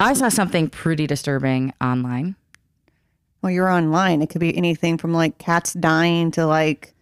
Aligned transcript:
I 0.00 0.12
saw 0.14 0.28
something 0.28 0.68
pretty 0.70 1.06
disturbing 1.06 1.72
online. 1.80 2.36
Well, 3.42 3.50
you're 3.52 3.68
online. 3.68 4.22
It 4.22 4.28
could 4.30 4.40
be 4.40 4.56
anything 4.56 4.96
from 4.96 5.12
like 5.12 5.38
cats 5.38 5.72
dying 5.72 6.30
to 6.32 6.46
like, 6.46 6.94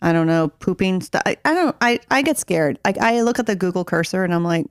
I 0.00 0.12
don't 0.12 0.26
know, 0.28 0.48
pooping 0.48 1.00
stuff. 1.02 1.22
I, 1.26 1.36
I 1.44 1.54
don't. 1.54 1.76
I 1.80 1.98
I 2.10 2.22
get 2.22 2.38
scared. 2.38 2.78
Like 2.84 2.98
I 2.98 3.22
look 3.22 3.38
at 3.38 3.46
the 3.46 3.56
Google 3.56 3.84
cursor 3.84 4.22
and 4.24 4.32
I'm 4.32 4.44
like, 4.44 4.66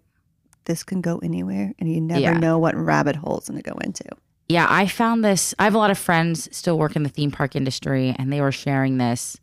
this 0.65 0.83
can 0.83 1.01
go 1.01 1.19
anywhere, 1.19 1.73
and 1.79 1.93
you 1.93 1.99
never 2.01 2.19
Yeah. 2.21 2.33
know 2.37 2.57
what 2.57 2.75
rabbit 2.75 3.15
hole 3.17 3.37
it's 3.37 3.49
going 3.49 3.61
to 3.61 3.69
go 3.69 3.77
into. 3.79 4.05
Yeah, 4.49 4.65
I 4.69 4.87
found 4.87 5.23
this. 5.25 5.53
I 5.59 5.65
have 5.65 5.75
a 5.75 5.77
lot 5.77 5.91
of 5.91 5.97
friends 5.97 6.47
still 6.55 6.77
work 6.79 6.95
in 6.95 7.03
the 7.03 7.09
theme 7.09 7.31
park 7.31 7.55
industry, 7.55 8.15
and 8.17 8.31
they 8.31 8.39
were 8.41 8.51
sharing 8.53 8.97
this, 8.97 9.37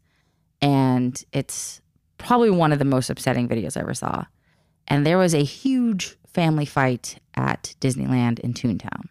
and 0.62 1.22
it's 1.32 1.82
probably 2.16 2.50
one 2.50 2.72
of 2.72 2.78
the 2.78 2.84
most 2.86 3.10
upsetting 3.10 3.48
videos 3.48 3.76
I 3.76 3.80
ever 3.80 3.92
saw. 3.94 4.24
And 4.88 5.06
there 5.06 5.18
was 5.18 5.34
a 5.34 5.42
huge 5.44 6.16
family 6.26 6.66
fight 6.66 7.18
at 7.34 7.74
Disneyland 7.80 8.38
in 8.40 8.54
Toontown. 8.54 9.08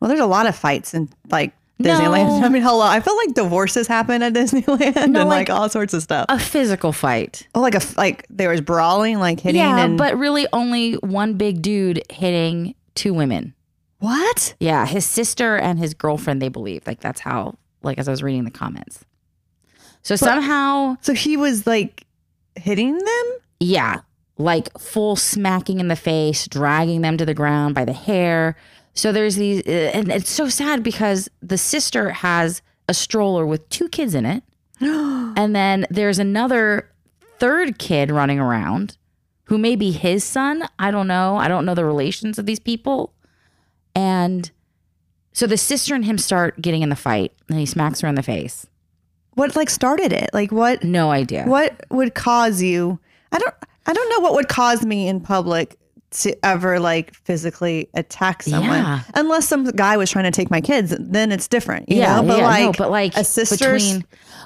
Well, 0.00 0.08
there's 0.08 0.20
a 0.20 0.26
lot 0.26 0.46
of 0.46 0.54
fights 0.56 0.94
in 0.94 1.08
like 1.30 1.52
No. 1.78 1.90
Disneyland. 1.90 2.42
I 2.44 2.48
mean, 2.48 2.62
hello. 2.62 2.84
I 2.84 3.00
feel 3.00 3.16
like 3.16 3.34
divorces 3.34 3.86
happen 3.86 4.22
at 4.22 4.32
Disneyland 4.34 4.96
and 4.96 5.14
like, 5.14 5.26
like- 5.26 5.50
all 5.50 5.68
sorts 5.68 5.94
of 5.94 6.02
stuff. 6.02 6.26
A 6.28 6.38
physical 6.38 6.92
fight. 6.92 7.46
oh, 7.54 7.60
like 7.60 7.74
a 7.74 7.80
like 7.96 8.26
there 8.30 8.50
was 8.50 8.60
brawling, 8.60 9.18
like 9.18 9.40
hitting. 9.40 9.60
Yeah, 9.60 9.78
and 9.84 9.96
but 9.98 10.18
really 10.18 10.46
only 10.52 10.94
one 10.94 11.34
big 11.34 11.62
dude 11.62 12.02
hitting 12.10 12.74
two 12.94 13.14
women. 13.14 13.54
what? 13.98 14.54
Yeah, 14.60 14.86
his 14.86 15.04
sister 15.06 15.56
and 15.56 15.78
his 15.78 15.94
girlfriend, 15.94 16.40
they 16.42 16.48
believe. 16.48 16.86
Like 16.86 17.00
that's 17.00 17.20
how, 17.20 17.56
like 17.82 17.98
as 17.98 18.08
I 18.08 18.10
was 18.10 18.22
reading 18.22 18.44
the 18.44 18.50
comments. 18.50 19.04
So 20.02 20.16
somehow, 20.16 20.96
So 21.02 21.12
he 21.12 21.36
was 21.36 21.66
like 21.66 22.06
hitting 22.56 22.96
them. 22.96 23.24
yeah, 23.60 24.00
like 24.40 24.76
full 24.78 25.16
smacking 25.16 25.80
in 25.80 25.88
the 25.88 25.96
face, 25.96 26.48
dragging 26.48 27.02
them 27.02 27.16
to 27.16 27.26
the 27.26 27.34
ground 27.34 27.74
by 27.74 27.84
the 27.84 27.92
hair. 27.92 28.56
So 28.94 29.12
there's 29.12 29.36
these, 29.36 29.62
uh, 29.66 29.90
and 29.94 30.10
it's 30.10 30.30
so 30.30 30.48
sad 30.48 30.82
because 30.82 31.28
the 31.40 31.58
sister 31.58 32.10
has 32.10 32.62
a 32.88 32.94
stroller 32.94 33.46
with 33.46 33.68
two 33.68 33.88
kids 33.88 34.14
in 34.14 34.26
it. 34.26 34.42
and 34.80 35.54
then 35.54 35.86
there's 35.90 36.18
another 36.18 36.90
third 37.38 37.78
kid 37.78 38.10
running 38.10 38.40
around 38.40 38.96
who 39.44 39.58
may 39.58 39.76
be 39.76 39.90
his 39.90 40.24
son. 40.24 40.66
I 40.78 40.90
don't 40.90 41.06
know. 41.06 41.36
I 41.36 41.48
don't 41.48 41.64
know 41.64 41.74
the 41.74 41.84
relations 41.84 42.38
of 42.38 42.46
these 42.46 42.60
people. 42.60 43.12
And 43.94 44.50
so 45.32 45.46
the 45.46 45.56
sister 45.56 45.94
and 45.94 46.04
him 46.04 46.18
start 46.18 46.60
getting 46.60 46.82
in 46.82 46.88
the 46.88 46.96
fight, 46.96 47.32
and 47.48 47.58
he 47.58 47.66
smacks 47.66 48.00
her 48.00 48.08
in 48.08 48.14
the 48.14 48.22
face. 48.22 48.66
What 49.34 49.56
like 49.56 49.70
started 49.70 50.12
it? 50.12 50.30
Like 50.32 50.52
what? 50.52 50.82
No 50.84 51.10
idea. 51.10 51.44
What 51.44 51.84
would 51.90 52.14
cause 52.14 52.62
you? 52.62 52.98
I 53.32 53.38
don't. 53.38 53.54
I 53.86 53.92
don't 53.92 54.08
know 54.10 54.20
what 54.20 54.34
would 54.34 54.48
cause 54.48 54.84
me 54.84 55.08
in 55.08 55.20
public 55.20 55.76
to 56.12 56.36
ever 56.44 56.80
like 56.80 57.14
physically 57.14 57.88
attack 57.94 58.42
someone, 58.42 58.78
Yeah. 58.78 59.00
unless 59.14 59.46
some 59.48 59.64
guy 59.70 59.96
was 59.96 60.10
trying 60.10 60.24
to 60.24 60.32
take 60.32 60.50
my 60.50 60.60
kids. 60.60 60.94
Then 60.98 61.30
it's 61.30 61.46
different, 61.46 61.88
you 61.88 62.00
know. 62.00 62.22
But 62.26 62.38
yeah, 62.38 62.46
like, 62.46 62.64
no, 62.64 62.72
but 62.76 62.90
like 62.90 63.16
a 63.16 63.22
sister's. 63.24 63.84
between 63.92 64.04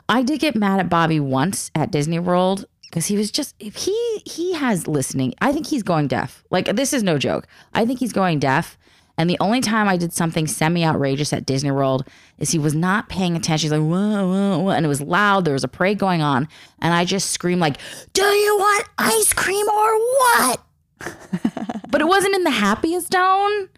I 0.09 0.23
did 0.23 0.41
get 0.41 0.55
mad 0.57 0.81
at 0.81 0.89
Bobby 0.91 1.21
once 1.21 1.71
at 1.75 1.91
Disney 1.91 2.19
World 2.19 2.67
because 2.83 3.07
he 3.07 3.17
was 3.17 3.31
just 3.31 3.55
if 3.59 3.77
he 3.77 4.23
he 4.27 4.53
has 4.55 4.87
listening. 4.87 5.35
I 5.41 5.53
think 5.53 5.67
he's 5.67 5.83
going 5.83 6.07
deaf. 6.07 6.45
Like 6.51 6.67
this 6.77 6.93
is 6.93 7.03
no 7.03 7.17
joke. 7.19 7.47
I 7.73 7.87
think 7.87 7.99
he's 7.99 8.13
going 8.13 8.39
deaf. 8.41 8.77
And 9.17 9.31
the 9.31 9.37
only 9.39 9.61
time 9.61 9.89
I 9.89 9.97
did 9.97 10.13
something 10.13 10.47
semi 10.47 10.85
outrageous 10.85 11.33
at 11.33 11.47
Disney 11.47 11.71
World 11.71 12.07
is 12.39 12.51
he 12.51 12.59
was 12.59 12.75
not 12.75 13.09
paying 13.09 13.37
attention. 13.37 13.67
He's 13.67 13.73
like, 13.73 13.89
whoa, 13.89 14.29
whoa, 14.29 14.59
whoa. 14.59 14.71
And 14.71 14.85
it 14.85 14.89
was 14.89 15.01
loud. 15.01 15.45
There 15.45 15.55
was 15.55 15.65
a 15.65 15.69
parade 15.69 15.99
going 15.99 16.21
on. 16.21 16.49
And 16.81 16.93
I 16.93 17.05
just 17.05 17.31
screamed, 17.31 17.61
like, 17.61 17.77
Do 18.13 18.25
you 18.25 18.57
want 18.57 18.89
ice 18.99 19.33
cream 19.33 19.67
or 19.69 19.99
what? 19.99 20.61
but 21.91 22.01
it 22.01 22.07
wasn't 22.07 22.35
in 22.35 22.45
the 22.45 22.51
happiest 22.51 23.13
tone. 23.13 23.69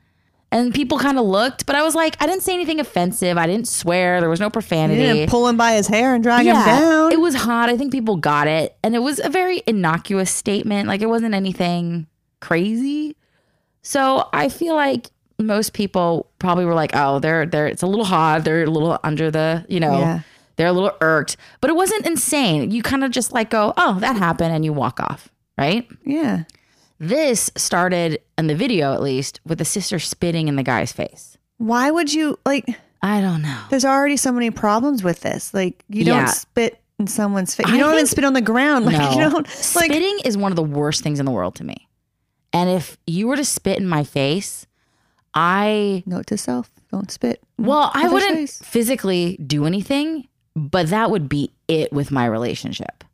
And 0.53 0.73
people 0.73 0.98
kind 0.98 1.19
of 1.19 1.27
looked, 1.27 1.67
but 1.67 1.75
I 1.75 1.83
was 1.83 1.95
like, 1.95 2.17
I 2.23 2.27
didn't 2.27 2.42
say 2.42 2.55
anything 2.55 2.79
offensive. 2.79 3.36
I 3.36 3.47
didn't 3.47 3.68
swear. 3.68 4.20
There 4.20 4.30
was 4.30 4.41
no 4.41 4.47
you 4.47 4.51
profanity. 4.51 5.03
didn't 5.03 5.29
pull 5.29 5.48
him 5.48 5.57
by 5.57 5.73
his 5.73 5.89
hair 5.89 6.14
and 6.14 6.23
drag 6.23 6.47
him 6.47 6.55
down. 6.55 7.13
It 7.13 7.20
was 7.20 7.35
hot. 7.35 7.68
I 7.68 7.77
think 7.77 7.92
people 7.92 8.17
got 8.17 8.47
it. 8.47 8.77
And 8.83 8.95
it 8.95 9.01
was 9.01 9.18
a 9.18 9.29
very 9.29 9.63
innocuous 9.67 10.30
statement. 10.30 10.89
Like 10.89 11.03
it 11.03 11.08
wasn't 11.08 11.35
anything 11.35 12.07
crazy. 12.41 13.17
So 13.83 14.29
I 14.33 14.48
feel 14.48 14.77
like 14.77 15.11
most 15.39 15.73
people 15.73 16.30
probably 16.39 16.64
were 16.64 16.74
like, 16.74 16.92
oh, 16.95 17.19
they're 17.19 17.47
they're 17.47 17.67
it's 17.67 17.83
a 17.83 17.86
little 17.86 18.05
hot. 18.05 18.45
They're 18.45 18.64
a 18.64 18.70
little 18.70 18.98
under 19.05 19.30
the, 19.30 19.64
you 19.69 19.80
know, 19.80 19.98
Yeah. 19.98 20.20
they're 20.57 20.67
a 20.69 20.73
little 20.73 20.92
irked. 21.01 21.36
But 21.61 21.70
it 21.70 21.77
wasn't 21.77 22.07
insane. 22.07 22.70
You 22.70 22.83
kind 22.83 23.05
of 23.05 23.11
just 23.11 23.33
like 23.33 23.51
go, 23.51 23.73
oh, 23.77 23.98
that 24.01 24.17
happened, 24.17 24.55
and 24.55 24.64
you 24.64 24.73
walk 24.73 25.01
off. 25.01 25.29
Right? 25.58 25.89
yeah. 26.05 26.45
This 26.98 27.51
started 27.57 28.20
in 28.39 28.47
the 28.47 28.55
video 28.55 28.95
at 28.95 29.02
least 29.02 29.41
with 29.45 29.58
the 29.58 29.64
sister 29.67 29.98
spitting 29.98 30.48
in 30.48 30.57
the 30.57 30.63
guy's 30.63 30.92
face. 30.92 31.36
Why 31.58 31.91
would 31.91 32.13
you 32.13 32.39
like? 32.47 32.64
I 33.03 33.20
don't 33.20 33.42
know. 33.42 33.61
There's 33.68 33.85
already 33.85 34.17
so 34.17 34.33
many 34.33 34.51
problems 34.51 35.03
with 35.05 35.20
this. 35.20 35.53
Like 35.53 35.85
you 35.91 36.05
Yeah. 36.05 36.20
don't 36.24 36.29
spit 36.30 36.80
in 36.98 37.07
someone's 37.07 37.55
face. 37.55 37.68
You 37.68 37.74
I 37.74 37.79
don't 37.79 37.92
even 37.95 38.07
spit 38.07 38.24
on 38.24 38.33
the 38.33 38.41
ground. 38.41 38.85
Like 38.86 38.97
No. 38.97 39.11
you 39.13 39.18
don't 39.20 39.35
like. 39.35 39.48
Spitting 39.48 40.20
is 40.24 40.39
one 40.39 40.53
of 40.53 40.57
the 40.57 40.63
worst 40.63 41.03
things 41.03 41.20
in 41.20 41.27
the 41.27 41.33
world 41.33 41.55
to 41.57 41.64
me. 41.64 41.86
And 42.55 42.70
if 42.70 42.97
you 43.07 43.27
were 43.29 43.36
to 43.36 43.45
spit 43.45 43.79
in 43.79 43.86
my 43.86 44.03
face, 44.03 44.66
I 45.36 46.02
Note 46.07 46.27
to 46.29 46.39
self: 46.39 46.70
Don't 46.91 47.11
spit. 47.11 47.42
well, 47.58 47.91
I 47.95 48.08
wouldn't 48.08 48.35
face. 48.36 48.58
physically 48.63 49.36
do 49.47 49.67
anything, 49.67 50.27
but 50.57 50.89
that 50.89 51.11
would 51.11 51.29
be 51.29 51.52
it 51.69 51.92
with 51.92 52.11
my 52.11 52.27
relationship. 52.27 53.05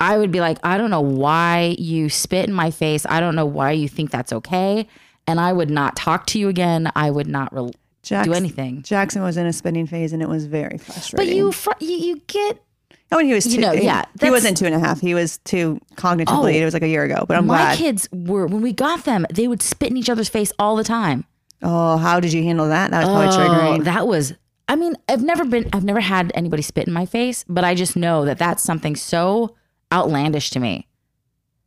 I 0.00 0.16
would 0.16 0.30
be 0.30 0.40
like, 0.40 0.58
I 0.62 0.78
don't 0.78 0.90
know 0.90 1.00
why 1.00 1.74
you 1.78 2.08
spit 2.08 2.48
in 2.48 2.54
my 2.54 2.70
face. 2.70 3.04
I 3.08 3.20
don't 3.20 3.34
know 3.34 3.46
why 3.46 3.72
you 3.72 3.88
think 3.88 4.10
that's 4.10 4.32
okay. 4.32 4.86
And 5.26 5.38
I 5.40 5.52
would 5.52 5.70
not 5.70 5.94
talk 5.96 6.24
to 6.28 6.38
you 6.38 6.48
again. 6.48 6.90
I 6.96 7.10
would 7.10 7.26
not 7.26 7.52
re- 7.52 7.72
do 8.04 8.32
anything. 8.32 8.82
Jackson 8.82 9.22
was 9.22 9.36
in 9.36 9.44
a 9.44 9.52
spitting 9.52 9.86
phase, 9.86 10.12
and 10.12 10.22
it 10.22 10.28
was 10.28 10.46
very 10.46 10.78
But 10.78 10.80
frustrating. 10.82 11.36
you, 11.36 11.52
fr- 11.52 11.72
you, 11.80 11.96
you 11.96 12.22
get 12.28 12.62
Oh, 13.10 13.18
and 13.18 13.26
he 13.26 13.34
was 13.34 13.44
two. 13.44 13.52
You 13.52 13.60
know, 13.60 13.72
yeah, 13.72 14.04
he 14.20 14.30
wasn't 14.30 14.56
two 14.56 14.66
and 14.66 14.74
a 14.74 14.78
half. 14.78 15.00
He 15.00 15.14
was 15.14 15.38
two 15.38 15.80
cognitively. 15.96 16.26
Oh. 16.28 16.46
it 16.46 16.64
was 16.64 16.74
like 16.74 16.82
a 16.82 16.88
year 16.88 17.04
ago, 17.04 17.24
but 17.26 17.36
I'm 17.38 17.46
my 17.46 17.56
glad. 17.56 17.78
kids 17.78 18.06
were 18.12 18.46
when 18.46 18.60
we 18.62 18.72
got 18.72 19.04
them, 19.04 19.26
they 19.32 19.48
would 19.48 19.62
spit 19.62 19.90
in 19.90 19.96
each 19.96 20.10
other's 20.10 20.28
face 20.28 20.52
all 20.58 20.76
the 20.76 20.84
time. 20.84 21.24
Oh, 21.62 21.96
how 21.96 22.20
did 22.20 22.32
you 22.32 22.42
handle 22.42 22.68
that? 22.68 22.90
That 22.90 23.06
was 23.06 23.34
probably 23.36 23.46
Oh, 23.46 23.48
triggering. 23.78 23.84
that 23.84 24.06
was. 24.06 24.34
I 24.68 24.76
mean, 24.76 24.94
I've 25.08 25.22
never 25.22 25.44
been. 25.44 25.68
I've 25.72 25.84
never 25.84 26.00
had 26.00 26.30
anybody 26.34 26.62
spit 26.62 26.86
in 26.86 26.92
my 26.92 27.06
face, 27.06 27.44
but 27.48 27.64
I 27.64 27.74
just 27.74 27.96
know 27.96 28.24
that 28.24 28.38
that's 28.38 28.62
something 28.62 28.94
so 28.96 29.56
outlandish 29.92 30.50
to 30.50 30.60
me. 30.60 30.86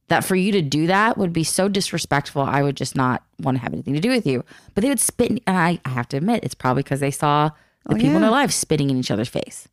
That 0.07 0.23
for 0.25 0.35
you 0.35 0.51
to 0.51 0.61
do 0.61 0.87
that 0.87 1.17
would 1.17 1.31
be 1.33 1.43
so 1.43 1.67
disrespectful. 1.69 2.41
I 2.41 2.61
would 2.63 2.75
just 2.77 2.95
not 2.95 3.23
want 3.39 3.57
to 3.57 3.61
have 3.63 3.73
anything 3.73 3.93
to 3.93 3.99
do 4.01 4.09
with 4.09 4.25
you. 4.27 4.43
But 4.75 4.81
they 4.83 4.89
would 4.89 4.99
spit, 4.99 5.31
in, 5.31 5.39
and 5.47 5.57
I, 5.57 5.79
I 5.85 5.89
have 5.89 6.07
to 6.09 6.17
admit, 6.17 6.43
it's 6.43 6.53
probably 6.55 6.83
because 6.83 6.99
they 6.99 7.11
saw 7.11 7.49
the 7.87 7.93
Oh, 7.93 7.95
people 7.95 8.09
in 8.09 8.13
yeah. 8.15 8.19
their 8.19 8.29
lives 8.31 8.53
spitting 8.55 8.89
in 8.89 8.97
each 8.97 9.09
other's 9.09 9.29
face, 9.29 9.67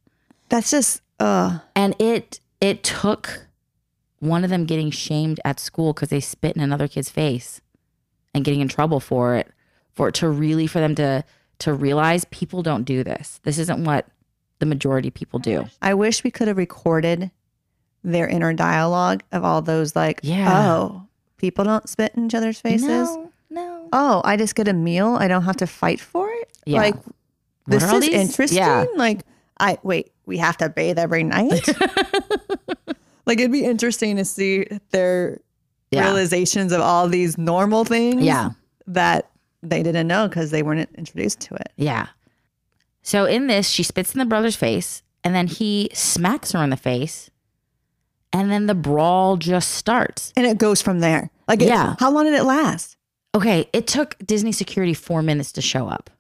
That's 0.49 0.71
just 0.71 1.03
uh 1.21 1.59
and 1.77 1.95
it 2.01 2.41
it 2.61 2.83
took 2.85 3.47
one 4.21 4.45
of 4.45 4.51
them 4.51 4.65
getting 4.65 4.91
shamed 4.91 5.41
at 5.45 5.61
school 5.61 5.93
because 5.93 6.09
they 6.09 6.21
spit 6.21 6.57
in 6.57 6.63
another 6.63 6.89
kid's 6.89 7.11
face, 7.11 7.61
and 8.33 8.45
getting 8.45 8.61
in 8.61 8.69
trouble 8.69 9.01
for 9.01 9.35
it, 9.37 9.51
for 9.99 10.13
to 10.13 10.29
really 10.29 10.69
for 10.69 10.79
them 10.79 10.95
to 10.95 11.25
to 11.59 11.73
realize 11.75 12.25
people 12.31 12.63
don't 12.63 12.85
do 12.85 13.03
this. 13.03 13.41
This 13.43 13.59
isn't 13.59 13.83
what 13.83 14.07
the 14.61 14.67
majority 14.67 15.09
of 15.09 15.15
people 15.15 15.41
do. 15.41 15.67
I 15.83 15.93
wish 15.95 16.23
we 16.23 16.31
could 16.31 16.47
have 16.47 16.57
recorded 16.57 17.33
their 18.05 18.29
inner 18.29 18.53
dialogue 18.55 19.25
of 19.33 19.45
all 19.45 19.61
those 19.61 19.97
like, 19.97 20.21
Yeah. 20.23 20.73
oh, 20.73 21.03
people 21.37 21.65
don't 21.65 21.89
spit 21.89 22.13
in 22.15 22.27
each 22.27 22.35
other's 22.37 22.61
faces. 22.61 22.87
No, 23.09 23.33
no. 23.51 23.89
Oh, 23.93 24.23
I 24.25 24.37
just 24.37 24.55
get 24.55 24.69
a 24.69 24.73
meal. 24.73 25.17
I 25.19 25.27
don't 25.27 25.43
have 25.43 25.57
to 25.57 25.67
fight 25.67 25.99
for 25.99 26.31
it. 26.31 26.49
Yeah. 26.65 26.79
Like 26.79 26.95
this 27.67 27.83
is 27.83 28.01
these? 28.03 28.11
interesting. 28.15 28.59
Yeah. 28.59 28.87
Like 28.95 29.23
I 29.59 29.79
wait, 29.83 30.13
we 30.27 30.39
have 30.39 30.57
to 30.59 30.69
bathe 30.69 30.97
every 31.01 31.25
night. 31.25 31.67
like 33.27 33.41
it'd 33.41 33.51
be 33.51 33.65
interesting 33.65 34.15
to 34.17 34.25
see 34.25 34.69
their 34.91 35.41
Yeah. 35.91 36.03
realizations 36.05 36.71
of 36.71 36.81
all 36.83 37.09
these 37.09 37.37
normal 37.37 37.85
things. 37.85 38.23
Yeah. 38.23 38.51
That 38.87 39.29
they 39.63 39.83
didn't 39.83 40.07
know 40.07 40.29
because 40.29 40.51
they 40.51 40.63
weren't 40.63 40.89
introduced 40.97 41.41
to 41.41 41.55
it. 41.55 41.73
Yeah. 41.77 42.09
So 43.03 43.25
in 43.25 43.47
this, 43.47 43.69
she 43.69 43.83
spits 43.83 44.15
in 44.15 44.19
the 44.19 44.25
brother's 44.27 44.57
face, 44.57 45.03
and 45.25 45.35
then 45.35 45.47
he 45.47 45.91
smacks 45.95 46.53
her 46.53 46.63
in 46.63 46.71
the 46.71 46.77
face, 46.77 47.31
and 48.33 48.51
then 48.51 48.67
the 48.67 48.75
brawl 48.75 49.37
just 49.37 49.71
starts. 49.73 50.33
And 50.37 50.47
it 50.47 50.59
goes 50.59 50.83
from 50.83 51.01
there. 51.01 51.31
Like, 51.47 51.61
Yeah. 51.61 51.97
how 51.99 52.11
long 52.11 52.25
did 52.25 52.35
it 52.35 52.45
last? 52.45 52.97
Okay, 53.35 53.69
it 53.73 53.87
took 53.87 54.17
Disney 54.25 54.53
security 54.53 54.95
four 54.95 55.23
minutes 55.23 55.53
to 55.53 55.61
show 55.63 55.89
up. 55.89 56.11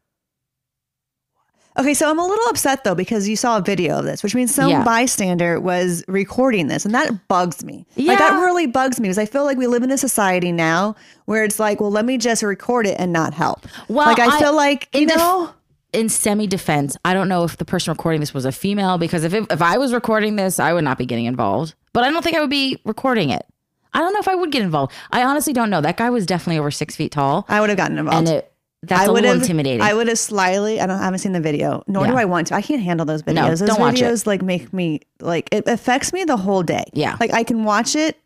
Okay, 1.78 1.94
so 1.94 2.10
I'm 2.10 2.18
a 2.18 2.26
little 2.26 2.46
upset 2.48 2.82
though 2.84 2.94
because 2.96 3.28
you 3.28 3.36
saw 3.36 3.58
a 3.58 3.60
video 3.62 3.98
of 4.00 4.04
this, 4.04 4.22
which 4.22 4.34
means 4.34 4.52
some 4.54 4.68
Yeah. 4.68 4.82
bystander 4.82 5.60
was 5.60 6.02
recording 6.08 6.66
this, 6.66 6.84
and 6.84 6.94
that 6.94 7.28
bugs 7.28 7.64
me. 7.64 7.86
Like 7.96 8.18
that 8.18 8.32
really 8.40 8.66
bugs 8.66 8.98
me 8.98 9.04
because 9.08 9.18
I 9.18 9.26
feel 9.26 9.44
like 9.44 9.56
we 9.58 9.66
live 9.68 9.82
in 9.84 9.90
a 9.92 9.98
society 9.98 10.50
now 10.50 10.96
where 11.26 11.44
it's 11.44 11.58
like, 11.60 11.80
well, 11.80 11.90
let 11.92 12.04
me 12.04 12.18
just 12.18 12.42
record 12.42 12.86
it 12.86 12.96
and 12.98 13.12
not 13.12 13.32
help. 13.32 13.66
Well, 13.88 14.06
like 14.08 14.18
I, 14.18 14.36
I- 14.36 14.38
feel 14.40 14.54
like 14.56 14.88
you 14.92 15.06
def- 15.06 15.16
know, 15.18 15.50
In 15.92 16.08
semi 16.08 16.46
defense, 16.46 16.96
I 17.04 17.14
don't 17.14 17.28
know 17.28 17.44
if 17.44 17.56
the 17.58 17.64
person 17.64 17.92
recording 17.92 18.20
this 18.20 18.34
was 18.34 18.44
a 18.44 18.52
female 18.52 18.98
because 18.98 19.22
if 19.24 19.32
it, 19.32 19.46
if 19.50 19.62
I 19.62 19.78
was 19.78 19.92
recording 19.94 20.36
this, 20.36 20.58
I 20.58 20.72
would 20.72 20.84
not 20.84 20.98
be 20.98 21.06
getting 21.06 21.26
involved. 21.26 21.74
But 21.92 22.02
I 22.04 22.10
don't 22.10 22.22
think 22.22 22.36
I 22.36 22.40
would 22.40 22.50
be 22.50 22.78
recording 22.84 23.30
it. 23.30 23.46
I 23.94 24.00
don't 24.00 24.12
know 24.12 24.20
if 24.20 24.28
I 24.28 24.34
would 24.34 24.52
get 24.52 24.60
involved. 24.62 24.92
I 25.12 25.22
honestly 25.22 25.54
don't 25.54 25.70
know. 25.70 25.80
That 25.80 25.96
guy 25.96 26.10
was 26.10 26.26
definitely 26.26 26.58
over 26.58 26.70
six 26.70 26.94
feet 26.94 27.10
tall, 27.12 27.46
I 27.48 27.60
would 27.60 27.70
have 27.70 27.78
gotten 27.78 27.96
involved. 27.98 28.28
and 28.28 28.38
it 28.38 28.47
that's 28.82 29.02
I 29.02 29.04
a 29.06 29.12
would 29.12 29.22
little 29.24 29.40
intimidating. 29.40 29.80
I 29.80 29.92
would 29.94 30.06
have 30.08 30.18
slyly. 30.18 30.80
I 30.80 30.86
don't 30.86 30.98
I 31.00 31.04
haven't 31.04 31.18
seen 31.18 31.32
the 31.32 31.40
video, 31.40 31.82
nor 31.86 32.06
do 32.06 32.14
I 32.14 32.24
want 32.24 32.46
to. 32.48 32.54
I 32.54 32.62
can't 32.62 32.82
handle 32.82 33.04
those 33.04 33.22
videos. 33.22 33.58
those 33.58 33.62
don't 33.62 33.80
watch 33.80 34.00
it. 34.00 34.04
videos 34.04 34.26
like 34.26 34.42
make 34.42 34.72
me 34.72 35.00
like 35.20 35.48
it 35.52 35.66
affects 35.66 36.12
me 36.12 36.24
the 36.24 36.36
whole 36.36 36.62
day. 36.62 36.84
Yeah. 36.92 37.16
like 37.18 37.32
I 37.32 37.42
can 37.42 37.64
watch 37.64 37.96
it, 37.96 38.16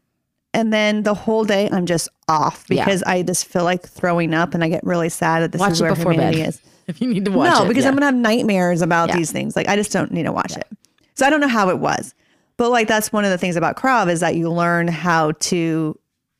and 0.52 0.72
then 0.72 1.04
the 1.04 1.14
whole 1.14 1.44
day 1.44 1.68
I'm 1.72 1.86
just 1.86 2.08
off 2.28 2.66
Yeah. 2.68 2.84
because 2.84 3.02
I 3.04 3.22
just 3.22 3.46
feel 3.46 3.64
like 3.64 3.82
throwing 3.88 4.34
up, 4.34 4.52
and 4.54 4.62
I 4.62 4.68
get 4.68 4.84
really 4.84 5.08
sad 5.08 5.42
that 5.42 5.52
this 5.52 5.60
watch 5.60 5.72
is 5.72 5.80
where 5.82 5.94
before 5.94 6.12
bed 6.12 6.34
humanity 6.34 6.42
is. 6.42 6.60
if 6.86 7.00
you 7.00 7.08
need 7.08 7.24
to 7.24 7.30
watch 7.30 7.50
no, 7.50 7.64
it. 7.64 7.68
because 7.68 7.84
yeah. 7.84 7.88
I'm 7.88 7.94
gonna 7.94 8.06
have 8.06 8.14
nightmares 8.14 8.82
about 8.82 9.08
Yeah. 9.08 9.16
these 9.16 9.32
things. 9.32 9.56
Like 9.56 9.68
I 9.68 9.76
just 9.76 9.90
don't 9.92 10.12
need 10.12 10.24
to 10.24 10.32
watch 10.32 10.54
it. 10.56 10.66
So 11.14 11.24
I 11.26 11.30
don't 11.30 11.40
know 11.40 11.48
how 11.48 11.70
it 11.70 11.78
was, 11.78 12.14
but 12.58 12.70
like 12.70 12.88
that's 12.88 13.10
one 13.12 13.24
of 13.24 13.30
the 13.30 13.38
things 13.38 13.56
about 13.56 13.76
Krav 13.76 14.10
is 14.10 14.20
that 14.20 14.34
you 14.36 14.50
learn 14.50 14.88
how 14.88 15.32
to 15.32 15.98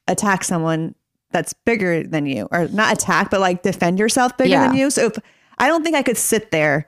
attack 0.09 0.45
someone 0.45 0.95
that's 1.33 1.53
bigger 1.53 2.03
than 2.05 2.27
you, 2.27 2.49
or 2.53 2.69
not 2.69 2.93
attack, 2.93 3.31
but 3.31 3.41
like 3.41 3.63
defend 3.63 3.99
yourself 3.99 4.37
bigger 4.37 4.51
Yeah. 4.51 4.69
than 4.69 4.77
you. 4.77 4.91
So 4.91 5.07
if 5.07 5.19
I 5.59 5.69
don't 5.69 5.83
think 5.83 5.97
I 5.97 6.03
could 6.03 6.17
sit 6.17 6.51
there 6.51 6.87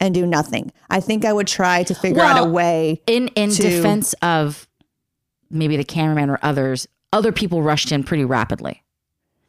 and 0.00 0.14
do 0.14 0.26
nothing. 0.26 0.72
I 0.90 1.00
think 1.00 1.24
I 1.24 1.32
would 1.32 1.46
try 1.46 1.82
to 1.84 1.94
figure 1.94 2.20
out 2.22 2.38
a 2.38 2.48
way. 2.48 3.00
in 3.06 3.28
in 3.28 3.50
to- 3.50 3.62
defense 3.62 4.12
of 4.22 4.68
maybe 5.50 5.76
the 5.76 5.84
cameraman 5.84 6.28
or 6.30 6.38
others, 6.42 6.86
other 7.12 7.32
people 7.32 7.62
rushed 7.62 7.92
in 7.92 8.02
pretty 8.04 8.24
rapidly. 8.24 8.82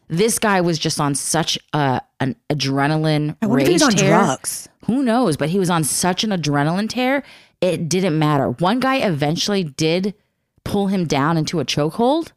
This 0.09 0.39
guy 0.39 0.61
was 0.61 0.79
just 0.79 1.01
on 1.01 1.15
such 1.15 1.59
a 1.73 2.01
an 2.21 2.35
adrenaline 2.49 3.35
I 3.41 3.45
rage 3.47 3.67
he's 3.67 3.81
on 3.83 3.91
tear. 3.91 4.09
drugs. 4.09 4.69
Who 4.85 5.03
knows? 5.03 5.35
But 5.37 5.49
he 5.49 5.59
was 5.59 5.69
on 5.69 5.83
such 5.83 6.23
an 6.23 6.29
adrenaline 6.31 6.89
tear, 6.89 7.23
it 7.59 7.89
didn't 7.89 8.17
matter. 8.17 8.49
One 8.51 8.79
guy 8.79 8.97
eventually 8.97 9.63
did 9.65 10.13
pull 10.63 10.87
him 10.87 11.05
down 11.05 11.35
into 11.37 11.59
a 11.59 11.65
chokehold, 11.65 12.31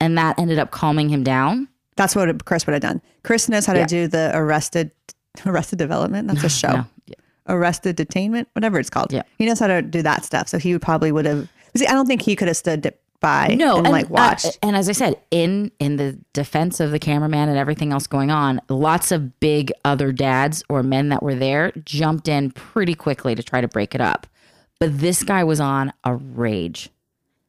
and 0.00 0.16
that 0.18 0.38
ended 0.38 0.58
up 0.58 0.70
calming 0.70 1.08
him 1.08 1.22
down. 1.24 1.68
That's 1.96 2.16
what 2.16 2.44
Chris 2.44 2.66
would 2.66 2.72
have 2.72 2.82
done. 2.82 3.00
Chris 3.22 3.48
knows 3.48 3.66
how 3.66 3.74
Yeah. 3.74 3.86
to 3.86 3.88
do 3.88 4.08
the 4.08 4.32
arrested 4.34 4.90
arrested 5.46 5.78
development. 5.78 6.28
That's 6.28 6.44
a 6.44 6.48
show. 6.62 6.72
No. 6.72 6.84
Yeah. 7.06 7.14
arrested 7.48 7.96
detainment, 7.96 8.46
whatever 8.54 8.78
it's 8.78 8.90
called. 8.90 9.12
Yeah. 9.12 9.22
He 9.38 9.46
knows 9.46 9.60
how 9.60 9.66
to 9.68 9.82
do 9.82 10.02
that 10.02 10.24
stuff. 10.24 10.48
So 10.48 10.58
he 10.58 10.72
would 10.72 10.82
probably 10.82 11.12
would 11.12 11.24
have. 11.26 11.48
See, 11.76 11.86
I 11.86 11.92
don't 11.92 12.06
think 12.06 12.22
he 12.22 12.34
could 12.36 12.48
have 12.48 12.56
stood 12.56 12.92
by 13.20 13.54
no 13.58 13.78
and, 13.78 13.88
like 13.88 14.04
uh, 14.06 14.08
watched. 14.10 14.58
and 14.62 14.76
as 14.76 14.86
i 14.86 14.92
said 14.92 15.18
in 15.30 15.70
in 15.78 15.96
the 15.96 16.18
defense 16.34 16.78
of 16.78 16.90
the 16.90 16.98
cameraman 16.98 17.48
and 17.48 17.56
everything 17.56 17.90
else 17.90 18.06
going 18.06 18.30
on 18.30 18.60
lots 18.68 19.10
of 19.10 19.40
big 19.40 19.72
other 19.82 20.12
dads 20.12 20.62
or 20.68 20.82
men 20.82 21.08
that 21.08 21.22
were 21.22 21.34
there 21.34 21.72
jumped 21.86 22.28
in 22.28 22.50
pretty 22.50 22.94
quickly 22.94 23.34
to 23.34 23.42
try 23.42 23.62
to 23.62 23.68
break 23.68 23.94
it 23.94 24.00
up 24.00 24.26
but 24.78 24.98
this 24.98 25.22
guy 25.22 25.42
was 25.42 25.58
on 25.58 25.90
a 26.02 26.14
rage 26.14 26.90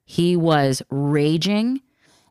he 0.05 0.37
was 0.37 0.81
raging 0.89 1.81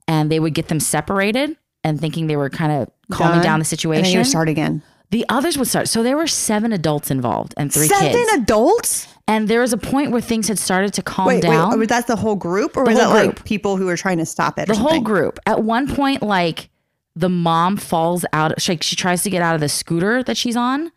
and 0.08 0.30
they 0.30 0.40
would 0.40 0.54
get 0.54 0.68
them 0.68 0.80
separated 0.80 1.56
and 1.82 2.00
thinking 2.00 2.26
they 2.26 2.36
were 2.36 2.50
kind 2.50 2.72
of 2.72 2.90
calming 3.10 3.36
Done. 3.36 3.42
down 3.44 3.52
the 3.52 3.54
And 3.54 3.60
then 3.60 3.64
situation 3.64 4.18
you 4.18 4.24
start 4.24 4.48
again. 4.48 4.82
the 5.10 5.24
others 5.28 5.56
would 5.58 5.68
start 5.68 5.88
so 5.88 6.02
there 6.02 6.16
were 6.16 6.26
seven 6.26 6.72
adults 6.72 7.10
involved 7.10 7.54
and 7.56 7.72
three 7.72 7.86
Seven 7.86 8.12
kids 8.12 8.32
adults. 8.32 9.06
and 9.28 9.48
there 9.48 9.60
was 9.60 9.72
a 9.72 9.76
point 9.78 10.10
where 10.10 10.20
things 10.20 10.48
had 10.48 10.58
started 10.58 10.92
to 10.94 11.02
calm 11.02 11.26
Wait, 11.26 11.42
down 11.42 11.66
oh, 11.66 11.70
wait. 11.70 11.78
Was 11.80 11.88
that 11.88 12.06
the 12.06 12.16
whole 12.16 12.36
group, 12.36 12.76
or 12.76 12.84
The 12.84 12.90
was 12.90 12.98
that 12.98 13.04
whole 13.06 13.26
like 13.26 13.44
people 13.44 13.76
who 13.76 13.86
were 13.86 13.96
trying 13.96 14.18
to 14.18 14.26
stop 14.26 14.58
it? 14.58 14.66
the 14.68 14.74
whole 14.74 15.00
group 15.00 15.38
at 15.46 15.62
one 15.62 15.86
point 15.94 16.22
like 16.22 16.70
the 17.16 17.28
mom 17.28 17.76
falls 17.76 18.24
out 18.32 18.60
she, 18.60 18.72
like 18.72 18.82
she 18.82 18.96
tries 18.96 19.22
to 19.22 19.30
get 19.30 19.40
out 19.42 19.54
of 19.54 19.60
the 19.60 19.68
scooter 19.68 20.22
that 20.24 20.36
she's 20.36 20.56
on 20.56 20.90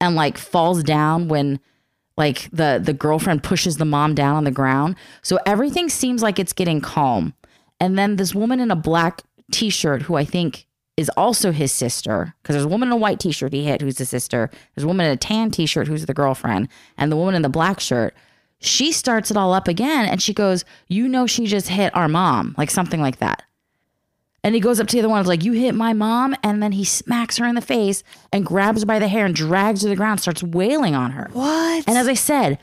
and 0.00 0.16
like 0.16 0.36
falls 0.38 0.82
down 0.82 1.28
when 1.28 1.60
like 2.16 2.48
the 2.52 2.80
the 2.82 2.92
girlfriend 2.92 3.42
pushes 3.44 3.76
the 3.76 3.84
mom 3.84 4.14
down 4.14 4.34
on 4.36 4.44
the 4.44 4.50
ground 4.50 4.96
so 5.22 5.38
everything 5.46 5.88
seems 5.88 6.22
like 6.22 6.38
it's 6.38 6.52
getting 6.52 6.80
calm 6.80 7.32
and 7.82 7.98
then 7.98 8.16
this 8.16 8.34
woman 8.34 8.60
in 8.60 8.70
a 8.70 8.76
black 8.76 9.22
t-shirt 9.50 10.02
who 10.02 10.14
i 10.14 10.24
think 10.24 10.66
is 10.96 11.10
also 11.16 11.52
his 11.52 11.72
sister 11.72 12.34
because 12.40 12.54
there's 12.54 12.64
a 12.64 12.68
woman 12.68 12.88
in 12.88 12.92
a 12.92 12.96
white 12.96 13.18
t-shirt 13.18 13.52
he 13.52 13.64
hit 13.64 13.80
who's 13.80 13.96
the 13.96 14.06
sister 14.06 14.50
there's 14.74 14.84
a 14.84 14.88
woman 14.88 15.04
in 15.04 15.12
a 15.12 15.16
tan 15.16 15.50
t-shirt 15.50 15.88
who's 15.88 16.06
the 16.06 16.14
girlfriend 16.14 16.68
and 16.96 17.10
the 17.10 17.16
woman 17.16 17.34
in 17.34 17.42
the 17.42 17.48
black 17.48 17.80
shirt 17.80 18.14
she 18.60 18.92
starts 18.92 19.30
it 19.30 19.36
all 19.36 19.52
up 19.52 19.68
again 19.68 20.06
and 20.06 20.22
she 20.22 20.32
goes 20.32 20.64
you 20.88 21.08
know 21.08 21.26
she 21.26 21.46
just 21.46 21.68
hit 21.68 21.94
our 21.96 22.08
mom 22.08 22.54
like 22.56 22.70
something 22.70 23.00
like 23.00 23.18
that 23.18 23.42
and 24.44 24.54
he 24.54 24.60
goes 24.60 24.80
up 24.80 24.88
to 24.88 24.96
the 24.96 25.00
other 25.00 25.08
one 25.08 25.18
and 25.18 25.24
is 25.24 25.28
like, 25.28 25.44
You 25.44 25.52
hit 25.52 25.74
my 25.74 25.92
mom. 25.92 26.34
And 26.42 26.62
then 26.62 26.72
he 26.72 26.84
smacks 26.84 27.36
her 27.38 27.46
in 27.46 27.54
the 27.54 27.60
face 27.60 28.02
and 28.32 28.44
grabs 28.44 28.82
her 28.82 28.86
by 28.86 28.98
the 28.98 29.06
hair 29.06 29.24
and 29.24 29.34
drags 29.34 29.82
her 29.82 29.86
to 29.86 29.90
the 29.90 29.96
ground, 29.96 30.20
starts 30.20 30.42
wailing 30.42 30.94
on 30.96 31.12
her. 31.12 31.30
What? 31.32 31.84
And 31.86 31.96
as 31.96 32.08
I 32.08 32.14
said, 32.14 32.58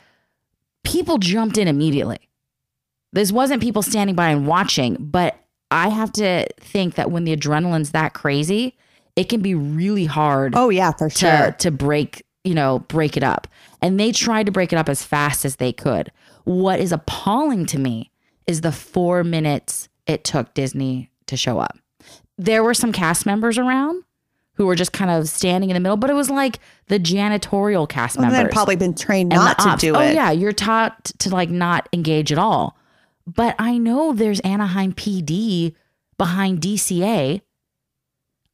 people 0.84 1.18
jumped 1.18 1.58
in 1.58 1.68
immediately. 1.68 2.29
This 3.12 3.32
wasn't 3.32 3.62
people 3.62 3.82
standing 3.82 4.16
by 4.16 4.30
and 4.30 4.46
watching, 4.46 4.98
but 5.00 5.36
I 5.72 5.90
have 5.90 6.12
to 6.14 6.48
think 6.60 6.96
that 6.96 7.12
when 7.12 7.24
the 7.24 7.36
adrenaline's 7.36 7.92
that 7.92 8.14
crazy, 8.14 8.76
it 9.16 9.30
can 9.30 9.42
be 9.42 9.56
really 9.56 10.06
hard 10.06 10.54
oh 10.56 10.70
yeah, 10.70 10.92
for 10.92 11.10
to 11.10 11.16
sure. 11.16 11.52
to 11.60 11.72
break 11.72 12.24
you 12.44 12.54
know 12.54 12.80
break 12.80 13.18
it 13.18 13.24
up. 13.24 13.48
And 13.82 14.00
they 14.00 14.12
tried 14.12 14.46
to 14.46 14.52
break 14.52 14.74
it 14.74 14.78
up 14.78 14.90
as 14.90 15.04
fast 15.04 15.46
as 15.46 15.58
they 15.58 15.74
could. 15.74 16.12
What 16.44 16.80
is 16.80 16.92
appalling 16.92 17.66
to 17.68 17.80
me 17.80 18.12
is 18.48 18.62
the 18.62 18.72
four 18.72 19.24
minutes 19.24 19.90
it 20.08 20.24
took 20.24 20.54
disney 20.54 21.12
to 21.28 21.38
show 21.38 21.60
up. 21.60 21.78
There 22.38 22.64
were 22.64 22.74
some 22.74 22.92
cast 22.92 23.26
members 23.26 23.58
around 23.58 24.04
who 24.56 24.66
were 24.66 24.76
just 24.76 24.94
kind 24.94 25.12
of 25.12 25.30
standing 25.30 25.70
in 25.70 25.74
the 25.74 25.80
middle 25.80 25.98
but 25.98 26.10
it 26.10 26.14
was 26.14 26.30
like 26.30 26.60
the 26.88 27.00
janitorial 27.00 27.88
cast 27.88 28.16
And 28.18 28.24
members 28.24 28.44
they'd 28.44 28.52
probably 28.52 28.76
been 28.76 28.94
trained 28.94 29.30
not 29.30 29.58
to 29.60 29.76
do 29.78 29.96
oh 29.96 30.00
it. 30.00 30.10
Oh 30.10 30.12
yeah 30.12 30.32
you're 30.32 30.52
taught 30.52 31.06
to 31.20 31.30
like 31.30 31.50
not 31.50 31.88
engage 31.94 32.32
at 32.32 32.38
all 32.38 32.78
but 33.36 33.56
i 33.60 33.78
know 33.78 34.14
there's 34.14 34.40
anaheim 34.42 34.94
pd 34.94 35.74
behind 36.18 36.60
dca 36.62 37.42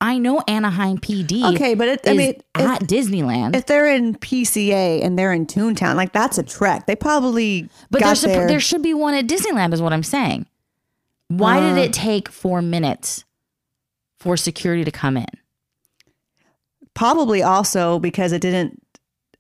i 0.02 0.18
know 0.18 0.42
anaheim 0.48 0.98
pd 0.98 1.44
Okay, 1.56 1.74
but 1.76 1.88
it, 1.88 2.02
I 2.08 2.12
is 2.12 2.18
mean, 2.18 2.30
if, 2.30 2.42
at 2.62 2.82
disneyland 2.82 3.56
if 3.56 3.66
they're 3.66 3.88
in 3.88 4.16
DCA 4.16 5.04
and 5.04 5.18
they're 5.18 5.32
in 5.34 5.46
Toontown, 5.46 5.96
like 5.96 6.12
that's 6.12 6.38
a 6.38 6.44
trek. 6.44 6.86
They 6.88 6.96
probably 6.96 7.70
But 7.92 8.02
got 8.02 8.08
there's 8.08 8.24
a, 8.26 8.28
there. 8.28 8.48
there 8.48 8.60
should 8.60 8.82
be 8.82 8.94
one 8.94 9.14
at 9.14 9.26
Disneyland, 9.28 9.74
is 9.74 9.82
what 9.82 9.94
I'm 9.94 10.04
saying. 10.04 10.48
Why 11.30 11.58
Uh. 11.60 11.74
did 11.74 11.78
it 11.86 11.94
take 11.94 12.28
four 12.30 12.62
minutes 12.62 13.24
for 14.20 14.36
security 14.38 14.84
to 14.84 14.92
come 14.92 15.16
in? 15.18 15.26
probably 16.94 17.44
also 17.44 18.00
because 18.00 18.32
it 18.32 18.42
didn't. 18.42 18.82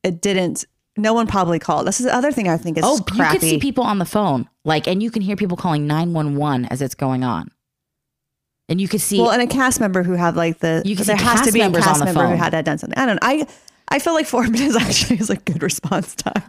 It 0.04 0.22
didn't. 0.22 0.66
No 0.98 1.14
one 1.14 1.28
probably 1.28 1.60
called. 1.60 1.86
This 1.88 2.00
is 2.00 2.06
the 2.06 2.16
other 2.16 2.32
thing 2.32 2.48
I 2.48 2.58
think 2.58 2.78
is 2.78 2.84
Oh, 2.86 3.00
crappy. 3.06 3.34
you 3.34 3.40
could 3.40 3.42
see 3.50 3.60
people 3.60 3.84
on 3.84 4.00
the 4.00 4.06
phone, 4.06 4.48
like, 4.64 4.88
and 4.88 5.04
you 5.04 5.12
can 5.12 5.22
hear 5.22 5.36
people 5.36 5.58
calling 5.58 5.86
911 5.88 6.66
as 6.68 6.82
it's 6.82 6.96
going 6.96 7.24
on. 7.24 7.50
And 8.70 8.80
you 8.82 8.88
could 8.88 9.02
see, 9.02 9.20
well, 9.20 9.32
and 9.32 9.42
a 9.42 9.48
cast 9.48 9.80
member 9.80 10.02
who 10.04 10.14
had 10.14 10.36
like 10.36 10.60
the 10.60 10.82
You 10.86 10.96
can 10.96 11.06
there 11.06 11.18
see 11.18 11.24
has 11.24 11.42
to 11.46 11.52
be 11.52 11.62
a 11.62 11.70
cast 11.70 11.88
on 11.88 12.00
the 12.00 12.06
member 12.06 12.24
who 12.24 12.30
phone. 12.30 12.38
had 12.38 12.54
that 12.54 12.66
done 12.66 12.78
something. 12.78 12.98
I 12.98 13.06
don't 13.06 13.16
know. 13.16 13.20
I 13.28 13.46
I 13.90 14.00
feel 14.00 14.14
like 14.14 14.26
four 14.26 14.48
minutes 14.48 14.76
actually 14.82 15.20
is 15.20 15.30
a 15.30 15.36
good 15.36 15.62
response 15.62 16.16
time, 16.16 16.42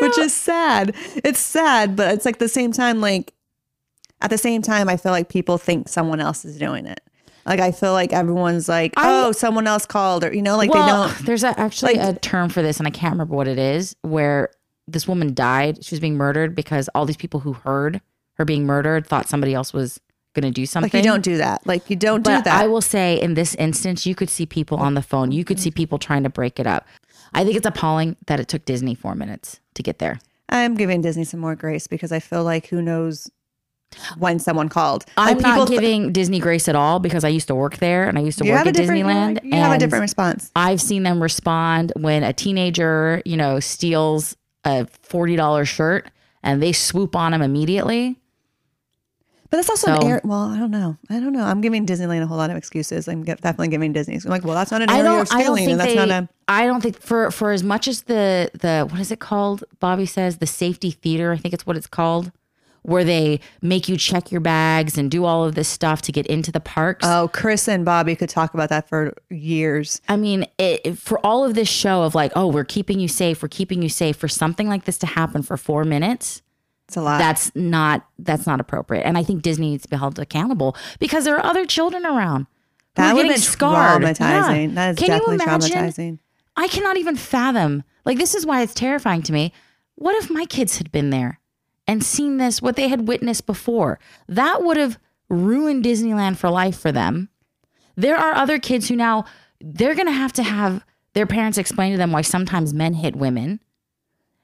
which 0.00 0.18
is 0.18 0.32
sad. 0.32 0.94
It's 1.24 1.40
sad, 1.40 1.96
but 1.96 2.14
it's 2.14 2.24
like 2.24 2.38
the 2.38 2.48
same 2.48 2.70
time 2.70 3.00
like 3.00 3.32
at 4.20 4.30
the 4.30 4.38
same 4.38 4.62
time 4.62 4.88
I 4.88 4.96
feel 4.96 5.10
like 5.12 5.28
people 5.28 5.58
think 5.58 5.88
someone 5.88 6.20
else 6.20 6.44
is 6.44 6.58
doing 6.58 6.86
it. 6.86 7.00
Like 7.48 7.60
I 7.60 7.72
feel 7.72 7.92
like 7.92 8.12
everyone's 8.12 8.68
like, 8.68 8.92
I- 8.96 9.24
oh, 9.24 9.32
someone 9.32 9.66
else 9.66 9.86
called, 9.86 10.22
or 10.22 10.32
you 10.34 10.42
know, 10.42 10.56
like 10.56 10.70
well, 10.72 11.08
they 11.08 11.14
don't. 11.14 11.26
there's 11.26 11.44
a, 11.44 11.58
actually 11.58 11.94
like- 11.94 12.16
a 12.16 12.18
term 12.20 12.50
for 12.50 12.62
this, 12.62 12.78
and 12.78 12.86
I 12.86 12.90
can't 12.90 13.12
remember 13.12 13.34
what 13.34 13.48
it 13.48 13.58
is, 13.58 13.96
where 14.02 14.50
this 14.86 15.08
woman 15.08 15.34
died. 15.34 15.84
She 15.84 15.94
was 15.94 16.00
being 16.00 16.16
murdered 16.16 16.54
because 16.54 16.88
all 16.94 17.06
these 17.06 17.16
people 17.16 17.40
who 17.40 17.54
heard 17.54 18.00
her 18.34 18.44
being 18.44 18.66
murdered 18.66 19.06
thought 19.06 19.28
somebody 19.28 19.54
else 19.54 19.72
was 19.72 19.98
going 20.34 20.44
to 20.44 20.50
do 20.54 20.66
something. 20.66 20.90
Like 20.92 21.04
you 21.04 21.10
don't 21.10 21.24
do 21.24 21.38
that. 21.38 21.66
Like 21.66 21.90
you 21.90 21.96
don't 21.96 22.22
do 22.22 22.30
But 22.30 22.44
that. 22.44 22.62
I 22.62 22.66
will 22.68 22.80
say 22.82 23.20
in 23.20 23.34
this 23.34 23.54
instance, 23.56 24.06
you 24.06 24.14
could 24.14 24.30
see 24.30 24.46
people 24.46 24.78
on 24.78 24.94
the 24.94 25.02
phone. 25.02 25.32
You 25.32 25.44
could 25.44 25.58
see 25.58 25.70
people 25.70 25.98
trying 25.98 26.22
to 26.22 26.30
break 26.30 26.60
it 26.60 26.66
up. 26.66 26.86
I 27.34 27.44
think 27.44 27.56
it's 27.56 27.66
appalling 27.66 28.16
that 28.26 28.40
it 28.40 28.48
took 28.48 28.64
Disney 28.64 28.94
four 28.94 29.14
minutes 29.14 29.60
to 29.74 29.82
get 29.82 29.98
there. 29.98 30.18
I'm 30.48 30.74
giving 30.74 31.00
Disney 31.02 31.24
some 31.24 31.40
more 31.40 31.56
grace 31.56 31.86
because 31.86 32.12
I 32.12 32.20
feel 32.20 32.44
like 32.44 32.68
who 32.68 32.80
knows 32.80 33.30
when 34.18 34.38
someone 34.38 34.68
called. 34.68 35.04
I'm 35.16 35.38
not 35.38 35.54
people- 35.54 35.66
giving 35.66 36.12
Disney 36.12 36.38
grace 36.38 36.68
at 36.68 36.76
all 36.76 36.98
because 36.98 37.24
I 37.24 37.28
used 37.28 37.48
to 37.48 37.54
work 37.54 37.78
there 37.78 38.08
and 38.08 38.18
I 38.18 38.20
used 38.22 38.38
to 38.38 38.44
you 38.44 38.52
work 38.52 38.66
at 38.66 38.74
Disneyland. 38.74 39.42
You 39.44 39.52
have 39.54 39.72
a 39.72 39.78
different 39.78 40.02
response. 40.02 40.50
I've 40.54 40.80
seen 40.80 41.02
them 41.02 41.22
respond 41.22 41.92
when 41.96 42.22
a 42.22 42.32
teenager, 42.32 43.22
you 43.24 43.36
know, 43.36 43.60
steals 43.60 44.36
a 44.64 44.86
forty 45.02 45.36
dollar 45.36 45.64
shirt 45.64 46.10
and 46.42 46.62
they 46.62 46.72
swoop 46.72 47.16
on 47.16 47.32
him 47.34 47.42
immediately. 47.42 48.20
But 49.50 49.56
that's 49.56 49.70
also 49.70 49.92
an 49.94 50.02
So- 50.02 50.06
area. 50.08 50.20
Well, 50.24 50.50
I 50.50 50.58
don't 50.58 50.70
know. 50.70 50.98
I 51.08 51.20
don't 51.20 51.32
know. 51.32 51.42
I'm 51.44 51.62
giving 51.62 51.86
Disneyland 51.86 52.22
a 52.22 52.26
whole 52.26 52.36
lot 52.36 52.50
of 52.50 52.56
excuses. 52.58 53.08
I'm 53.08 53.22
ge- 53.24 53.28
definitely 53.28 53.68
giving 53.68 53.94
Disney. 53.94 54.16
I'm 54.22 54.30
like, 54.30 54.44
well, 54.44 54.54
that's 54.54 54.70
not 54.70 54.82
an 54.82 54.90
I 54.90 54.98
area 54.98 55.20
of 55.22 55.28
stealing, 55.28 55.70
and 55.70 55.80
that's 55.80 55.94
they. 55.94 55.96
not 55.96 56.10
a. 56.10 56.28
I 56.48 56.66
don't 56.66 56.82
think 56.82 57.00
for 57.00 57.30
for 57.30 57.52
as 57.52 57.62
much 57.62 57.88
as 57.88 58.02
the 58.02 58.50
the 58.60 58.86
what 58.90 59.00
is 59.00 59.10
it 59.10 59.20
called? 59.20 59.64
Bobby 59.80 60.04
says 60.04 60.36
the 60.36 60.46
safety 60.46 60.90
theater. 60.90 61.32
I 61.32 61.38
think 61.38 61.54
it's 61.54 61.66
what 61.66 61.78
it's 61.78 61.86
called, 61.86 62.30
where 62.82 63.04
they 63.04 63.40
make 63.62 63.88
you 63.88 63.96
check 63.96 64.30
your 64.32 64.40
bags 64.40 64.96
and 64.96 65.10
do 65.10 65.24
all 65.24 65.44
of 65.44 65.54
this 65.54 65.68
stuff 65.68 66.02
to 66.02 66.12
get 66.12 66.26
into 66.26 66.50
the 66.50 66.60
parks. 66.60 67.04
Oh, 67.06 67.28
Chris 67.32 67.68
and 67.68 67.84
Bobby 67.84 68.16
could 68.16 68.28
talk 68.28 68.54
about 68.54 68.68
that 68.70 68.88
for 68.88 69.14
years. 69.30 70.00
I 70.08 70.16
mean, 70.16 70.46
it, 70.58 70.96
for 70.98 71.18
all 71.24 71.44
of 71.44 71.54
this 71.54 71.68
show 71.68 72.02
of 72.02 72.14
like, 72.14 72.32
oh, 72.36 72.46
we're 72.46 72.64
keeping 72.64 72.98
you 73.00 73.08
safe, 73.08 73.42
we're 73.42 73.48
keeping 73.48 73.82
you 73.82 73.88
safe, 73.88 74.16
for 74.16 74.28
something 74.28 74.68
like 74.68 74.84
this 74.84 74.98
to 74.98 75.06
happen 75.06 75.42
for 75.42 75.56
four 75.56 75.84
minutes, 75.84 76.42
It's 76.86 76.96
a 76.96 77.02
lot. 77.02 77.18
That's 77.18 77.54
not 77.54 78.06
that's 78.18 78.46
not 78.46 78.60
appropriate. 78.60 79.02
And 79.02 79.18
I 79.18 79.22
think 79.22 79.42
Disney 79.42 79.70
needs 79.70 79.82
to 79.84 79.88
be 79.88 79.96
held 79.96 80.18
accountable 80.18 80.76
because 80.98 81.24
there 81.24 81.36
are 81.36 81.44
other 81.44 81.66
children 81.66 82.06
around. 82.06 82.46
that 82.94 83.14
would 83.14 83.28
be 83.28 83.36
scarred. 83.36 84.02
traumatizing. 84.02 84.68
Yeah. 84.68 84.74
That 84.74 84.90
is 84.90 84.98
Can 84.98 85.08
definitely 85.08 85.38
traumatizing. 85.38 86.18
I 86.56 86.66
cannot 86.68 86.96
even 86.96 87.14
fathom. 87.16 87.84
Like 88.04 88.18
this 88.18 88.34
is 88.34 88.46
why 88.46 88.62
it's 88.62 88.74
terrifying 88.74 89.22
to 89.22 89.32
me. 89.32 89.52
What 89.96 90.14
if 90.22 90.30
my 90.30 90.44
kids 90.46 90.78
had 90.78 90.90
been 90.92 91.10
there 91.10 91.37
and 91.88 92.04
seen 92.04 92.36
this 92.36 92.62
what 92.62 92.76
they 92.76 92.86
had 92.88 93.08
witnessed 93.08 93.46
before? 93.46 93.98
That 94.28 94.62
would 94.62 94.76
have 94.76 94.98
ruined 95.28 95.84
Disneyland 95.84 96.36
for 96.36 96.50
life 96.50 96.78
for 96.78 96.92
them. 96.92 97.28
There 97.96 98.16
are 98.16 98.34
other 98.34 98.58
kids 98.60 98.88
who 98.88 98.94
now 98.96 99.24
they're 99.60 99.94
going 99.96 100.06
to 100.06 100.12
have 100.12 100.32
to 100.34 100.42
have 100.44 100.84
their 101.14 101.26
parents 101.26 101.58
explain 101.58 101.90
to 101.92 101.98
them 101.98 102.12
why 102.12 102.20
sometimes 102.20 102.72
men 102.72 102.94
hit 102.94 103.16
women 103.16 103.58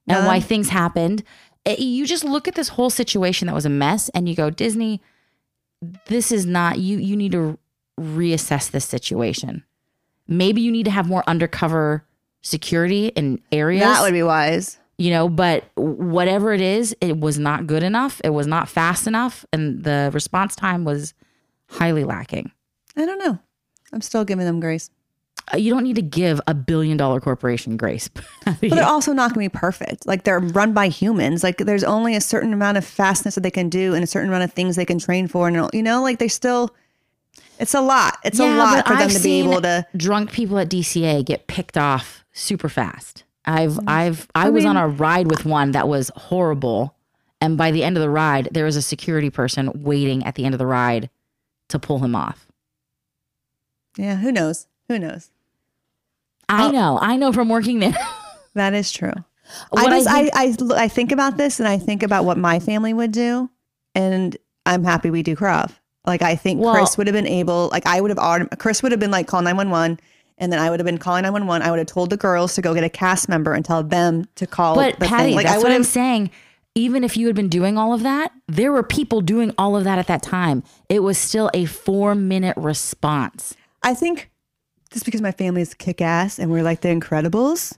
and 0.09 0.19
Uh-huh. 0.19 0.27
why 0.27 0.41
things 0.41 0.71
happened. 0.71 1.23
It- 1.65 1.79
you 1.79 2.05
just 2.07 2.25
look 2.25 2.49
at 2.49 2.57
this 2.57 2.69
whole 2.71 2.91
situation 2.91 3.47
that 3.47 3.55
was 3.55 3.65
a 3.65 3.71
mess 3.71 4.09
and 4.09 4.29
you 4.29 4.35
go, 4.35 4.51
Disney, 4.51 5.01
this 6.09 6.33
is 6.33 6.45
not 6.47 6.79
you 6.81 6.99
you 6.99 7.15
need 7.17 7.33
to 7.33 7.59
reassess 8.01 8.71
this 8.71 8.85
situation. 8.85 9.63
Maybe 10.27 10.61
you 10.63 10.73
need 10.73 10.85
to 10.85 10.91
have 10.91 11.07
more 11.07 11.23
undercover 11.27 12.05
security 12.43 13.09
in 13.09 13.41
areas, 13.53 13.83
That 13.85 14.03
would 14.03 14.13
be 14.13 14.23
wise. 14.23 14.79
You 14.99 15.11
know, 15.11 15.29
but 15.29 15.65
whatever 15.77 16.53
it 16.53 16.61
is, 16.61 16.95
it 17.01 17.19
was 17.19 17.39
not 17.39 17.67
good 17.67 17.83
enough. 17.83 18.21
It 18.25 18.31
was 18.31 18.47
not 18.47 18.69
fast 18.69 19.07
enough 19.07 19.45
and 19.53 19.83
the 19.85 20.11
response 20.13 20.55
time 20.57 20.85
was 20.85 21.15
highly 21.69 22.05
lacking. 22.05 22.53
I 22.97 23.05
don't 23.07 23.19
know. 23.19 23.39
I'm 23.93 24.01
still 24.01 24.25
giving 24.25 24.45
them 24.47 24.61
grace. 24.61 24.91
Uh, 25.53 25.57
You 25.57 25.73
don't 25.75 25.83
need 25.85 25.97
to 25.97 26.03
give 26.03 26.41
a 26.47 26.55
billion 26.55 26.97
dollar 26.97 27.21
corporation 27.21 27.77
grace. 27.77 28.09
But 28.45 28.61
they're 28.61 28.85
also 28.85 29.13
not 29.13 29.35
going 29.35 29.49
to 29.49 29.55
be 29.55 29.59
perfect. 29.59 30.07
Like 30.07 30.25
they're 30.25 30.39
run 30.41 30.73
by 30.75 30.89
humans. 30.89 31.43
Like 31.43 31.59
there's 31.59 31.85
only 31.85 32.15
a 32.15 32.21
certain 32.21 32.53
amount 32.53 32.77
of 32.79 32.85
fastness 32.85 33.35
that 33.35 33.41
they 33.43 33.51
can 33.51 33.69
do 33.69 33.95
and 33.95 34.05
a 34.05 34.07
certain 34.07 34.29
amount 34.29 34.45
of 34.45 34.53
things 34.53 34.77
they 34.77 34.85
can 34.85 34.99
train 34.99 35.27
for. 35.29 35.49
And 35.49 35.69
you 35.73 35.83
know, 35.83 36.03
like 36.03 36.19
they 36.19 36.29
still, 36.29 36.75
it's 37.59 37.75
a 37.75 37.81
lot. 37.81 38.19
It's 38.25 38.39
a 38.39 38.47
lot 38.57 38.87
for 38.87 38.93
I've 38.95 39.11
to 39.13 39.23
be 39.23 39.41
able 39.41 39.63
to. 39.63 39.87
drunk 39.97 40.33
people 40.33 40.59
at 40.59 40.69
DCA 40.69 41.25
get 41.25 41.47
picked 41.47 41.77
off 41.79 42.25
super 42.33 42.69
fast. 42.69 43.25
I've 43.47 43.73
mm-hmm. 43.73 43.89
I've 43.89 44.29
I, 44.35 44.51
was 44.51 44.65
on 44.65 44.77
a 44.77 44.89
ride 44.89 45.31
with 45.31 45.45
one 45.45 45.73
that 45.73 45.89
was 45.89 46.11
horrible, 46.17 46.97
and 47.41 47.59
by 47.59 47.71
the 47.71 47.85
end 47.85 47.97
of 47.97 48.01
the 48.01 48.11
ride, 48.11 48.49
there 48.53 48.65
was 48.65 48.77
a 48.77 48.83
security 48.83 49.31
person 49.31 49.71
waiting 49.75 50.25
at 50.25 50.35
the 50.35 50.45
end 50.45 50.55
of 50.55 50.59
the 50.59 50.67
ride 50.67 51.11
to 51.69 51.79
pull 51.79 51.99
him 51.99 52.15
off. 52.15 52.47
Yeah, 53.97 54.17
who 54.17 54.33
knows? 54.33 54.67
Who 54.89 54.99
knows? 54.99 55.31
I 56.49 56.67
oh. 56.67 56.71
know, 56.71 56.99
I 57.01 57.17
know 57.17 57.33
from 57.33 57.49
working 57.49 57.81
there. 57.81 57.97
That 58.55 58.73
is 58.73 58.93
true. 58.93 59.13
What 59.71 59.83
I 59.83 59.87
I 59.87 59.99
just 59.99 60.09
think- 60.09 60.71
I, 60.73 60.77
I 60.79 60.85
I 60.85 60.89
think 60.89 61.11
about 61.11 61.37
this 61.37 61.59
and 61.59 61.69
I 61.69 61.77
think 61.77 62.05
about 62.05 62.25
what 62.25 62.39
my 62.39 62.61
family 62.61 62.95
would 62.95 63.11
do, 63.11 63.51
and 63.97 64.37
I'm 64.65 64.85
happy 64.85 65.11
we 65.11 65.25
do 65.25 65.35
Krav. 65.35 65.73
Like 66.07 66.23
I 66.23 66.37
think 66.37 66.61
Well- 66.61 66.73
Chris 66.73 66.97
would 66.97 67.09
have 67.09 67.15
been 67.15 67.27
able. 67.27 67.69
Like 67.73 67.85
I 67.85 68.01
would 68.01 68.17
have. 68.17 68.49
Chris 68.59 68.81
would 68.81 68.93
have 68.93 69.01
been 69.01 69.11
like 69.11 69.27
call 69.27 69.43
nine 69.43 69.57
one 69.57 69.71
one. 69.71 69.99
And 70.39 70.53
then 70.53 70.59
I 70.59 70.69
would 70.71 70.81
have 70.81 70.85
been 70.85 70.99
calling 70.99 71.23
911. 71.23 71.67
I 71.67 71.71
would 71.71 71.79
have 71.79 71.87
told 71.87 72.11
the 72.11 72.17
girls 72.17 72.55
to 72.55 72.63
go 72.63 72.75
get 72.75 72.83
a 72.85 72.89
cast 72.89 73.29
member 73.29 73.53
and 73.53 73.65
tell 73.65 73.83
them 73.83 74.27
to 74.35 74.47
call 74.47 74.75
But 74.75 74.99
the 74.99 75.07
Patty, 75.07 75.29
thing. 75.29 75.37
Like 75.37 75.47
that's 75.47 75.61
I 75.61 75.63
what 75.63 75.73
I'm 75.73 75.85
saying. 75.85 76.31
Even 76.75 77.05
if 77.05 77.17
you 77.17 77.29
had 77.29 77.37
been 77.37 77.49
doing 77.49 77.79
all 77.79 77.93
of 77.93 78.03
that, 78.03 78.33
there 78.49 78.73
were 78.73 78.83
people 78.83 79.21
doing 79.21 79.53
all 79.57 79.77
of 79.77 79.85
that 79.85 79.99
at 79.99 80.09
that 80.09 80.23
time. 80.23 80.65
It 80.89 81.05
was 81.05 81.19
still 81.19 81.51
a 81.55 81.67
four 81.67 82.17
minute 82.17 82.57
response. 82.57 83.55
I 83.85 83.95
think 83.95 84.31
just 84.91 85.05
because 85.05 85.21
my 85.21 85.33
family 85.33 85.63
is 85.63 85.75
kick 85.75 86.01
ass 86.01 86.39
and 86.39 86.51
we're 86.51 86.65
like 86.65 86.81
the 86.81 86.89
Incredibles, 86.89 87.77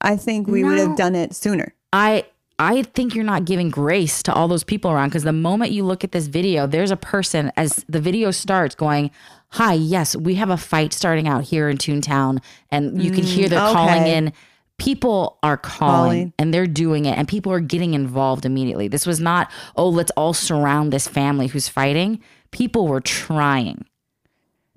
I 0.00 0.16
think 0.16 0.48
we 0.48 0.64
would 0.64 0.78
have 0.78 0.96
done 0.96 1.14
it 1.14 1.34
sooner. 1.34 1.74
I 1.92 2.24
I 2.58 2.82
think 2.82 3.14
you're 3.14 3.24
not 3.24 3.44
giving 3.44 3.68
grace 3.68 4.22
to 4.24 4.32
all 4.32 4.46
those 4.46 4.62
people 4.62 4.90
around 4.90 5.08
because 5.08 5.24
the 5.24 5.32
moment 5.32 5.72
you 5.72 5.84
look 5.84 6.04
at 6.04 6.12
this 6.12 6.28
video, 6.28 6.66
there's 6.66 6.92
a 6.92 6.96
person 6.96 7.50
as 7.56 7.84
the 7.88 8.00
video 8.00 8.30
starts 8.30 8.74
going, 8.76 9.10
"Hi, 9.54 9.72
yes, 9.74 10.14
we 10.16 10.34
have 10.36 10.50
a 10.50 10.56
fight 10.56 10.92
starting 10.92 11.26
out 11.28 11.44
here 11.44 11.68
in 11.68 11.78
Toontown," 11.78 12.42
and 12.70 13.02
you 13.02 13.10
can 13.10 13.24
hear 13.24 13.48
they're 13.48 13.58
mm, 13.60 13.72
calling 13.72 14.06
in. 14.06 14.32
People 14.78 15.38
are 15.44 15.56
calling, 15.56 15.92
Calling. 15.92 16.32
and 16.38 16.52
they're 16.52 16.66
doing 16.66 17.04
it, 17.04 17.16
and 17.16 17.28
people 17.28 17.52
are 17.52 17.60
getting 17.60 17.94
involved 17.94 18.44
immediately. 18.44 18.88
This 18.88 19.06
was 19.06 19.20
not, 19.20 19.48
oh, 19.76 19.88
let's 19.88 20.10
all 20.16 20.34
surround 20.34 20.92
this 20.92 21.06
family 21.06 21.46
who's 21.46 21.68
fighting. 21.68 22.18
People 22.50 22.88
were 22.88 23.00
trying, 23.00 23.84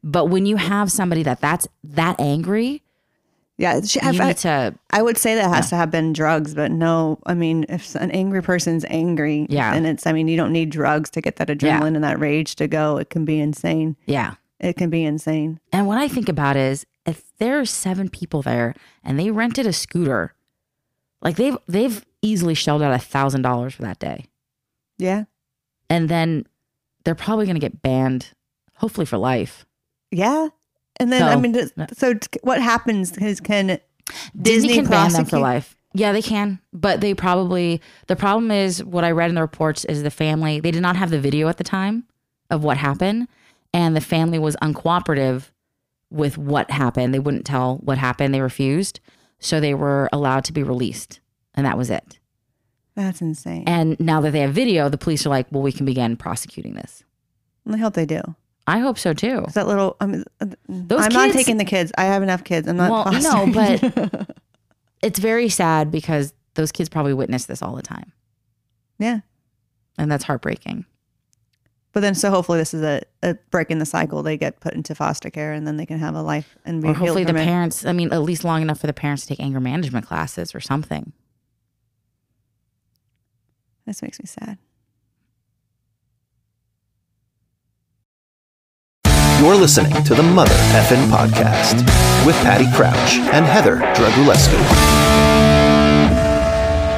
but 0.03 0.25
when 0.25 0.45
you 0.45 0.57
have 0.57 0.91
somebody 0.91 1.23
that 1.23 1.41
that's 1.41 1.67
that 1.83 2.19
angry, 2.19 2.83
Yeah, 3.57 3.81
she, 3.81 3.99
you 4.03 4.21
I, 4.21 4.27
need 4.27 4.37
to 4.37 4.75
I 4.91 5.01
would 5.01 5.17
say 5.17 5.33
that 5.33 5.49
has 5.51 5.69
to 5.71 5.75
have 5.75 5.89
been 5.89 6.13
drugs, 6.13 6.53
but 6.53 6.69
no. 6.71 7.17
I 7.25 7.33
mean, 7.33 7.65
if 7.67 7.95
an 7.95 8.11
angry 8.11 8.43
person's 8.43 8.85
angry, 8.89 9.47
Yeah. 9.49 9.73
and 9.73 9.87
it's. 9.87 10.05
I 10.05 10.13
mean, 10.13 10.27
you 10.27 10.37
don't 10.37 10.53
need 10.53 10.69
drugs 10.69 11.09
to 11.11 11.21
get 11.21 11.37
that 11.37 11.47
adrenaline 11.47 11.95
and 11.95 12.03
that 12.03 12.19
rage 12.19 12.55
to 12.57 12.67
go. 12.67 12.97
It 12.97 13.09
can 13.09 13.25
be 13.25 13.39
insane. 13.39 13.95
yeah. 14.05 14.35
It 14.59 14.75
can 14.75 14.89
be 14.89 15.03
insane. 15.03 15.59
And 15.71 15.87
what 15.87 15.97
I 15.97 16.07
think 16.07 16.29
about 16.29 16.55
is 16.55 16.85
if 17.05 17.23
there 17.37 17.59
are 17.59 17.65
seven 17.65 18.09
people 18.09 18.41
there 18.41 18.73
and 19.03 19.19
they 19.19 19.29
rented 19.31 19.67
a 19.67 19.73
scooter, 19.73 20.33
like 21.21 21.35
they've 21.35 21.57
they've 21.67 22.03
easily 22.21 22.53
shelled 22.53 22.81
out 22.81 22.93
a 22.93 22.99
thousand 22.99 23.43
dollars 23.43 23.73
for 23.75 23.83
that 23.83 23.99
day. 23.99 24.25
Yeah, 24.97 25.25
And 25.91 26.09
then 26.09 26.47
they're 27.03 27.13
probably 27.15 27.45
gonna 27.45 27.59
get 27.59 27.81
banned, 27.83 28.31
hopefully 28.75 29.05
for 29.05 29.17
life. 29.17 29.65
yeah. 30.11 30.49
And 30.99 31.13
then 31.13 31.21
I 31.21 31.35
mean, 31.35 31.55
so 31.95 32.15
what 32.41 32.59
happens? 32.59 33.15
Is 33.19 33.39
can 33.39 33.67
Disney, 33.67 33.79
Disney 34.41 34.73
can 34.73 34.87
ban 34.87 35.11
them 35.11 35.25
for 35.25 35.37
life. 35.37 35.75
Yeah, 35.93 36.11
they 36.11 36.23
can. 36.23 36.59
But 36.73 37.01
they 37.01 37.13
probably 37.13 37.81
the 38.07 38.15
problem 38.15 38.49
is 38.49 38.83
what 38.83 39.03
I 39.03 39.11
read 39.11 39.29
in 39.29 39.35
the 39.35 39.41
reports 39.41 39.85
is 39.85 40.01
the 40.01 40.09
family 40.09 40.59
they 40.59 40.71
did 40.71 40.81
not 40.81 40.95
have 40.95 41.11
the 41.11 41.19
video 41.19 41.47
at 41.49 41.57
the 41.57 41.63
time 41.63 42.05
of 42.49 42.63
what 42.63 42.77
happened. 42.77 43.27
And 43.73 43.95
the 43.95 44.01
family 44.01 44.39
was 44.39 44.55
uncooperative 44.57 45.51
with 46.09 46.37
what 46.37 46.71
happened. 46.71 47.13
They 47.13 47.19
wouldn't 47.19 47.45
tell 47.45 47.77
what 47.77 47.97
happened. 47.97 48.33
They 48.33 48.41
refused. 48.41 48.99
So 49.39 49.59
they 49.59 49.73
were 49.73 50.09
allowed 50.11 50.45
to 50.45 50.53
be 50.53 50.63
released. 50.63 51.19
And 51.53 51.65
that 51.65 51.77
was 51.77 51.89
it. 51.89 52.19
That's 52.95 53.21
insane. 53.21 53.63
And 53.67 53.99
now 53.99 54.21
that 54.21 54.31
they 54.31 54.39
have 54.39 54.53
video, 54.53 54.89
the 54.89 54.97
police 54.97 55.25
are 55.25 55.29
like, 55.29 55.47
well, 55.51 55.61
we 55.61 55.71
can 55.71 55.85
begin 55.85 56.17
prosecuting 56.17 56.73
this. 56.73 57.03
I 57.69 57.77
hope 57.77 57.93
they 57.93 58.05
do. 58.05 58.21
I 58.65 58.79
hope 58.79 58.97
so 58.97 59.13
too. 59.13 59.45
That 59.53 59.67
little. 59.67 59.95
I 60.01 60.05
mean, 60.07 60.23
uh, 60.41 60.47
Those 60.67 61.01
I'm 61.05 61.13
not 61.13 61.25
kids- 61.25 61.35
taking 61.35 61.57
the 61.57 61.65
kids. 61.65 61.91
I 61.97 62.05
have 62.05 62.23
enough 62.23 62.43
kids. 62.43 62.67
I'm 62.67 62.77
not. 62.77 62.89
Well, 62.89 63.13
no, 63.21 63.53
fostering. 63.53 63.91
but 64.09 64.35
it's 65.03 65.19
very 65.19 65.47
sad 65.49 65.91
because 65.91 66.33
those 66.55 66.71
kids 66.71 66.89
probably 66.89 67.13
witness 67.13 67.45
this 67.45 67.61
all 67.61 67.75
the 67.75 67.81
time. 67.81 68.11
yeah. 68.97 69.19
And 69.99 70.11
that's 70.11 70.23
heartbreaking. 70.25 70.85
But 71.97 72.01
then, 72.01 72.13
so 72.13 72.29
hopefully, 72.29 72.59
this 72.59 72.75
is 72.75 72.83
a, 72.83 73.01
a 73.23 73.33
break 73.49 73.71
in 73.71 73.79
the 73.79 73.85
cycle. 73.87 74.21
They 74.21 74.37
get 74.37 74.59
put 74.59 74.75
into 74.75 74.93
foster 74.93 75.31
care, 75.31 75.51
and 75.53 75.65
then 75.65 75.77
they 75.77 75.85
can 75.87 75.97
have 75.97 76.13
a 76.13 76.21
life 76.21 76.55
and 76.63 76.79
be 76.79 76.89
Or 76.89 76.93
hopefully 76.93 77.23
the 77.23 77.29
from 77.33 77.37
it. 77.37 77.45
parents, 77.45 77.85
I 77.87 77.91
mean, 77.91 78.13
at 78.13 78.21
least 78.21 78.43
long 78.43 78.61
enough 78.61 78.79
for 78.79 78.85
the 78.85 78.93
parents 78.93 79.23
to 79.23 79.29
take 79.29 79.39
anger 79.39 79.59
management 79.59 80.05
classes 80.05 80.53
or 80.53 80.59
something. 80.59 81.11
This 83.87 84.03
makes 84.03 84.19
me 84.19 84.27
sad. 84.27 84.59
You're 89.39 89.55
listening 89.55 90.03
to 90.03 90.13
the 90.13 90.21
Mother 90.21 90.53
Effin 90.53 91.03
Podcast 91.09 91.77
with 92.27 92.35
Patty 92.43 92.71
Crouch 92.75 93.17
and 93.33 93.43
Heather 93.43 93.77
Dragulescu. 93.95 95.66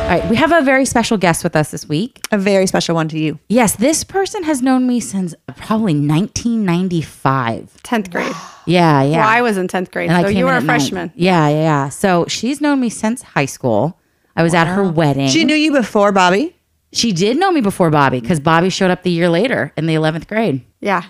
All 0.09 0.17
right, 0.17 0.27
we 0.27 0.37
have 0.37 0.51
a 0.51 0.61
very 0.61 0.85
special 0.85 1.17
guest 1.17 1.43
with 1.43 1.55
us 1.55 1.69
this 1.69 1.87
week. 1.87 2.19
A 2.31 2.37
very 2.39 2.65
special 2.65 2.95
one 2.95 3.07
to 3.09 3.19
you. 3.19 3.37
Yes, 3.47 3.75
this 3.75 4.03
person 4.03 4.41
has 4.41 4.59
known 4.59 4.87
me 4.87 4.99
since 4.99 5.35
probably 5.55 5.93
1995. 5.93 7.77
10th 7.83 8.11
grade. 8.11 8.33
Yeah, 8.65 9.01
yeah. 9.01 9.17
Well, 9.21 9.27
I 9.27 9.41
was 9.41 9.57
in 9.57 9.67
10th 9.67 9.89
grade, 9.91 10.11
And 10.11 10.23
so 10.23 10.29
you 10.29 10.45
were 10.45 10.55
a 10.55 10.61
freshman. 10.61 11.11
Yeah, 11.15 11.47
yeah, 11.49 11.61
yeah. 11.61 11.89
So 11.89 12.25
she's 12.27 12.61
known 12.61 12.79
me 12.79 12.89
since 12.91 13.23
high 13.23 13.45
school. 13.47 13.99
I 14.35 14.43
was 14.43 14.53
at 14.53 14.67
her 14.67 14.83
wedding. 14.83 15.27
She 15.29 15.43
knew 15.43 15.55
you 15.55 15.71
before, 15.71 16.11
Bobby. 16.11 16.55
She 16.93 17.11
did 17.11 17.39
know 17.39 17.51
me 17.51 17.61
before 17.61 17.89
Bobby 17.89 18.19
because 18.19 18.39
Bobby 18.39 18.69
showed 18.69 18.91
up 18.91 19.01
the 19.01 19.09
year 19.09 19.27
later 19.27 19.73
in 19.75 19.87
the 19.87 19.95
11th 19.95 20.27
grade. 20.27 20.63
Yeah. 20.81 21.05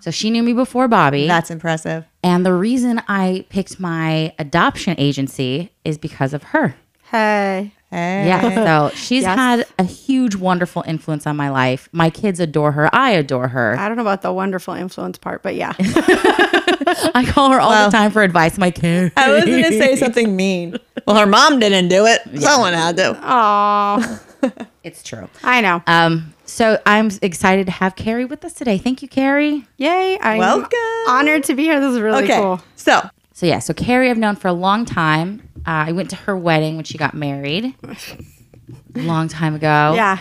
So 0.00 0.10
she 0.10 0.28
knew 0.30 0.42
me 0.42 0.54
before 0.54 0.88
Bobby. 0.88 1.28
That's 1.28 1.50
impressive. 1.52 2.04
and 2.24 2.44
the 2.44 2.52
reason 2.54 3.00
I 3.06 3.46
picked 3.48 3.78
my 3.78 4.34
adoption 4.40 4.96
agency 4.98 5.70
is 5.84 5.98
because 5.98 6.34
of 6.34 6.42
her. 6.44 6.74
Hey. 7.12 7.74
Hey. 7.94 8.26
Yeah. 8.26 8.90
So 8.90 8.96
she's 8.96 9.22
Yes. 9.22 9.36
had 9.38 9.66
a 9.78 9.84
huge, 9.84 10.34
wonderful 10.34 10.82
influence 10.84 11.28
on 11.28 11.36
my 11.36 11.48
life. 11.50 11.88
My 11.92 12.10
kids 12.10 12.40
adore 12.40 12.72
her. 12.72 12.92
I 12.92 13.10
adore 13.12 13.46
her. 13.48 13.76
I 13.78 13.86
don't 13.86 13.96
know 13.96 14.02
about 14.02 14.22
the 14.22 14.32
wonderful 14.32 14.74
influence 14.74 15.16
part, 15.16 15.42
but 15.44 15.54
yeah. 15.54 15.74
I 15.78 17.24
call 17.28 17.50
her 17.50 17.60
all 17.60 17.84
the 17.84 17.90
time 17.96 18.10
for 18.10 18.22
advice. 18.22 18.58
My 18.58 18.70
kids. 18.70 19.12
I 19.16 19.30
was 19.30 19.44
going 19.44 19.62
to 19.62 19.70
say 19.78 19.96
something 20.04 20.34
mean. 20.34 20.76
Well, 21.06 21.16
her 21.16 21.26
mom 21.26 21.60
didn't 21.60 21.88
do 21.88 22.06
it. 22.06 22.20
Someone 22.40 22.72
had 22.74 22.96
to. 22.96 23.18
Oh, 23.22 24.20
It's 24.82 25.02
true. 25.02 25.28
I 25.42 25.60
know. 25.62 25.82
Um, 25.86 26.34
so 26.44 26.78
I'm 26.84 27.10
excited 27.22 27.64
to 27.66 27.72
have 27.72 27.96
Carrie 27.96 28.26
with 28.26 28.44
us 28.44 28.52
today. 28.52 28.76
Thank 28.76 29.00
you, 29.00 29.08
Carrie. 29.08 29.66
Yay. 29.78 30.18
I'm 30.20 30.38
Welcome. 30.38 30.68
honored 31.08 31.44
to 31.44 31.54
be 31.54 31.62
here. 31.62 31.80
This 31.80 31.94
is 31.94 32.00
really 32.00 32.24
Okay. 32.24 32.36
cool. 32.36 32.60
So, 32.76 33.00
So 33.34 33.46
yeah, 33.46 33.58
so 33.58 33.74
Carrie 33.74 34.10
I've 34.10 34.16
known 34.16 34.36
for 34.36 34.46
a 34.46 34.52
long 34.52 34.84
time. 34.84 35.42
Uh, 35.66 35.86
I 35.88 35.92
went 35.92 36.08
to 36.10 36.16
her 36.16 36.36
wedding 36.36 36.76
when 36.76 36.84
she 36.84 36.96
got 36.96 37.14
married, 37.14 37.74
a 37.82 37.96
long 39.00 39.26
time 39.26 39.56
ago. 39.56 39.92
Yeah. 39.96 40.20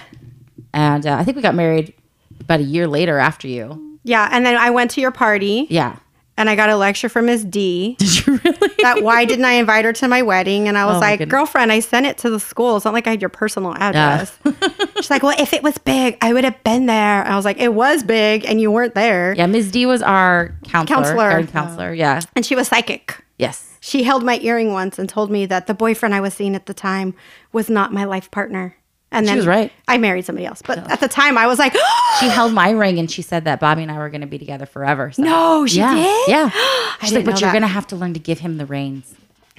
And 0.74 1.06
uh, 1.06 1.14
I 1.16 1.24
think 1.24 1.36
we 1.38 1.44
got 1.44 1.54
married 1.54 1.94
about 2.42 2.60
a 2.60 2.64
year 2.64 2.88
later 2.88 3.20
after 3.20 3.48
you. 3.48 4.00
Yeah, 4.04 4.28
and 4.32 4.44
then 4.44 4.58
I 4.58 4.72
went 4.72 4.90
to 4.92 5.02
your 5.02 5.12
party 5.12 5.68
Yeah. 5.70 5.98
And 6.38 6.50
I 6.50 6.56
got 6.56 6.70
a 6.70 6.76
lecture 6.76 7.10
from 7.10 7.26
Miss 7.28 7.44
D. 7.44 7.96
Did 8.00 8.26
you 8.26 8.38
really? 8.44 8.72
that 8.82 9.04
why 9.04 9.26
didn't 9.26 9.46
I 9.46 9.54
invite 9.54 9.86
her 9.86 9.94
to 9.94 10.08
my 10.08 10.22
wedding? 10.22 10.68
And 10.68 10.78
I 10.78 10.86
was 10.86 10.98
Oh 10.98 11.00
like, 11.00 11.28
girlfriend, 11.30 11.72
I 11.72 11.80
sent 11.80 12.06
it 12.06 12.18
to 12.20 12.30
the 12.30 12.40
school. 12.40 12.76
It's 12.76 12.86
not 12.86 12.94
like 12.94 13.08
I 13.08 13.12
had 13.12 13.22
your 13.22 13.30
personal 13.30 13.74
address. 13.76 14.38
She's 14.98 15.10
like, 15.10 15.24
well, 15.24 15.36
if 15.40 15.54
it 15.54 15.64
was 15.64 15.78
big, 15.78 16.18
I 16.22 16.34
would 16.34 16.44
have 16.44 16.64
been 16.64 16.86
there. 16.88 17.24
I 17.26 17.36
was 17.36 17.46
like, 17.46 17.60
it 17.60 17.74
was 17.74 18.04
big 18.04 18.46
and 18.46 18.60
you 18.60 18.72
weren't 18.72 18.96
there. 18.96 19.34
yeah, 19.36 19.46
Ms. 19.46 19.72
D 19.72 19.86
was 19.86 20.02
our 20.02 20.56
counselor. 20.66 20.98
Counselor. 20.98 21.44
counselor. 21.48 21.94
Yeah. 21.94 22.22
And 22.36 22.46
she 22.46 22.56
was 22.56 22.68
psychic. 22.68 23.24
Yes. 23.38 23.78
She 23.80 24.04
held 24.04 24.24
my 24.24 24.40
earring 24.40 24.72
once 24.72 24.98
and 24.98 25.10
told 25.10 25.30
me 25.30 25.46
that 25.48 25.68
the 25.68 25.74
boyfriend 25.74 26.16
I 26.16 26.22
was 26.22 26.34
seeing 26.34 26.56
at 26.56 26.68
the 26.68 26.74
time 26.74 27.14
was 27.52 27.70
not 27.70 27.92
my 27.92 28.06
life 28.06 28.32
partner. 28.32 28.76
And 29.14 29.28
then 29.28 29.38
was 29.38 29.48
right. 29.48 29.72
I 29.88 29.98
married 29.98 30.26
somebody 30.26 30.46
else. 30.46 30.62
But 30.62 30.80
at 30.92 31.00
the 31.00 31.08
time, 31.08 31.38
I 31.38 31.48
was 31.48 31.60
like, 31.60 31.76
She 32.20 32.28
held 32.28 32.54
my 32.54 32.72
ring 32.72 33.00
and 33.00 33.10
she 33.10 33.22
said 33.22 33.46
that 33.46 33.60
Bobby 33.60 33.84
and 33.84 33.92
I 33.92 33.98
were 33.98 34.10
going 34.10 34.22
to 34.22 34.28
be 34.28 34.38
together 34.38 34.66
forever. 34.66 35.12
So. 35.12 35.24
no, 35.24 35.66
she 35.66 35.78
yeah. 35.80 35.96
did? 35.96 36.28
Yeah. 36.28 36.50
She's 37.02 37.14
like, 37.14 37.26
but 37.26 37.36
know 37.36 37.40
you're 37.40 37.52
going 37.52 37.62
to 37.62 37.68
have 37.68 37.88
to 37.88 37.96
learn 37.96 38.14
to 38.14 38.20
give 38.20 38.40
him 38.40 38.58
the 38.58 38.66
reins. 38.66 39.14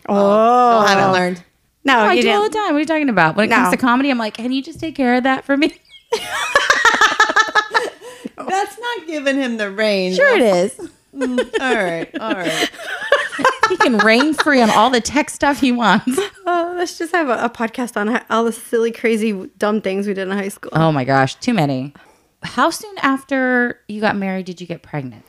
Oh. 0.08 0.14
oh, 0.14 0.78
I 0.80 0.90
haven't 0.90 1.12
learned. 1.12 1.44
No, 1.84 1.98
Oh, 1.98 2.04
I 2.04 2.12
you 2.14 2.22
do 2.22 2.30
all 2.30 2.42
the 2.42 2.50
time. 2.50 2.68
What 2.68 2.76
are 2.76 2.80
you 2.80 2.86
talking 2.86 3.08
about? 3.08 3.36
When 3.36 3.50
it 3.50 3.54
comes 3.54 3.70
to 3.70 3.76
comedy, 3.76 4.10
I'm 4.10 4.18
like, 4.18 4.34
can 4.34 4.52
you 4.52 4.62
just 4.62 4.80
take 4.80 4.94
care 4.96 5.14
of 5.16 5.24
that 5.24 5.44
for 5.44 5.56
me? 5.56 5.68
That's 8.36 8.78
not 8.78 9.06
giving 9.06 9.36
him 9.36 9.56
the 9.58 9.70
reins. 9.70 10.16
Sure 10.16 10.36
it 10.36 10.42
is. 10.42 10.90
Mm, 11.14 11.38
all 11.60 11.74
right. 11.74 12.20
All 12.20 12.32
right. 12.32 12.70
He 13.74 13.78
can 13.78 13.98
reign 13.98 14.34
free 14.34 14.60
on 14.60 14.70
all 14.70 14.88
the 14.90 15.00
tech 15.00 15.30
stuff 15.30 15.60
he 15.60 15.72
wants. 15.72 16.18
Oh, 16.46 16.74
let's 16.76 16.98
just 16.98 17.12
have 17.12 17.30
a, 17.30 17.44
a 17.46 17.48
podcast 17.48 17.96
on 17.96 18.20
all 18.28 18.44
the 18.44 18.52
silly, 18.52 18.92
crazy, 18.92 19.32
dumb 19.56 19.80
things 19.80 20.06
we 20.06 20.12
did 20.12 20.28
in 20.28 20.36
high 20.36 20.48
school. 20.48 20.70
Oh 20.74 20.92
my 20.92 21.02
gosh, 21.04 21.36
too 21.36 21.54
many. 21.54 21.94
How 22.42 22.68
soon 22.68 22.94
after 22.98 23.80
you 23.88 23.98
got 24.02 24.14
married 24.14 24.44
did 24.44 24.60
you 24.60 24.66
get 24.66 24.82
pregnant? 24.82 25.24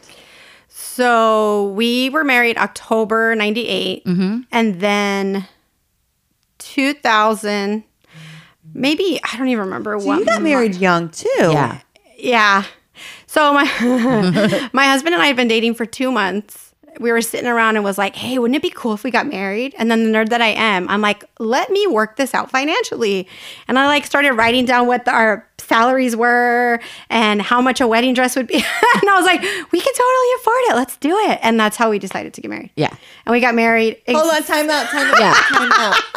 So 0.67 1.69
we 1.69 2.09
were 2.09 2.25
married 2.25 2.57
October 2.57 3.33
98. 3.33 4.03
Mm-hmm. 4.05 4.39
And 4.51 4.81
then 4.81 5.47
2000, 6.59 7.83
maybe, 8.73 9.19
I 9.23 9.37
don't 9.37 9.47
even 9.47 9.63
remember 9.65 9.97
So 9.99 10.05
what. 10.07 10.19
you 10.19 10.25
got 10.25 10.41
married 10.41 10.75
young 10.75 11.09
too. 11.09 11.29
Yeah. 11.39 11.79
Yeah. 12.17 12.65
So 13.27 13.53
my 13.53 13.63
my 14.73 14.85
husband 14.85 15.13
and 15.13 15.21
I 15.23 15.27
had 15.27 15.35
been 15.35 15.47
dating 15.47 15.75
for 15.75 15.85
two 15.85 16.11
months. 16.11 16.64
We 16.99 17.11
were 17.11 17.21
sitting 17.21 17.47
around 17.47 17.75
and 17.75 17.83
was 17.83 17.97
like, 17.97 18.15
"Hey, 18.15 18.37
wouldn't 18.39 18.55
it 18.55 18.61
be 18.61 18.69
cool 18.69 18.93
if 18.93 19.03
we 19.03 19.11
got 19.11 19.27
married?" 19.27 19.75
And 19.77 19.89
then 19.91 20.03
the 20.03 20.17
nerd 20.17 20.29
that 20.29 20.41
I 20.41 20.47
am, 20.47 20.87
I'm 20.89 21.01
like, 21.01 21.23
"Let 21.39 21.69
me 21.69 21.87
work 21.87 22.17
this 22.17 22.33
out 22.33 22.49
financially." 22.51 23.27
And 23.67 23.77
I 23.77 23.87
like 23.87 24.05
started 24.05 24.33
writing 24.33 24.65
down 24.65 24.87
what 24.87 25.05
the, 25.05 25.11
our 25.11 25.47
salaries 25.57 26.15
were 26.15 26.79
and 27.09 27.41
how 27.41 27.61
much 27.61 27.81
a 27.81 27.87
wedding 27.87 28.13
dress 28.13 28.35
would 28.35 28.47
be. 28.47 28.55
and 28.55 29.09
I 29.09 29.15
was 29.17 29.25
like, 29.25 29.41
"We 29.71 29.79
can 29.81 29.93
totally 29.93 30.27
afford 30.39 30.61
it. 30.69 30.75
Let's 30.75 30.97
do 30.97 31.17
it." 31.29 31.39
And 31.41 31.59
that's 31.59 31.77
how 31.77 31.89
we 31.89 31.99
decided 31.99 32.33
to 32.33 32.41
get 32.41 32.49
married. 32.49 32.71
Yeah. 32.75 32.95
And 33.25 33.33
we 33.33 33.39
got 33.39 33.55
married. 33.55 34.01
Hold 34.07 34.33
on. 34.33 34.43
Time 34.43 34.69
out. 34.69 34.87
Time 34.87 35.13
out. 35.13 35.19
Yeah. 35.19 35.33
Time 35.33 35.71
out. 35.73 35.95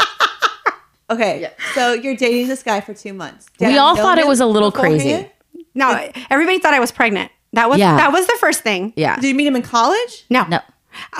Okay. 1.10 1.50
So 1.74 1.94
you're 1.94 2.16
dating 2.16 2.48
this 2.48 2.62
guy 2.62 2.82
for 2.82 2.92
two 2.92 3.14
months. 3.14 3.46
Did 3.56 3.68
We 3.68 3.74
you 3.74 3.80
all 3.80 3.96
thought 3.96 4.18
it 4.18 4.26
was 4.26 4.40
a 4.40 4.46
little 4.46 4.70
beforehand? 4.70 5.00
crazy. 5.00 5.30
No, 5.74 6.10
everybody 6.28 6.58
thought 6.58 6.74
I 6.74 6.80
was 6.80 6.92
pregnant. 6.92 7.30
That 7.58 7.68
was 7.68 7.78
Yeah. 7.78 7.96
that 7.96 8.12
was 8.12 8.26
the 8.26 8.36
first 8.40 8.62
thing. 8.62 8.92
Yeah. 8.96 9.16
Did 9.16 9.24
you 9.28 9.34
meet 9.34 9.46
him 9.46 9.56
in 9.56 9.62
college? 9.62 10.24
No. 10.30 10.44
No. 10.48 10.60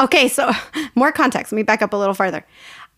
Okay, 0.01 0.29
so 0.29 0.53
more 0.95 1.11
context. 1.13 1.53
Let 1.53 1.57
me 1.57 1.63
back 1.65 1.83
up 1.83 1.93
a 1.93 1.97
little 1.97 2.15
farther. 2.15 2.45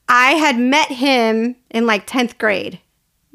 I 0.09 0.33
had 0.33 0.59
met 0.59 0.89
him 0.89 1.57
in 1.71 1.87
like 1.87 2.07
10th 2.07 2.37
grade. 2.39 2.81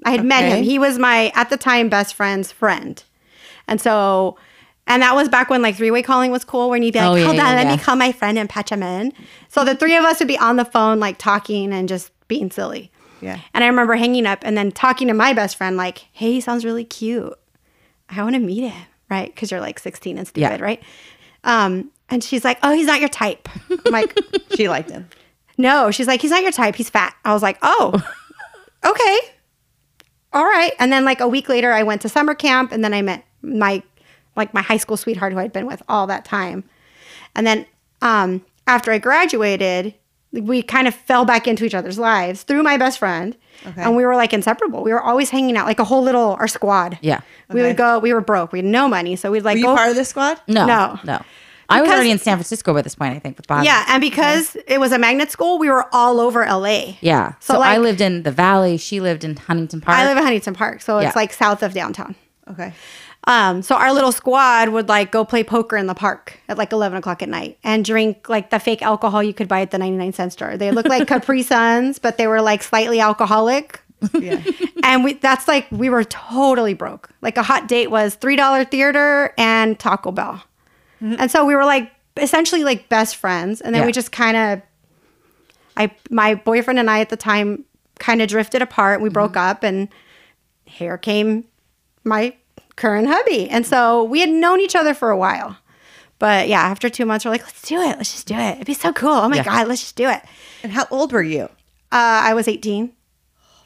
I 0.05 0.11
had 0.11 0.23
met 0.25 0.43
him. 0.43 0.63
He 0.63 0.77
was 0.77 0.99
my, 0.99 1.31
at 1.33 1.49
the 1.49 1.57
time, 1.57 1.89
best 1.89 2.13
friend's 2.13 2.51
friend. 2.51 3.01
And 3.67 3.81
so, 3.81 4.37
and 4.85 5.01
that 5.01 5.15
was 5.15 5.27
back 5.29 5.49
when 5.49 5.61
like 5.63 5.75
three 5.77 5.89
way 5.89 6.03
calling 6.03 6.29
was 6.31 6.43
cool, 6.43 6.69
when 6.69 6.83
you'd 6.83 6.93
be 6.93 6.99
like, 6.99 7.07
Oh, 7.07 7.15
yeah, 7.15 7.25
hold 7.25 7.35
yeah, 7.37 7.47
on, 7.49 7.55
let 7.55 7.65
yeah. 7.65 7.75
me 7.77 7.81
call 7.81 7.95
my 7.95 8.11
friend 8.11 8.37
and 8.37 8.47
patch 8.47 8.71
him 8.71 8.83
in. 8.83 9.11
So 9.47 9.65
the 9.65 9.73
three 9.75 9.95
of 9.95 10.03
us 10.05 10.19
would 10.19 10.27
be 10.27 10.37
on 10.37 10.57
the 10.57 10.65
phone, 10.65 10.99
like 10.99 11.17
talking 11.17 11.73
and 11.73 11.89
just 11.89 12.11
being 12.27 12.51
silly. 12.51 12.91
Yeah. 13.21 13.39
And 13.55 13.63
I 13.63 13.67
remember 13.67 13.95
hanging 13.95 14.27
up 14.27 14.39
and 14.43 14.55
then 14.55 14.71
talking 14.71 15.07
to 15.07 15.13
my 15.15 15.33
best 15.33 15.55
friend, 15.55 15.77
like, 15.77 16.05
hey, 16.11 16.33
he 16.33 16.41
sounds 16.41 16.63
really 16.65 16.83
cute. 16.83 17.33
I 18.09 18.21
want 18.21 18.35
to 18.35 18.39
meet 18.41 18.69
him, 18.69 18.85
right? 19.09 19.33
Because 19.33 19.51
you're 19.51 19.59
like 19.61 19.79
16 19.79 20.17
and 20.17 20.27
stupid, 20.27 20.59
Yeah. 20.59 20.63
right? 20.65 20.81
Um, 21.43 21.91
and 22.09 22.23
she's 22.23 22.43
like, 22.43 22.57
oh, 22.63 22.71
he's 22.73 22.87
not 22.87 22.99
your 22.99 23.09
type. 23.09 23.47
I'm 23.69 23.91
like, 23.91 24.17
She 24.55 24.67
liked 24.69 24.89
him. 24.91 25.07
no. 25.57 25.91
She's 25.91 26.07
like, 26.07 26.21
he's 26.21 26.31
not 26.31 26.41
your 26.43 26.51
type. 26.51 26.75
He's 26.75 26.89
fat. 26.89 27.15
I 27.25 27.33
was 27.33 27.41
like, 27.43 27.57
oh, 27.61 27.93
okay. 28.85 29.19
All 30.33 30.43
right. 30.45 30.73
And 30.79 30.91
then 30.91 31.05
like 31.05 31.19
a 31.21 31.27
week 31.27 31.47
later, 31.49 31.71
I 31.71 31.83
went 31.83 32.01
to 32.01 32.09
summer 32.09 32.35
camp 32.35 32.71
and 32.71 32.83
then 32.83 32.93
I 32.93 33.01
met 33.01 33.25
my, 33.41 33.81
like 34.35 34.53
my 34.53 34.61
high 34.61 34.77
school 34.77 34.97
sweetheart 34.97 35.33
who 35.33 35.39
I'd 35.39 35.53
been 35.53 35.65
with 35.65 35.81
all 35.87 36.07
that 36.07 36.25
time. 36.25 36.63
And 37.35 37.45
then 37.47 37.65
um, 38.01 38.43
after 38.67 38.91
I 38.91 38.97
graduated, 38.97 39.93
we 40.41 40.61
kind 40.61 40.87
of 40.87 40.95
fell 40.95 41.25
back 41.25 41.47
into 41.47 41.65
each 41.65 41.73
other's 41.75 41.97
lives 41.99 42.43
through 42.43 42.63
my 42.63 42.77
best 42.77 42.99
friend. 42.99 43.35
Okay. 43.65 43.81
And 43.81 43.95
we 43.95 44.05
were 44.05 44.15
like 44.15 44.33
inseparable. 44.33 44.83
We 44.83 44.91
were 44.93 45.01
always 45.01 45.29
hanging 45.29 45.57
out, 45.57 45.65
like 45.65 45.79
a 45.79 45.83
whole 45.83 46.03
little, 46.03 46.35
our 46.39 46.47
squad. 46.47 46.97
Yeah. 47.01 47.21
We 47.49 47.61
Okay. 47.61 47.69
would 47.69 47.77
go, 47.77 47.99
we 47.99 48.13
were 48.13 48.21
broke. 48.21 48.51
We 48.51 48.59
had 48.59 48.65
no 48.65 48.87
money. 48.87 49.15
So 49.15 49.31
we'd 49.31 49.43
like 49.43 49.55
Were 49.55 49.59
you 49.59 49.65
go. 49.65 49.75
part 49.75 49.89
of 49.89 49.95
this 49.95 50.09
squad? 50.09 50.39
No. 50.47 50.65
No. 50.65 50.99
No. 51.03 51.21
I 51.67 51.81
was 51.81 51.87
Because- 51.87 51.95
already 51.95 52.11
in 52.11 52.19
San 52.19 52.37
Francisco 52.37 52.73
by 52.75 52.83
this 52.83 52.93
point, 52.93 53.15
I 53.15 53.19
think, 53.19 53.37
with 53.37 53.47
Bobby. 53.47 53.65
yeah. 53.65 53.85
And 53.87 53.99
because 54.01 54.55
it 54.67 54.79
was 54.79 54.91
a 54.91 54.99
magnet 54.99 55.31
school, 55.31 55.57
we 55.57 55.69
were 55.71 55.87
all 55.91 56.19
over 56.19 56.43
LA. 56.45 56.97
Yeah. 57.01 57.31
So, 57.39 57.55
So, 57.55 57.61
I 57.61 57.77
like- 57.77 57.79
lived 57.79 58.01
in 58.01 58.21
the 58.23 58.31
valley. 58.31 58.77
She 58.77 58.99
lived 58.99 59.23
in 59.23 59.35
Huntington 59.35 59.81
Park. 59.81 59.97
I 59.97 60.05
live 60.05 60.17
in 60.17 60.23
Huntington 60.23 60.53
Park. 60.53 60.81
So 60.83 60.99
Yeah. 60.99 61.07
it's 61.07 61.15
like 61.15 61.33
south 61.33 61.63
of 61.63 61.73
downtown. 61.73 62.13
Okay. 62.51 62.73
Um, 63.27 63.61
so 63.63 63.75
our 63.75 63.91
little 63.91 64.11
squad 64.11 64.69
would 64.69 64.87
like 64.87 65.11
go 65.11 65.25
play 65.25 65.43
poker 65.43 65.77
in 65.77 65.87
the 65.87 65.95
park 65.95 66.39
at 66.47 66.57
like 66.57 66.71
eleven 66.71 66.97
o'clock 66.97 67.23
at 67.23 67.29
night 67.29 67.57
and 67.63 67.83
drink 67.83 68.29
like 68.29 68.51
the 68.51 68.59
fake 68.59 68.81
alcohol 68.83 69.23
you 69.23 69.33
could 69.33 69.47
buy 69.47 69.61
at 69.61 69.71
the 69.71 69.77
ninety 69.79 69.97
nine 69.97 70.13
cent 70.13 70.31
store. 70.33 70.57
They 70.57 70.71
looked 70.71 70.89
like 70.89 71.07
Capri 71.13 71.41
Suns, 71.41 71.97
but 71.97 72.17
they 72.17 72.27
were 72.27 72.41
like 72.41 72.61
slightly 72.61 72.99
alcoholic. 72.99 73.81
Yeah. 74.13 74.41
And 74.83 75.03
we 75.03 75.13
that's 75.13 75.47
like 75.47 75.65
we 75.71 75.89
were 75.89 76.03
totally 76.03 76.75
broke. 76.75 77.09
Like 77.23 77.37
a 77.37 77.41
hot 77.43 77.67
date 77.67 77.89
was 77.89 78.13
three 78.13 78.35
dollar 78.35 78.63
theater 78.63 79.33
and 79.35 79.79
Taco 79.79 80.11
Bell. 80.11 80.43
And 81.01 81.31
so 81.31 81.43
we 81.43 81.55
were 81.55 81.65
like 81.65 81.91
essentially 82.17 82.63
like 82.63 82.87
best 82.87 83.15
friends. 83.15 83.61
And 83.61 83.73
then 83.73 83.81
Yeah. 83.81 83.85
we 83.87 83.91
just 83.91 84.11
kind 84.11 84.37
of 84.37 84.61
I 85.75 85.91
my 86.11 86.35
boyfriend 86.35 86.77
and 86.77 86.87
I 86.91 86.99
at 86.99 87.09
the 87.09 87.17
time 87.17 87.65
kind 87.97 88.21
of 88.21 88.27
drifted 88.29 88.61
apart. 88.61 89.01
We 89.01 89.09
broke 89.09 89.35
up 89.35 89.63
and 89.63 89.89
here 90.65 90.99
came 90.99 91.45
my 92.03 92.35
current 92.75 93.07
hubby. 93.07 93.49
And 93.49 93.65
so 93.65 94.03
we 94.03 94.19
had 94.19 94.29
known 94.29 94.59
each 94.59 94.75
other 94.75 94.93
for 94.93 95.09
a 95.09 95.17
while. 95.17 95.57
But 96.19 96.47
yeah, 96.47 96.61
after 96.61 96.89
two 96.89 97.05
months, 97.05 97.25
we're 97.25 97.31
like, 97.31 97.43
let's 97.43 97.61
do 97.61 97.79
it. 97.81 97.97
Let's 97.97 98.11
just 98.13 98.27
do 98.27 98.35
it. 98.35 98.55
It'd 98.55 98.65
be 98.67 98.73
so 98.73 98.93
cool. 98.93 99.09
Oh 99.09 99.27
my 99.29 99.37
Yeah. 99.37 99.43
God, 99.43 99.67
let's 99.67 99.81
just 99.81 99.95
do 99.95 100.09
it. 100.09 100.21
And 100.63 100.71
how 100.71 100.87
old 100.89 101.11
were 101.11 101.21
you? 101.21 101.43
Uh, 101.91 102.21
I 102.23 102.33
was 102.33 102.47
18. 102.47 102.91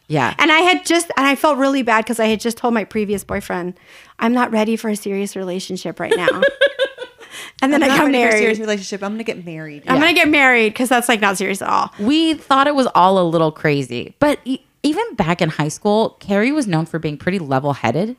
yeah. 0.07 0.33
And 0.39 0.51
I 0.51 0.59
had 0.59 0.85
just, 0.85 1.11
and 1.15 1.25
I 1.27 1.35
felt 1.35 1.57
really 1.57 1.83
bad 1.83 2.03
because 2.05 2.19
I 2.19 2.25
had 2.25 2.39
just 2.39 2.57
told 2.57 2.73
my 2.73 2.83
previous 2.83 3.23
boyfriend, 3.23 3.75
I'm 4.17 4.33
not 4.33 4.51
ready 4.51 4.75
for 4.75 4.89
a 4.89 4.95
serious 4.95 5.35
relationship 5.35 5.99
right 5.99 6.13
now. 6.15 6.27
and 7.61 7.71
then 7.71 7.83
I'm 7.83 7.91
I 7.91 7.97
got 7.97 8.05
ready 8.07 8.21
for 8.23 8.27
a 8.29 8.37
serious 8.39 8.59
relationship. 8.59 9.03
I'm 9.03 9.13
gonna 9.13 9.23
get 9.23 9.45
married. 9.45 9.83
I'm 9.87 9.99
going 9.99 10.13
to 10.13 10.19
get 10.19 10.27
married 10.29 10.73
because 10.73 10.89
that's 10.89 11.07
like 11.09 11.21
not 11.21 11.37
serious 11.37 11.61
at 11.61 11.69
all. 11.69 11.93
we 11.99 12.33
thought 12.33 12.67
it 12.67 12.75
was 12.75 12.87
all 12.95 13.19
a 13.19 13.25
little 13.27 13.51
crazy. 13.51 14.15
But 14.19 14.39
e- 14.45 14.59
even 14.83 15.13
back 15.15 15.41
in 15.41 15.49
high 15.49 15.67
school, 15.67 16.17
Carrie 16.19 16.51
was 16.51 16.67
known 16.67 16.85
for 16.85 16.99
being 16.99 17.17
pretty 17.17 17.39
level 17.39 17.73
headed. 17.73 18.15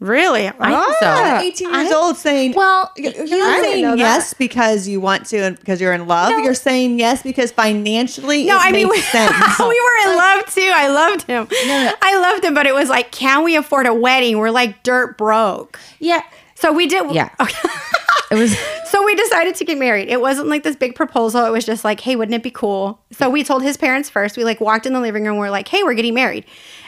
Really? 0.00 0.48
I 0.48 0.52
think 0.52 0.96
so. 0.98 1.06
Ah, 1.06 1.40
18 1.40 1.72
years 1.72 1.92
old 1.92 2.16
saying 2.16 2.52
Well, 2.52 2.92
you're 2.96 3.12
I 3.16 3.60
saying 3.62 3.98
yes 3.98 4.34
because 4.34 4.86
you 4.88 5.00
want 5.00 5.26
to 5.26 5.38
and 5.38 5.58
because 5.58 5.80
you're 5.80 5.92
in 5.92 6.06
love. 6.06 6.30
No. 6.30 6.38
You're 6.38 6.54
saying 6.54 6.98
yes 6.98 7.22
because 7.22 7.52
financially 7.52 8.44
No, 8.44 8.58
I 8.58 8.72
mean, 8.72 8.88
we, 8.90 8.96
we 9.00 9.00
were 9.00 10.10
in 10.10 10.16
love 10.16 10.46
too. 10.52 10.70
I 10.74 10.88
loved 10.88 11.22
him. 11.22 11.46
I 11.50 12.18
loved 12.20 12.44
him, 12.44 12.54
but 12.54 12.66
it 12.66 12.74
was 12.74 12.88
like, 12.88 13.12
can 13.12 13.44
we 13.44 13.56
afford 13.56 13.86
a 13.86 13.94
wedding? 13.94 14.38
We're 14.38 14.50
like 14.50 14.82
dirt 14.82 15.16
broke. 15.16 15.78
Yeah. 16.00 16.22
So 16.54 16.72
we 16.72 16.86
did. 16.86 17.10
Yeah. 17.14 17.30
Okay. 17.40 17.68
It 18.30 18.36
was 18.36 18.56
So 18.86 19.04
we 19.04 19.14
decided 19.16 19.54
to 19.56 19.64
get 19.64 19.76
married. 19.76 20.08
It 20.08 20.20
wasn't 20.20 20.48
like 20.48 20.62
this 20.62 20.76
big 20.76 20.94
proposal. 20.94 21.44
It 21.44 21.50
was 21.50 21.64
just 21.64 21.84
like, 21.84 22.00
hey, 22.00 22.14
wouldn't 22.16 22.34
it 22.34 22.42
be 22.42 22.50
cool? 22.50 23.00
So 23.10 23.28
we 23.28 23.42
told 23.42 23.62
his 23.62 23.76
parents 23.76 24.08
first. 24.08 24.36
We 24.36 24.44
like 24.44 24.60
walked 24.60 24.86
in 24.86 24.92
the 24.92 25.00
living 25.00 25.24
room. 25.24 25.36
We're 25.38 25.50
like, 25.50 25.66
hey, 25.68 25.82
we're 25.82 25.94
getting 25.94 26.14
married. 26.14 26.44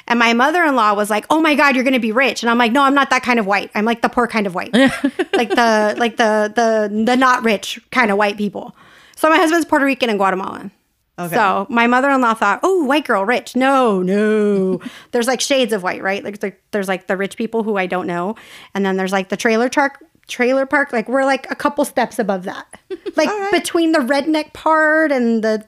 And 0.09 0.19
my 0.19 0.33
mother 0.35 0.62
in 0.64 0.77
law 0.77 0.95
was 0.95 1.11
like, 1.11 1.27
oh 1.31 1.40
my 1.40 1.55
God, 1.55 1.75
you're 1.75 1.85
going 1.85 1.95
to 1.95 1.99
be 2.01 2.12
rich. 2.12 2.42
And 2.42 2.51
I'm 2.51 2.59
like, 2.59 2.71
no, 2.73 2.83
I'm 2.83 2.95
not 2.95 3.11
that 3.11 3.23
kind 3.23 3.38
of 3.40 3.47
white. 3.47 3.71
I'm 3.75 3.85
like 3.85 4.03
the 4.03 4.09
poor 4.09 4.27
kind 4.29 4.47
of 4.47 4.55
white, 4.55 4.73
like 5.33 5.49
the 5.51 5.95
like 5.99 6.16
the 6.16 6.53
the 6.55 7.05
the 7.05 7.16
not 7.16 7.42
rich 7.42 7.81
kind 7.90 8.11
of 8.11 8.16
white 8.16 8.37
people. 8.37 8.77
So 9.16 9.29
my 9.29 9.37
husband's 9.37 9.64
Puerto 9.66 9.85
Rican 9.85 10.09
and 10.11 10.19
Guatemalan. 10.19 10.71
Okay. 11.19 11.35
So 11.35 11.66
my 11.71 11.87
mother-in-law 11.87 12.35
thought, 12.35 12.61
"Oh, 12.62 12.85
white 12.85 13.07
girl, 13.07 13.25
rich." 13.25 13.57
No, 13.57 14.03
no. 14.03 14.81
there's 15.12 15.27
like 15.27 15.40
shades 15.40 15.73
of 15.73 15.83
white, 15.83 16.03
right? 16.03 16.23
Like 16.23 16.40
there- 16.40 16.59
there's 16.73 16.88
like 16.88 17.07
the 17.07 17.16
rich 17.16 17.37
people 17.38 17.62
who 17.62 17.77
I 17.77 17.87
don't 17.87 18.07
know, 18.07 18.37
and 18.75 18.85
then 18.85 18.97
there's 18.99 19.12
like 19.12 19.31
the 19.31 19.37
trailer 19.37 19.71
park. 19.71 20.05
Trailer 20.29 20.66
park, 20.66 20.92
like 20.92 21.09
we're 21.09 21.25
like 21.25 21.49
a 21.53 21.55
couple 21.55 21.85
steps 21.85 22.19
above 22.19 22.42
that, 22.45 22.66
like 23.16 23.29
right. 23.29 23.53
between 23.53 23.92
the 23.92 24.01
redneck 24.01 24.53
part 24.53 25.11
and 25.12 25.42
the 25.42 25.64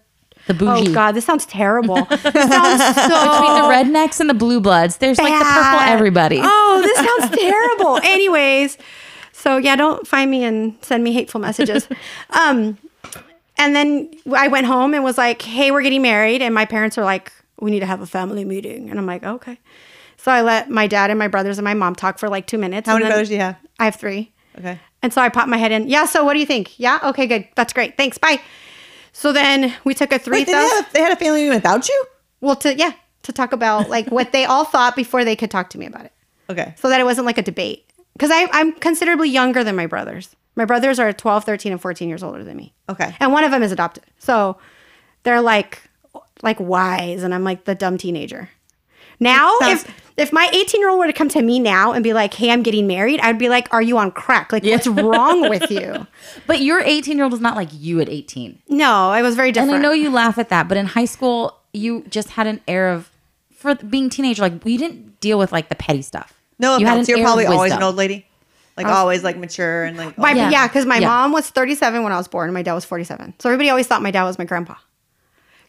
The 0.49 0.55
bougie. 0.55 0.91
Oh 0.91 0.95
God, 0.95 1.13
this 1.13 1.25
sounds 1.27 1.45
terrible. 1.47 1.97
This 2.09 2.49
sounds 2.49 2.83
so 2.97 3.09
Between 3.09 3.55
the 3.55 3.69
rednecks 3.99 4.19
and 4.19 4.29
the 4.31 4.35
blue 4.35 4.61
bloods, 4.61 4.97
there's 4.97 5.19
like 5.19 5.39
the 5.39 5.45
purple 5.45 5.81
everybody. 5.81 6.41
Oh, 6.43 6.81
this 6.83 6.97
sounds 6.97 7.37
terrible. 7.41 7.99
Anyways, 8.03 8.79
so 9.33 9.59
yeah, 9.59 9.77
don't 9.77 10.07
find 10.07 10.31
me 10.31 10.45
and 10.45 10.75
send 10.83 11.05
me 11.05 11.13
hateful 11.13 11.41
messages. 11.41 11.87
Um, 12.31 12.79
and 13.59 13.75
then 13.75 14.11
I 14.35 14.49
went 14.49 14.67
home 14.67 14.95
and 14.95 15.03
was 15.05 15.19
like, 15.19 15.43
"Hey, 15.43 15.71
we're 15.71 15.83
getting 15.83 16.03
married," 16.03 16.41
and 16.43 16.55
my 16.55 16.65
parents 16.65 16.97
are 16.97 17.05
like, 17.05 17.33
"We 17.61 17.71
need 17.71 17.81
to 17.81 17.87
have 17.87 18.01
a 18.01 18.07
family 18.07 18.45
meeting," 18.45 18.89
and 18.91 18.99
I'm 18.99 19.07
like, 19.07 19.25
"Okay." 19.25 19.59
So 20.17 20.31
I 20.33 20.43
let 20.43 20.71
my 20.71 20.87
dad 20.87 21.11
and 21.11 21.19
my 21.19 21.29
brothers 21.29 21.59
and 21.59 21.65
my 21.65 21.75
mom 21.75 21.95
talk 21.95 22.19
for 22.19 22.29
like 22.29 22.47
two 22.47 22.59
minutes. 22.59 22.89
How 22.89 22.95
and 22.95 23.03
many 23.03 23.11
brothers 23.13 23.29
do 23.29 23.35
you 23.35 23.41
have? 23.41 23.57
I 23.79 23.85
have 23.87 23.97
three. 23.97 24.33
Okay. 24.59 24.79
And 25.03 25.13
so 25.13 25.21
I 25.21 25.29
popped 25.29 25.49
my 25.49 25.57
head 25.59 25.73
in. 25.73 25.89
Yeah. 25.89 26.07
So 26.07 26.25
what 26.25 26.35
do 26.35 26.41
you 26.41 26.47
think? 26.47 26.79
Yeah. 26.79 27.01
Okay. 27.03 27.27
Good. 27.27 27.49
That's 27.55 27.73
great. 27.73 27.97
Thanks. 27.97 28.19
Bye. 28.19 28.41
So 29.19 29.33
then 29.33 29.75
we 29.83 29.95
took 29.95 30.13
a 30.13 30.19
three 30.21 30.39
Wait, 30.39 30.47
they 30.47 30.53
had, 30.53 30.85
a, 30.85 30.93
they 30.93 31.01
had 31.01 31.11
a 31.11 31.17
family 31.17 31.41
meeting 31.41 31.55
without 31.57 31.89
you? 31.89 32.05
Well, 32.41 32.55
to 32.55 32.77
yeah, 32.77 32.93
to 33.25 33.33
talk 33.33 33.53
about 33.53 33.91
like 33.91 34.07
what 34.13 34.31
they 34.31 34.45
all 34.45 34.65
thought 34.65 34.95
before 34.95 35.25
they 35.25 35.35
could 35.35 35.51
talk 35.51 35.71
to 35.71 35.79
me 35.79 35.87
about 35.87 36.05
it 36.05 36.13
Okay. 36.49 36.73
so 36.77 36.89
that 36.89 37.01
it 37.01 37.05
wasn't 37.05 37.27
like 37.27 37.37
a 37.37 37.43
debate. 37.43 37.85
Because 38.13 38.31
I'm 38.33 38.73
considerably 38.75 39.29
younger 39.29 39.65
than 39.65 39.75
my 39.75 39.87
brothers. 39.87 40.37
My 40.55 40.65
brothers 40.65 41.01
are 41.01 41.13
12, 41.13 41.45
13, 41.45 41.73
and 41.73 41.81
14 41.81 42.09
years 42.09 42.23
older 42.23 42.45
than 42.45 42.57
me. 42.57 42.73
Okay. 42.89 43.13
And 43.19 43.33
one 43.33 43.43
of 43.43 43.51
them 43.51 43.65
is 43.65 43.73
adopted. 43.73 44.05
So 44.21 44.57
they're 45.25 45.43
like 45.43 45.83
like 46.43 46.61
wise 46.61 47.25
and 47.25 47.35
I'm 47.35 47.43
like 47.43 47.65
the 47.65 47.75
dumb 47.75 47.99
teenager. 47.99 48.51
Now, 49.21 49.53
Sounds- 49.61 49.85
if 49.85 49.95
if 50.17 50.33
my 50.33 50.51
18 50.53 50.81
year 50.81 50.91
old 50.91 50.99
were 50.99 51.07
to 51.07 51.13
come 51.13 51.29
to 51.29 51.41
me 51.43 51.61
now 51.61 51.93
and 51.93 52.03
be 52.03 52.13
like, 52.13 52.35
"Hey, 52.35 52.51
I'm 52.51 52.63
getting 52.65 52.87
married," 52.89 53.21
I'd 53.21 53.39
be 53.39 53.49
like, 53.49 53.73
"Are 53.73 53.81
you 53.83 53.99
on 53.99 54.11
crack? 54.11 54.53
Like, 54.53 54.65
what's 54.65 54.87
wrong 54.89 55.49
with 55.49 55.71
you?" 55.71 56.07
But 56.49 56.61
your 56.61 56.81
18 56.81 57.17
year 57.17 57.25
old 57.25 57.35
is 57.35 57.41
not 57.41 57.55
like 57.55 57.69
you 57.73 58.01
at 58.01 58.09
18. 58.09 58.59
No, 58.69 59.11
I 59.11 59.23
was 59.23 59.37
very 59.37 59.53
different. 59.53 59.75
And. 59.75 59.79
I 59.79 59.83
know 59.89 59.93
you 59.93 60.11
laugh 60.11 60.37
at 60.39 60.49
that, 60.49 60.67
but 60.69 60.77
in 60.77 60.87
high 60.87 61.05
school, 61.05 61.57
you 61.73 62.05
just 62.11 62.31
had 62.31 62.47
an 62.49 62.61
air 62.67 62.89
of, 62.89 63.11
for 63.55 63.77
being 63.77 64.11
teenager, 64.11 64.43
like 64.43 64.65
we 64.65 64.77
didn't 64.77 65.21
deal 65.21 65.39
with 65.39 65.53
like 65.53 65.69
the 65.69 65.77
petty 65.77 66.03
stuff. 66.03 66.35
No 66.59 66.77
you 66.79 66.87
had 66.87 66.95
offense. 66.95 67.09
an 67.09 67.13
You're 67.13 67.19
air 67.19 67.25
of 67.25 67.29
probably 67.29 67.47
always 67.47 67.73
an 67.73 67.83
old 67.85 67.95
lady. 67.95 68.27
Like 68.77 68.87
oh. 68.87 68.91
always 68.91 69.23
like 69.25 69.37
mature 69.37 69.85
and 69.85 69.97
like 69.97 70.17
My, 70.19 70.33
Yeah. 70.33 70.51
yeah, 70.51 70.67
because 70.69 70.85
my 70.87 70.99
Yeah. 70.99 71.09
mom 71.09 71.33
was 71.33 71.49
37 71.51 72.03
when 72.03 72.13
I 72.13 72.17
was 72.17 72.27
born, 72.29 72.49
and 72.49 72.55
my 72.55 72.63
dad 72.63 72.75
was 72.75 72.85
47. 72.85 73.35
So 73.39 73.49
everybody 73.49 73.71
always 73.71 73.87
thought 73.87 74.03
my 74.03 74.11
dad 74.13 74.25
was 74.25 74.39
my 74.39 74.45
grandpa. 74.45 74.75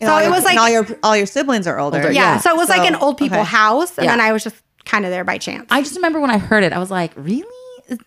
And 0.01 0.07
so 0.09 0.17
it 0.17 0.23
your- 0.23 0.31
was 0.31 0.43
like- 0.43 0.51
and 0.53 0.59
all 0.59 0.69
your 0.69 0.87
all 1.03 1.15
your 1.17 1.25
siblings 1.25 1.67
are 1.67 1.79
older. 1.79 1.97
Older, 1.97 2.11
Yeah, 2.11 2.35
Yeah. 2.35 2.39
so 2.39 2.51
it 2.51 2.57
was 2.57 2.69
like 2.69 2.87
an 2.87 2.95
old 2.95 3.17
people 3.17 3.39
okay. 3.39 3.47
house, 3.47 3.97
and 3.97 4.05
Yeah. 4.05 4.11
then 4.11 4.21
I 4.21 4.31
was 4.31 4.43
just 4.43 4.55
kind 4.85 5.05
of 5.05 5.11
there 5.11 5.23
by 5.23 5.37
chance. 5.37 5.67
I 5.69 5.81
just 5.81 5.95
remember 5.95 6.19
when 6.19 6.29
I 6.31 6.37
heard 6.37 6.63
it, 6.63 6.73
I 6.73 6.79
was 6.79 6.89
like, 6.91 7.11
really? 7.15 7.45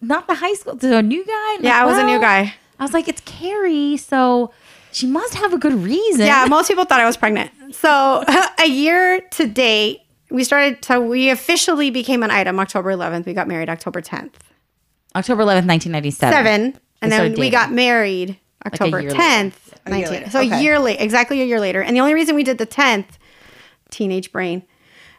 Not 0.00 0.26
the 0.28 0.34
high 0.34 0.54
school, 0.54 0.74
the 0.76 1.02
new 1.02 1.24
guy? 1.24 1.54
And 1.56 1.64
Yeah, 1.64 1.72
like, 1.72 1.82
I 1.82 1.84
was 1.86 1.98
a 1.98 2.04
new 2.04 2.18
guy. 2.20 2.54
I 2.78 2.82
was 2.84 2.92
like, 2.92 3.08
it's 3.08 3.20
Carrie, 3.24 3.96
so 3.96 4.52
she 4.92 5.06
must 5.06 5.34
have 5.34 5.52
a 5.52 5.58
good 5.58 5.74
reason. 5.74 6.26
yeah, 6.26 6.46
most 6.48 6.68
people 6.72 6.84
thought 6.84 7.00
I 7.00 7.06
was 7.06 7.16
pregnant. 7.16 7.50
So 7.72 8.24
a 8.58 8.66
year 8.68 9.20
to 9.32 9.46
date, 9.46 10.00
we 10.30 10.44
started. 10.44 10.84
So 10.84 11.00
we 11.00 11.30
officially 11.30 11.90
became 11.90 12.22
an 12.22 12.30
item 12.30 12.58
October 12.60 12.90
11th. 12.92 13.26
We 13.26 13.34
got 13.34 13.48
married 13.48 13.68
October 13.68 14.00
10th. 14.00 14.32
October 15.14 15.42
11th, 15.42 15.66
1997. 15.68 16.32
Seven, 16.32 16.78
and 17.02 17.12
then 17.12 17.30
we 17.32 17.36
dating. 17.36 17.50
got 17.52 17.72
married 17.72 18.38
October 18.64 19.00
year 19.00 19.10
later. 19.10 19.22
10th. 19.22 19.26
A 19.36 19.40
year 19.42 19.52
19. 19.90 20.10
later, 20.10 20.30
So 20.30 20.40
a 20.40 20.60
year 20.62 20.78
late, 20.78 21.00
exactly 21.00 21.40
a 21.40 21.44
year 21.44 21.60
later. 21.60 21.82
And 21.82 21.96
the 21.96 22.00
only 22.00 22.14
reason 22.14 22.34
we 22.34 22.44
did 22.44 22.58
the 22.58 22.66
10th, 22.66 23.18
teenage 23.90 24.32
brain, 24.32 24.62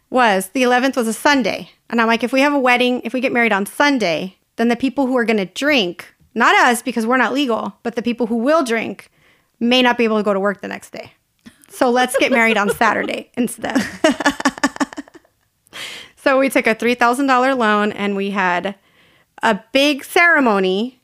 was 0.09 0.49
the 0.49 0.63
11th 0.63 0.95
was 0.95 1.07
a 1.07 1.13
Sunday. 1.13 1.69
And 1.89 1.99
I'm 1.99 2.07
like, 2.07 2.23
if 2.23 2.31
we 2.31 2.41
have 2.41 2.53
a 2.53 2.59
wedding, 2.59 3.01
if 3.03 3.13
we 3.13 3.19
get 3.19 3.31
married 3.31 3.51
on 3.51 3.65
Sunday, 3.65 4.37
then 4.55 4.67
the 4.67 4.75
people 4.75 5.07
who 5.07 5.17
are 5.17 5.25
going 5.25 5.37
to 5.37 5.45
drink, 5.45 6.13
not 6.35 6.55
us 6.55 6.81
because 6.81 7.05
we're 7.05 7.17
not 7.17 7.33
legal, 7.33 7.73
but 7.83 7.95
the 7.95 8.01
people 8.01 8.27
who 8.27 8.37
will 8.37 8.63
drink 8.63 9.11
may 9.59 9.81
not 9.81 9.97
be 9.97 10.03
able 10.03 10.17
to 10.17 10.23
go 10.23 10.33
to 10.33 10.39
work 10.39 10.61
the 10.61 10.67
next 10.67 10.91
day. 10.91 11.13
So 11.69 11.89
let's 11.89 12.15
get 12.17 12.31
married 12.31 12.57
on 12.57 12.69
Saturday 12.69 13.31
instead. 13.37 13.81
so 16.15 16.37
we 16.37 16.49
took 16.49 16.67
a 16.67 16.75
$3,000 16.75 17.57
loan 17.57 17.91
and 17.91 18.15
we 18.15 18.29
had 18.29 18.75
a 19.41 19.59
big 19.71 20.03
ceremony 20.03 21.01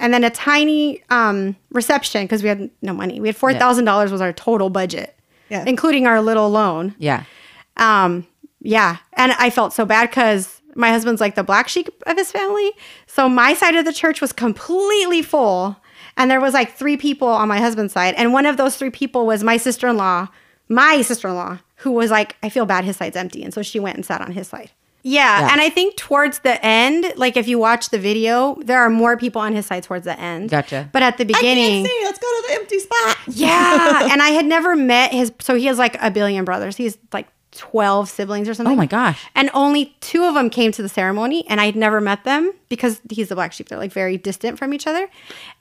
and 0.00 0.12
then 0.12 0.24
a 0.24 0.30
tiny 0.30 1.02
um, 1.10 1.54
reception 1.70 2.24
because 2.24 2.42
we 2.42 2.48
had 2.48 2.70
no 2.82 2.92
money. 2.92 3.20
We 3.20 3.28
had 3.28 3.36
$4,000 3.36 4.10
was 4.10 4.20
our 4.20 4.32
total 4.32 4.68
budget, 4.70 5.16
Yeah. 5.48 5.64
including 5.66 6.06
our 6.08 6.20
little 6.20 6.50
loan. 6.50 6.94
Yeah. 6.98 7.24
Um, 7.76 8.26
yeah. 8.60 8.96
And 9.14 9.32
I 9.38 9.50
felt 9.50 9.72
so 9.72 9.84
bad 9.84 10.10
because 10.10 10.60
my 10.74 10.90
husband's 10.90 11.20
like 11.20 11.34
the 11.34 11.42
black 11.44 11.68
sheep 11.68 11.88
of 12.06 12.16
his 12.16 12.30
family. 12.32 12.72
So 13.06 13.28
my 13.28 13.54
side 13.54 13.74
of 13.76 13.84
the 13.84 13.92
church 13.92 14.20
was 14.20 14.32
completely 14.32 15.22
full. 15.22 15.76
And 16.16 16.30
there 16.30 16.40
was 16.40 16.54
like 16.54 16.74
three 16.74 16.96
people 16.96 17.28
on 17.28 17.48
my 17.48 17.58
husband's 17.60 17.92
side. 17.92 18.14
And 18.16 18.32
one 18.32 18.46
of 18.46 18.56
those 18.56 18.76
three 18.76 18.90
people 18.90 19.26
was 19.26 19.42
my 19.44 19.56
sister 19.56 19.88
in 19.88 19.96
law, 19.96 20.28
my 20.68 21.02
sister 21.02 21.28
in 21.28 21.34
law, 21.34 21.58
who 21.76 21.92
was 21.92 22.10
like, 22.10 22.36
I 22.42 22.48
feel 22.48 22.66
bad 22.66 22.84
his 22.84 22.96
side's 22.96 23.16
empty. 23.16 23.42
And 23.42 23.54
so 23.54 23.62
she 23.62 23.80
went 23.80 23.96
and 23.96 24.04
sat 24.04 24.20
on 24.20 24.32
his 24.32 24.48
side. 24.48 24.70
Yeah, 25.02 25.40
Yeah. 25.40 25.48
And 25.52 25.60
I 25.60 25.68
think 25.70 25.96
towards 25.96 26.40
the 26.40 26.64
end, 26.64 27.12
like 27.16 27.36
if 27.36 27.48
you 27.48 27.58
watch 27.58 27.90
the 27.90 27.98
video, 27.98 28.56
there 28.62 28.78
are 28.80 28.90
more 28.90 29.16
people 29.16 29.40
on 29.40 29.54
his 29.54 29.66
side 29.66 29.82
towards 29.82 30.04
the 30.04 30.18
end. 30.18 30.50
Gotcha. 30.50 30.88
But 30.92 31.02
at 31.02 31.16
the 31.18 31.24
I 31.24 31.28
can't 31.28 31.38
beginning, 31.40 31.86
see. 31.86 32.00
Let's 32.04 32.18
go 32.18 32.26
to 32.26 32.44
the 32.48 32.54
empty 32.54 32.78
spot. 32.78 33.16
yeah. 33.28 34.08
and 34.12 34.22
I 34.22 34.28
had 34.30 34.44
never 34.46 34.76
met 34.76 35.12
his, 35.12 35.32
so 35.40 35.54
he 35.54 35.66
has 35.66 35.78
like 35.78 35.96
a 36.02 36.10
billion 36.10 36.44
brothers. 36.44 36.76
He's 36.76 36.98
like 37.12 37.28
12 37.52 38.08
siblings 38.08 38.48
or 38.48 38.54
something. 38.54 38.72
Oh 38.72 38.76
my 38.76 38.86
gosh. 38.86 39.26
And 39.34 39.50
only 39.54 39.96
two 40.00 40.24
of 40.24 40.34
them 40.34 40.50
came 40.50 40.70
to 40.72 40.82
the 40.82 40.88
ceremony, 40.88 41.44
and 41.48 41.60
I'd 41.60 41.74
never 41.76 42.00
met 42.00 42.22
them 42.24 42.52
because 42.68 43.00
he's 43.10 43.28
the 43.28 43.34
black 43.34 43.52
sheep. 43.52 43.68
They're 43.68 43.78
like 43.78 43.92
very 43.92 44.16
distant 44.16 44.58
from 44.58 44.72
each 44.72 44.86
other. 44.86 45.08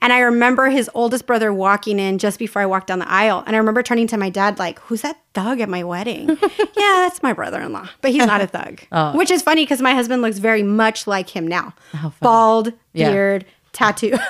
And 0.02 0.14
I 0.14 0.20
remember 0.20 0.70
his 0.70 0.90
oldest 0.94 1.26
brother 1.26 1.52
walking 1.52 2.00
in 2.00 2.20
just 2.20 2.38
before 2.38 2.62
I 2.62 2.68
walked 2.68 2.88
down 2.88 3.00
the 3.00 3.10
aisle. 3.10 3.44
And 3.48 3.56
I 3.56 3.60
remember 3.60 3.82
turning 3.82 4.06
to 4.08 4.18
my 4.18 4.30
dad, 4.30 4.60
like, 4.60 4.80
Who's 4.82 5.02
that 5.02 5.20
thug 5.34 5.60
at 5.62 5.70
my 5.70 5.84
wedding? 5.84 6.30
yeah, 6.42 6.68
that's 6.78 7.24
my 7.24 7.34
brother 7.34 7.60
in 7.62 7.74
law, 7.74 7.90
but 8.02 8.12
he's 8.12 8.26
not 8.26 8.42
a 8.42 8.48
thug. 8.48 8.82
Oh. 8.92 9.16
Which 9.18 9.32
is 9.32 9.42
funny 9.42 9.64
because 9.64 9.82
my 9.82 9.94
husband 9.94 10.22
looks 10.22 10.40
very 10.40 10.64
much 10.64 11.06
like 11.08 11.30
him 11.30 11.48
now 11.48 11.74
bald, 12.22 12.74
Yeah. 12.94 13.12
beard, 13.12 13.46
tattoo. 13.74 14.16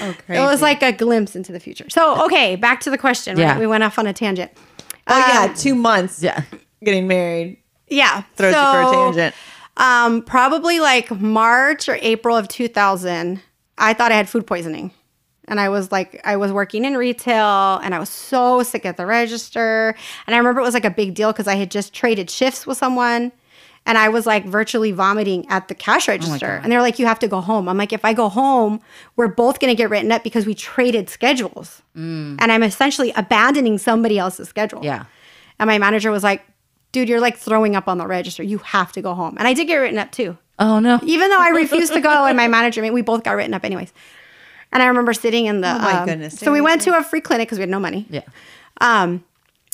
Oh, 0.00 0.14
it 0.28 0.38
was 0.38 0.62
like 0.62 0.82
a 0.82 0.92
glimpse 0.92 1.34
into 1.34 1.52
the 1.52 1.60
future. 1.60 1.88
So, 1.90 2.24
okay, 2.26 2.56
back 2.56 2.80
to 2.80 2.90
the 2.90 2.96
question. 2.98 3.36
Right? 3.36 3.42
Yeah. 3.42 3.58
We 3.58 3.66
went 3.66 3.82
off 3.82 3.98
on 3.98 4.06
a 4.06 4.12
tangent. 4.12 4.50
Oh 5.08 5.18
yeah, 5.18 5.44
Um, 5.48 5.54
two 5.54 5.74
months. 5.74 6.22
Yeah. 6.22 6.42
Getting 6.84 7.08
married 7.08 7.58
Yeah. 7.88 8.22
throws 8.36 8.54
you 8.54 8.60
for 8.60 8.80
a 8.82 8.90
tangent. 8.90 9.34
Um, 9.76 10.22
probably 10.22 10.80
like 10.80 11.10
March 11.10 11.88
or 11.88 11.98
April 12.00 12.36
of 12.36 12.48
2000, 12.48 13.40
I 13.78 13.94
thought 13.94 14.10
I 14.12 14.16
had 14.16 14.28
food 14.28 14.46
poisoning. 14.46 14.90
And 15.46 15.58
I 15.58 15.70
was 15.70 15.90
like, 15.90 16.20
I 16.24 16.36
was 16.36 16.52
working 16.52 16.84
in 16.84 16.96
retail 16.96 17.76
and 17.82 17.94
I 17.94 17.98
was 17.98 18.10
so 18.10 18.62
sick 18.62 18.84
at 18.84 18.96
the 18.98 19.06
register. 19.06 19.94
And 20.26 20.34
I 20.34 20.38
remember 20.38 20.60
it 20.60 20.64
was 20.64 20.74
like 20.74 20.84
a 20.84 20.90
big 20.90 21.14
deal 21.14 21.32
because 21.32 21.48
I 21.48 21.54
had 21.54 21.70
just 21.70 21.94
traded 21.94 22.28
shifts 22.28 22.66
with 22.66 22.76
someone 22.76 23.32
and 23.88 23.96
I 23.96 24.10
was 24.10 24.26
like 24.26 24.44
virtually 24.44 24.92
vomiting 24.92 25.48
at 25.48 25.68
the 25.68 25.74
cash 25.74 26.08
register. 26.08 26.60
and 26.62 26.70
they're 26.70 26.82
like, 26.82 26.98
you 26.98 27.06
have 27.06 27.18
to 27.20 27.26
go 27.26 27.40
home. 27.40 27.70
I'm 27.70 27.78
like, 27.78 27.94
if 27.94 28.04
I 28.04 28.12
go 28.12 28.28
home, 28.28 28.82
we're 29.16 29.28
both 29.28 29.60
going 29.60 29.74
to 29.74 29.74
get 29.74 29.88
written 29.88 30.12
up 30.12 30.22
because 30.22 30.44
we 30.44 30.54
traded 30.54 31.08
schedules. 31.08 31.80
And 32.38 32.52
I'm 32.52 32.62
essentially 32.62 33.12
abandoning 33.16 33.78
somebody 33.78 34.18
else's 34.18 34.46
schedule. 34.46 34.84
Yeah. 34.84 35.06
And 35.58 35.68
my 35.68 35.78
manager 35.78 36.10
was 36.10 36.22
like, 36.22 36.44
dude, 36.92 37.08
you're 37.08 37.18
like 37.18 37.38
throwing 37.38 37.76
up 37.76 37.88
on 37.88 37.96
the 37.96 38.06
register. 38.06 38.42
You 38.42 38.58
have 38.58 38.92
to 38.92 39.00
go 39.00 39.14
home. 39.14 39.36
And 39.38 39.48
I 39.48 39.54
did 39.54 39.66
get 39.66 39.76
written 39.76 39.98
up 39.98 40.12
too. 40.12 40.36
Oh 40.58 40.80
no. 40.80 41.00
Even 41.02 41.30
though 41.30 41.40
I 41.40 41.48
refused 41.48 41.94
to 41.94 42.00
go 42.02 42.24
and 42.26 42.36
my 42.36 42.46
manager, 42.46 42.82
I 42.82 42.82
mean, 42.82 42.92
we 42.92 43.00
both 43.00 43.24
got 43.24 43.32
written 43.32 43.54
up 43.54 43.64
anyways. 43.64 43.92
And 44.70 44.82
I 44.82 44.86
remember 44.86 45.14
sitting 45.14 45.46
in 45.46 45.62
the. 45.62 45.74
Oh 45.74 45.78
my 45.78 46.00
um, 46.00 46.06
goodness, 46.06 46.38
So 46.38 46.52
we 46.52 46.60
went 46.60 46.82
to 46.82 46.96
a 46.96 47.02
free 47.02 47.22
clinic 47.22 47.48
because 47.48 47.56
we 47.56 47.62
had 47.62 47.70
no 47.70 47.80
money. 47.80 48.06
Yeah. 48.10 48.20
Um, 48.82 49.24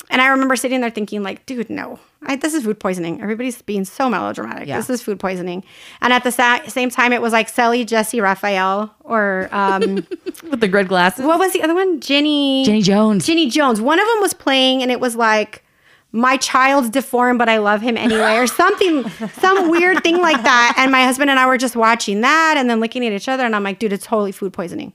and 0.09 0.21
I 0.21 0.27
remember 0.27 0.55
sitting 0.55 0.81
there 0.81 0.89
thinking, 0.89 1.23
like, 1.23 1.45
dude, 1.45 1.69
no, 1.69 1.99
I, 2.23 2.35
this 2.35 2.53
is 2.53 2.63
food 2.63 2.79
poisoning. 2.79 3.21
Everybody's 3.21 3.61
being 3.61 3.85
so 3.85 4.09
melodramatic. 4.09 4.67
Yeah. 4.67 4.77
This 4.77 4.89
is 4.89 5.01
food 5.01 5.19
poisoning. 5.19 5.63
And 6.01 6.11
at 6.13 6.23
the 6.23 6.31
sa- 6.31 6.63
same 6.67 6.89
time, 6.89 7.13
it 7.13 7.21
was 7.21 7.33
like 7.33 7.49
Sally, 7.49 7.85
Jessy, 7.85 8.19
Raphael, 8.21 8.93
or 9.03 9.49
um, 9.51 9.95
With 10.49 10.59
the 10.59 10.69
red 10.69 10.87
glasses. 10.87 11.25
what 11.25 11.39
was 11.39 11.53
the 11.53 11.61
other 11.63 11.73
one? 11.75 11.99
Jenny. 11.99 12.65
Jenny 12.65 12.81
Jones. 12.81 13.25
Jenny 13.25 13.49
Jones. 13.49 13.81
One 13.81 13.99
of 13.99 14.07
them 14.07 14.21
was 14.21 14.33
playing, 14.33 14.81
and 14.81 14.91
it 14.91 14.99
was 14.99 15.15
like, 15.15 15.63
"My 16.11 16.37
child's 16.37 16.89
deformed, 16.89 17.39
but 17.39 17.49
I 17.49 17.57
love 17.57 17.81
him 17.81 17.97
anyway," 17.97 18.37
or 18.37 18.47
something, 18.47 19.07
some 19.39 19.69
weird 19.69 20.03
thing 20.03 20.17
like 20.21 20.41
that. 20.43 20.75
And 20.77 20.91
my 20.91 21.03
husband 21.03 21.29
and 21.29 21.39
I 21.39 21.45
were 21.47 21.57
just 21.57 21.75
watching 21.75 22.21
that, 22.21 22.55
and 22.57 22.69
then 22.69 22.79
looking 22.79 23.05
at 23.05 23.11
each 23.13 23.27
other, 23.29 23.43
and 23.43 23.55
I'm 23.55 23.63
like, 23.63 23.79
"Dude, 23.79 23.93
it's 23.93 24.05
totally 24.05 24.31
food 24.31 24.53
poisoning." 24.53 24.93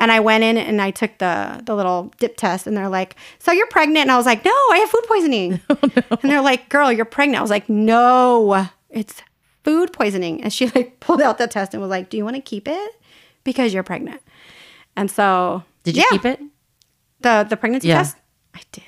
And 0.00 0.10
I 0.10 0.18
went 0.20 0.42
in 0.44 0.56
and 0.56 0.80
I 0.80 0.90
took 0.90 1.18
the 1.18 1.62
the 1.64 1.76
little 1.76 2.12
dip 2.18 2.36
test, 2.36 2.66
and 2.66 2.76
they're 2.76 2.88
like, 2.88 3.16
"So 3.38 3.52
you're 3.52 3.66
pregnant?" 3.68 4.02
And 4.04 4.10
I 4.12 4.16
was 4.16 4.26
like, 4.26 4.44
"No, 4.44 4.50
I 4.50 4.78
have 4.78 4.90
food 4.90 5.04
poisoning." 5.06 5.60
Oh, 5.70 6.16
and 6.22 6.30
they're 6.30 6.40
like, 6.40 6.68
"Girl, 6.70 6.90
you're 6.90 7.04
pregnant." 7.04 7.38
I 7.38 7.42
was 7.42 7.50
like, 7.50 7.68
"No, 7.68 8.66
it's 8.88 9.22
food 9.62 9.92
poisoning." 9.92 10.42
And 10.42 10.52
she 10.52 10.66
like 10.70 10.98
pulled 11.00 11.20
out 11.22 11.38
the 11.38 11.46
test 11.46 11.74
and 11.74 11.80
was 11.82 11.90
like, 11.90 12.08
"Do 12.10 12.16
you 12.16 12.24
want 12.24 12.36
to 12.36 12.42
keep 12.42 12.66
it 12.66 12.90
because 13.44 13.72
you're 13.74 13.82
pregnant?" 13.84 14.22
And 14.96 15.10
so 15.10 15.62
Did 15.84 15.96
you 15.96 16.02
yeah. 16.02 16.10
keep 16.16 16.24
it? 16.24 16.40
The 17.20 17.46
the 17.48 17.56
pregnancy 17.58 17.88
Yeah. 17.88 17.98
test? 17.98 18.16
I 18.54 18.60
did. 18.72 18.84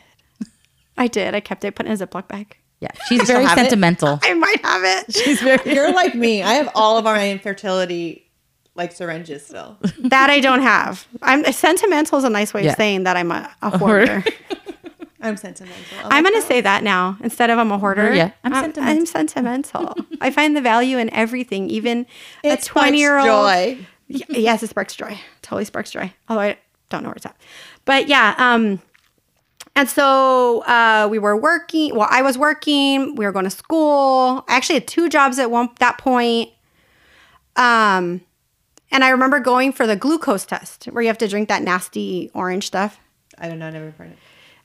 I 0.97 1.07
did. 1.07 1.35
I 1.35 1.41
kept 1.41 1.65
it, 1.65 1.75
put 1.75 1.87
it 1.87 1.91
in 1.91 2.01
a 2.01 2.07
Ziploc 2.07 2.27
bag. 2.29 2.57
Yeah. 2.81 2.89
She's 3.09 3.23
very 3.23 3.45
have 3.45 3.57
it? 3.59 3.63
sentimental. 3.63 4.19
I 4.23 4.35
might 4.35 4.65
have 4.65 4.83
it. 4.85 5.15
She's 5.15 5.41
very. 5.41 5.61
You're 5.75 5.93
like 5.93 6.15
me. 6.15 6.43
I 6.43 6.55
have 6.55 6.71
all 6.75 6.99
of 6.99 7.07
our 7.07 7.17
infertility 7.19 8.22
like 8.75 8.93
syringes 8.93 9.45
still. 9.47 9.79
that 10.01 10.31
I 10.31 10.41
don't 10.41 10.63
have. 10.63 11.07
I'm 11.23 11.45
sentimental 11.53 12.19
is 12.19 12.25
a 12.25 12.31
nice 12.31 12.55
way 12.55 12.65
Yeah. 12.65 12.71
of 12.71 12.77
saying 12.77 13.03
that 13.05 13.17
I'm 13.17 13.31
a, 13.31 13.51
a 13.63 13.77
hoarder. 13.79 14.25
I'm 15.25 15.37
sentimental. 15.37 15.99
I 15.99 16.03
I'm 16.19 16.25
like 16.25 16.33
gonna 16.33 16.41
that. 16.43 16.49
say 16.49 16.61
that 16.63 16.83
now 16.83 17.17
instead 17.23 17.49
of 17.51 17.59
I'm 17.59 17.71
a 17.71 17.79
hoarder. 17.79 18.13
Yeah, 18.13 18.33
I'm 18.43 18.53
I'm, 18.53 18.65
sentimental. 18.65 18.99
I'm 19.01 19.07
sentimental. 19.07 19.95
I 20.21 20.31
find 20.33 20.57
the 20.57 20.61
value 20.61 20.99
in 20.99 21.11
everything, 21.15 21.71
even 21.71 22.07
It 22.43 22.61
a 22.61 22.65
20 22.65 22.99
year 22.99 23.19
old. 23.19 23.27
joy. 23.27 23.79
Yes, 24.09 24.63
it 24.65 24.69
sparks 24.71 24.97
joy. 24.97 25.17
Totally 25.43 25.65
sparks 25.65 25.91
joy. 25.93 26.13
Although 26.29 26.43
I 26.43 26.59
don't 26.91 27.03
know 27.05 27.09
where 27.11 27.15
it's 27.17 27.25
at. 27.25 27.37
But 27.85 28.09
yeah, 28.09 28.35
um, 28.37 28.81
and 29.77 29.89
so 29.89 30.63
uh, 30.65 31.07
we 31.11 31.19
were 31.21 31.37
working. 31.37 31.95
Well, 31.95 32.09
I 32.11 32.23
was 32.23 32.37
working. 32.37 33.15
We 33.15 33.25
were 33.25 33.33
going 33.33 33.45
to 33.45 33.51
school. 33.51 34.45
I 34.49 34.57
actually 34.57 34.75
had 34.81 34.89
two 34.89 35.09
jobs 35.09 35.39
at 35.39 35.51
one 35.53 35.69
that 35.79 35.99
point. 35.99 36.51
Um, 37.57 38.23
and 38.93 39.03
I 39.03 39.09
remember 39.11 39.41
going 39.41 39.73
for 39.73 39.87
the 39.87 39.97
glucose 39.97 40.45
test, 40.47 40.85
where 40.87 41.03
you 41.03 41.09
have 41.09 41.19
to 41.19 41.29
drink 41.29 41.49
that 41.49 41.63
nasty 41.63 42.31
orange 42.35 42.67
stuff. 42.67 43.01
I 43.39 43.49
don't 43.49 43.59
know. 43.59 43.67
I 43.67 43.71
never 43.71 43.91
heard 43.93 44.11
it. 44.13 44.19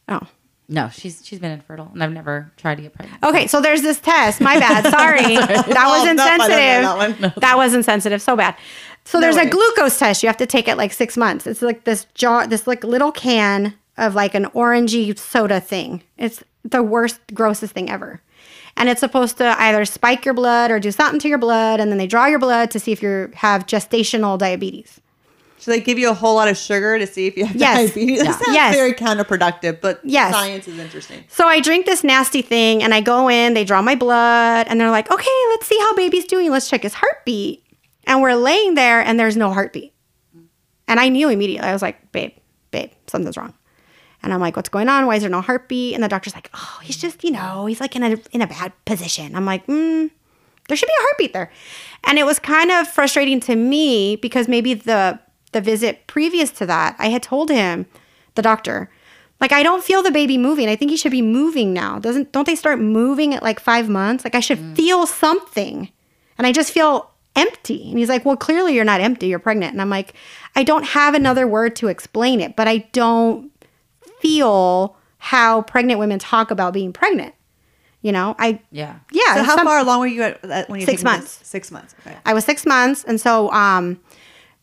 Oh, 0.09 0.21
No, 0.69 0.89
she's 0.89 1.25
she's 1.25 1.39
been 1.39 1.51
infertile, 1.51 1.89
and 1.93 2.03
I've 2.03 2.11
never 2.11 2.51
tried 2.57 2.75
to 2.75 2.81
get 2.83 2.93
pregnant. 2.93 3.23
Okay, 3.23 3.47
so 3.47 3.61
there's 3.61 3.81
this 3.81 3.99
test. 3.99 4.39
My 4.41 4.59
bad. 4.59 4.85
Sorry. 4.91 5.35
That 5.73 5.87
was 5.87 6.07
Oh, 6.07 6.13
no, 6.13 6.23
I 6.23 6.37
don't 6.37 6.37
know 6.37 7.01
insensitive. 7.05 7.21
that 7.21 7.41
That, 7.41 7.57
was 7.57 7.73
insensitive. 7.73 8.21
So 8.21 8.35
bad. 8.35 8.55
So 9.05 9.19
there's 9.21 9.37
a 9.37 9.45
glucose 9.49 9.97
test. 9.97 10.21
You 10.23 10.27
have 10.27 10.37
to 10.37 10.45
take 10.45 10.67
it 10.67 10.75
like 10.75 10.91
six 10.91 11.15
months. 11.15 11.47
It's 11.47 11.61
like 11.61 11.85
this 11.85 12.05
jar, 12.13 12.45
this 12.45 12.67
like 12.67 12.83
little 12.83 13.11
can 13.13 13.73
of 13.97 14.13
like 14.15 14.35
an 14.35 14.45
orangey 14.47 15.17
soda 15.17 15.61
thing. 15.61 16.03
It's 16.17 16.43
the 16.65 16.83
worst, 16.83 17.21
grossest 17.33 17.73
thing 17.73 17.89
ever. 17.89 18.21
And 18.77 18.87
it's 18.89 18.99
supposed 18.99 19.37
to 19.37 19.59
either 19.59 19.83
spike 19.85 20.23
your 20.23 20.33
blood 20.35 20.69
or 20.71 20.79
do 20.79 20.91
something 20.91 21.19
to 21.21 21.27
your 21.27 21.39
blood, 21.39 21.79
and 21.79 21.91
then 21.91 21.97
they 21.97 22.07
draw 22.07 22.27
your 22.27 22.39
blood 22.39 22.69
to 22.71 22.79
see 22.79 22.91
if 22.91 23.01
you 23.01 23.31
have 23.33 23.65
gestational 23.65 24.37
diabetes. 24.37 25.01
So 25.57 25.71
they 25.71 25.81
give 25.81 25.97
you 25.97 26.11
a 26.11 26.13
whole 26.13 26.35
lot 26.35 26.47
of 26.47 26.55
sugar 26.55 26.99
to 26.99 27.07
see 27.07 27.25
if 27.25 27.35
you 27.35 27.45
have 27.45 27.55
Yes. 27.55 27.87
diabetes. 27.87 28.19
That 28.23 28.39
sounds 28.39 28.53
Yes. 28.55 28.75
very 28.75 28.93
counterproductive, 28.93 29.81
but 29.81 29.99
Yes. 30.03 30.31
science 30.31 30.67
is 30.67 30.77
interesting. 30.77 31.25
So 31.27 31.47
I 31.47 31.59
drink 31.59 31.87
this 31.87 32.03
nasty 32.03 32.43
thing 32.43 32.83
and 32.83 32.93
I 32.93 33.01
go 33.01 33.27
in, 33.27 33.55
they 33.55 33.63
draw 33.65 33.81
my 33.81 33.95
blood, 33.95 34.67
and 34.69 34.79
they're 34.79 34.91
like, 34.91 35.09
okay, 35.11 35.39
let's 35.49 35.65
see 35.65 35.79
how 35.79 35.95
baby's 35.95 36.25
doing. 36.25 36.51
Let's 36.51 36.69
check 36.69 36.83
his 36.83 36.93
heartbeat. 36.93 37.63
And 38.05 38.21
we're 38.21 38.35
laying 38.35 38.75
there 38.75 39.01
and 39.01 39.19
there's 39.19 39.35
no 39.35 39.51
heartbeat. 39.51 39.93
And 40.87 40.99
I 40.99 41.09
knew 41.09 41.29
immediately. 41.29 41.67
I 41.67 41.73
was 41.73 41.81
like, 41.81 42.11
babe, 42.11 42.33
babe, 42.69 42.91
something's 43.07 43.35
wrong. 43.35 43.55
And 44.27 44.33
I'm 44.33 44.41
like, 44.41 44.57
what's 44.57 44.67
going 44.67 44.89
on? 44.89 45.05
Why 45.05 45.15
is 45.15 45.21
there 45.21 45.29
no 45.29 45.39
heartbeat? 45.39 45.95
And 45.95 46.03
the 46.03 46.09
doctor's 46.09 46.35
like, 46.35 46.49
oh, 46.53 46.79
he's 46.83 46.97
just, 46.97 47.23
you 47.23 47.31
know, 47.31 47.65
he's 47.65 47.79
like 47.79 47.95
in 47.95 48.03
a 48.03 48.17
in 48.33 48.41
a 48.41 48.47
bad 48.47 48.73
position. 48.83 49.35
I'm 49.37 49.45
like, 49.45 49.65
mm, 49.67 50.11
there 50.67 50.75
should 50.75 50.87
be 50.87 50.93
a 50.99 51.01
heartbeat 51.03 51.31
there. 51.31 51.49
And 52.03 52.19
it 52.19 52.25
was 52.25 52.37
kind 52.37 52.69
of 52.69 52.89
frustrating 52.89 53.39
to 53.41 53.55
me 53.55 54.17
because 54.17 54.49
maybe 54.49 54.73
the 54.73 55.17
the 55.53 55.61
visit 55.61 56.07
previous 56.07 56.51
to 56.51 56.65
that, 56.65 56.97
I 56.99 57.07
had 57.07 57.23
told 57.23 57.49
him, 57.49 57.85
the 58.35 58.41
doctor, 58.41 58.91
like 59.39 59.53
I 59.53 59.63
don't 59.63 59.81
feel 59.81 60.03
the 60.03 60.11
baby 60.11 60.37
moving. 60.37 60.67
I 60.67 60.75
think 60.75 60.91
he 60.91 60.97
should 60.97 61.11
be 61.11 61.21
moving 61.21 61.71
now. 61.71 61.97
Doesn't 61.97 62.33
don't 62.33 62.45
they 62.45 62.55
start 62.55 62.79
moving 62.79 63.33
at 63.33 63.43
like 63.43 63.61
five 63.61 63.87
months? 63.87 64.25
Like 64.25 64.35
I 64.35 64.41
should 64.41 64.59
feel 64.75 65.07
something. 65.07 65.89
And 66.37 66.45
I 66.45 66.51
just 66.51 66.73
feel 66.73 67.11
empty. 67.37 67.89
And 67.89 67.97
he's 67.97 68.09
like, 68.09 68.25
Well, 68.25 68.35
clearly 68.35 68.73
you're 68.73 68.83
not 68.83 68.99
empty, 68.99 69.27
you're 69.27 69.39
pregnant. 69.39 69.71
And 69.71 69.81
I'm 69.81 69.89
like, 69.89 70.13
I 70.55 70.63
don't 70.63 70.85
have 70.85 71.13
another 71.13 71.47
word 71.47 71.75
to 71.77 71.87
explain 71.87 72.41
it, 72.41 72.55
but 72.55 72.67
I 72.67 72.79
don't 72.91 73.51
feel 74.19 74.95
how 75.19 75.61
pregnant 75.63 75.99
women 75.99 76.19
talk 76.19 76.51
about 76.51 76.73
being 76.73 76.93
pregnant. 76.93 77.33
You 78.01 78.11
know, 78.11 78.35
I 78.39 78.59
Yeah. 78.71 78.95
yeah. 79.11 79.35
So 79.35 79.43
how 79.43 79.55
some- 79.55 79.65
far 79.65 79.79
along 79.79 79.99
were 80.01 80.07
you 80.07 80.21
at 80.23 80.43
at- 80.45 80.69
when 80.69 80.79
you 80.79 80.85
Six 80.85 81.01
taking 81.01 81.11
this? 81.13 81.19
months. 81.19 81.39
Six 81.43 81.71
months. 81.71 81.95
Okay. 82.05 82.15
I 82.25 82.33
was 82.33 82.45
six 82.45 82.65
months, 82.65 83.03
and 83.03 83.19
so 83.19 83.51
um, 83.51 83.99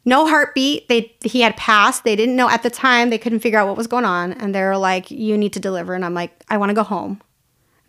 no 0.04 0.26
heartbeat. 0.26 0.88
They 0.88 1.12
he 1.24 1.40
had 1.40 1.56
passed. 1.56 2.04
They 2.04 2.14
didn't 2.16 2.36
know 2.36 2.48
at 2.48 2.62
the 2.62 2.70
time. 2.70 3.10
They 3.10 3.18
couldn't 3.18 3.40
figure 3.40 3.58
out 3.58 3.66
what 3.66 3.76
was 3.76 3.86
going 3.88 4.04
on, 4.04 4.32
and 4.32 4.54
they 4.54 4.62
were 4.62 4.76
like, 4.78 5.10
"You 5.10 5.36
need 5.36 5.52
to 5.54 5.60
deliver." 5.60 5.94
And 5.94 6.04
I'm 6.04 6.14
like, 6.14 6.30
"I 6.48 6.56
want 6.56 6.70
to 6.70 6.74
go 6.74 6.84
home." 6.84 7.10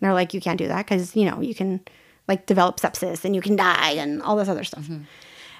they're 0.08 0.12
like, 0.14 0.34
"You 0.34 0.40
can't 0.40 0.58
do 0.58 0.66
that 0.68 0.84
because 0.84 1.14
you 1.16 1.24
know 1.30 1.40
you 1.40 1.54
can 1.54 1.80
like 2.28 2.44
develop 2.46 2.80
sepsis 2.80 3.24
and 3.24 3.34
you 3.34 3.40
can 3.40 3.54
die 3.56 3.92
and 3.92 4.20
all 4.22 4.36
this 4.36 4.48
other 4.48 4.64
stuff." 4.64 4.84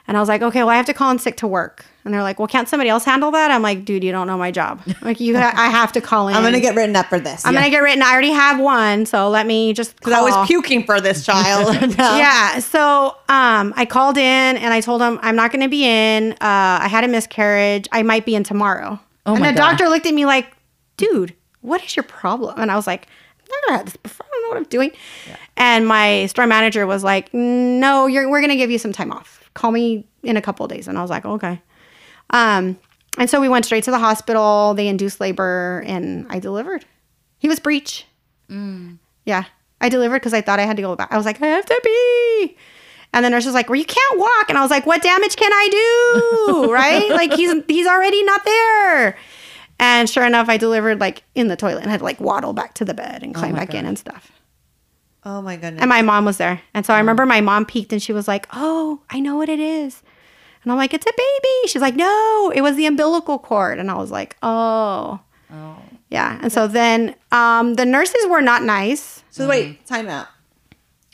And 0.09 0.16
I 0.16 0.21
was 0.21 0.29
like, 0.29 0.42
"Okay, 0.42 0.61
well 0.61 0.69
I 0.69 0.77
have 0.77 0.87
to 0.87 0.95
call 0.95 1.11
in 1.11 1.19
sick 1.19 1.37
to 1.38 1.47
work." 1.47 1.85
And 2.05 2.14
they're 2.14 2.23
like, 2.23 2.38
"Well, 2.38 2.47
can't 2.47 2.69
somebody 2.69 2.88
else 2.90 3.05
handle 3.05 3.31
that?" 3.33 3.51
I'm 3.51 3.62
like, 3.62 3.85
"Dude, 3.85 4.05
you 4.05 4.12
don't 4.12 4.27
know 4.29 4.38
my 4.38 4.51
job. 4.53 4.81
Like 5.03 5.19
you, 5.21 5.37
ha- 5.37 5.53
I 5.57 5.69
have 5.69 5.92
to 5.92 6.01
call 6.01 6.29
in. 6.29 6.35
I'm 6.35 6.42
gonna 6.45 6.61
get 6.61 6.77
written 6.77 6.95
up 6.95 7.07
for 7.07 7.19
this. 7.19 7.45
I'm 7.45 7.55
gonna 7.55 7.71
get 7.71 7.83
written. 7.83 8.03
I 8.03 8.12
already 8.12 8.31
have 8.31 8.61
one, 8.61 9.05
so 9.07 9.29
let 9.29 9.47
me 9.47 9.73
just 9.73 9.97
because 9.97 10.12
I 10.12 10.23
was 10.23 10.47
puking 10.47 10.85
for 10.85 11.01
this 11.01 11.25
child. 11.25 11.75
Yeah. 11.99 12.61
So 12.61 13.16
um, 13.29 13.75
I 13.77 13.85
called 13.85 14.16
in 14.16 14.23
and 14.57 14.73
I 14.73 14.81
told 14.81 15.03
him 15.03 15.19
I'm 15.23 15.35
not 15.37 15.51
going 15.51 15.62
to 15.62 15.69
be 15.69 15.85
in. 15.85 16.33
Uh, 16.33 16.37
I 16.40 16.88
had 16.88 17.05
a 17.05 17.09
miscarriage. 17.09 17.88
I 17.92 18.03
might 18.03 18.25
be 18.25 18.35
in 18.35 18.45
tomorrow. 18.45 18.99
Oh 19.25 19.33
and 19.33 19.40
my 19.40 19.51
the 19.53 19.59
God. 19.59 19.71
doctor 19.71 19.88
looked 19.88 20.07
at 20.07 20.14
me 20.14 20.25
like, 20.27 20.47
dude, 20.97 21.35
what 21.62 21.85
is 21.85 21.97
your 21.97 22.05
problem? 22.05 22.55
And 22.59 22.71
I 22.71 22.77
was 22.77 22.87
like, 22.87 23.09
I've 23.40 23.49
never 23.66 23.79
had 23.79 23.87
this 23.87 23.97
before. 23.97 24.27
I 24.27 24.31
don't 24.33 24.42
know 24.42 24.49
what 24.51 24.57
I'm 24.59 24.64
doing. 24.64 24.92
And 25.57 25.87
my 25.87 26.27
store 26.27 26.47
manager 26.47 26.87
was 26.87 27.03
like, 27.03 27.33
no, 27.35 28.07
you're, 28.07 28.29
we're 28.31 28.40
going 28.40 28.51
to 28.51 28.57
give 28.57 28.71
you 28.71 28.79
some 28.79 28.92
time 28.92 29.11
off. 29.12 29.36
Call 29.57 29.73
me 29.73 30.07
in 30.23 30.37
a 30.37 30.42
couple 30.42 30.66
of 30.66 30.71
days. 30.71 30.87
And 30.87 30.99
I 30.99 31.01
was 31.01 31.09
like, 31.09 31.25
okay. 31.25 31.62
Um, 32.29 32.79
and 33.19 33.31
so 33.31 33.40
we 33.40 33.49
went 33.49 33.64
straight 33.64 33.85
to 33.85 33.90
the 33.90 33.99
hospital. 33.99 34.75
They 34.75 34.87
induced 34.87 35.19
labor 35.19 35.83
and 35.87 36.27
I 36.29 36.40
delivered. 36.40 36.85
He 37.38 37.49
was 37.49 37.59
breech. 37.59 38.05
Yeah. 39.25 39.45
I 39.81 39.88
delivered 39.88 40.19
because 40.21 40.35
I 40.35 40.42
thought 40.42 40.61
I 40.61 40.64
had 40.64 40.77
to 40.77 40.83
go 40.83 40.95
back. 40.95 41.11
I 41.11 41.16
was 41.16 41.25
like, 41.25 41.40
I 41.40 41.47
have 41.47 41.64
to 41.64 41.81
pee. 41.83 42.57
And 43.14 43.25
the 43.25 43.31
nurse 43.31 43.47
was 43.47 43.55
like, 43.55 43.71
Well, 43.71 43.79
you 43.79 43.87
can't 43.87 44.19
walk. 44.19 44.51
And 44.51 44.59
I 44.59 44.61
was 44.61 44.71
like, 44.71 44.85
What 44.85 45.03
damage 45.03 45.37
can 45.37 45.51
I 45.51 45.69
do? 45.71 46.73
right? 46.73 47.09
Like 47.09 47.33
he's 47.33 47.55
he's 47.66 47.87
already 47.87 48.23
not 48.25 48.45
there. 48.45 49.16
And 49.79 50.09
sure 50.09 50.25
enough, 50.25 50.51
I 50.51 50.59
delivered 50.59 51.01
like 51.01 51.23
in 51.35 51.49
the 51.49 51.57
toilet 51.57 51.81
and 51.81 51.90
had 51.90 51.99
to 52.01 52.05
like 52.05 52.21
waddle 52.21 52.53
back 52.53 52.75
to 52.75 52.85
the 52.85 52.92
bed 52.95 53.23
and 53.23 53.35
climb 53.35 53.53
my 53.53 53.61
back 53.61 53.75
in 53.75 53.87
and 53.87 53.99
stuff. 53.99 54.31
Oh 55.27 55.43
my 55.43 55.57
goodness. 55.57 55.83
And 55.83 55.89
my 55.91 56.01
mom 56.01 56.25
was 56.25 56.39
there. 56.39 56.62
And 56.73 56.87
so 56.87 56.95
I 56.95 56.99
remember 56.99 57.27
my 57.27 57.43
mom 57.43 57.67
peeked 57.67 57.93
and 57.93 58.03
she 58.03 58.12
was 58.15 58.27
like, 58.27 58.47
Oh, 58.53 59.01
I 59.11 59.21
know 59.21 59.37
what 59.37 59.49
it 59.51 59.61
is. 59.61 60.03
And 60.62 60.73
I'm 60.73 60.79
like, 60.79 60.95
It's 60.95 61.05
a 61.07 61.12
baby. 61.15 61.69
She's 61.69 61.83
like, 61.83 61.97
No, 61.97 62.53
it 62.55 62.62
was 62.62 62.77
the 62.77 62.87
umbilical 62.87 63.39
cord. 63.39 63.79
And 63.79 63.91
I 63.91 63.95
was 63.95 64.11
like, 64.11 64.37
Oh. 64.43 65.21
Oh. 65.53 65.77
Yeah. 66.09 66.39
And 66.41 66.51
so 66.53 66.67
then 66.67 67.15
um, 67.33 67.75
the 67.75 67.85
nurses 67.85 68.27
were 68.29 68.41
not 68.41 68.62
nice. 68.62 69.23
so 69.31 69.49
wait, 69.49 69.85
time 69.87 70.09
out. 70.09 70.29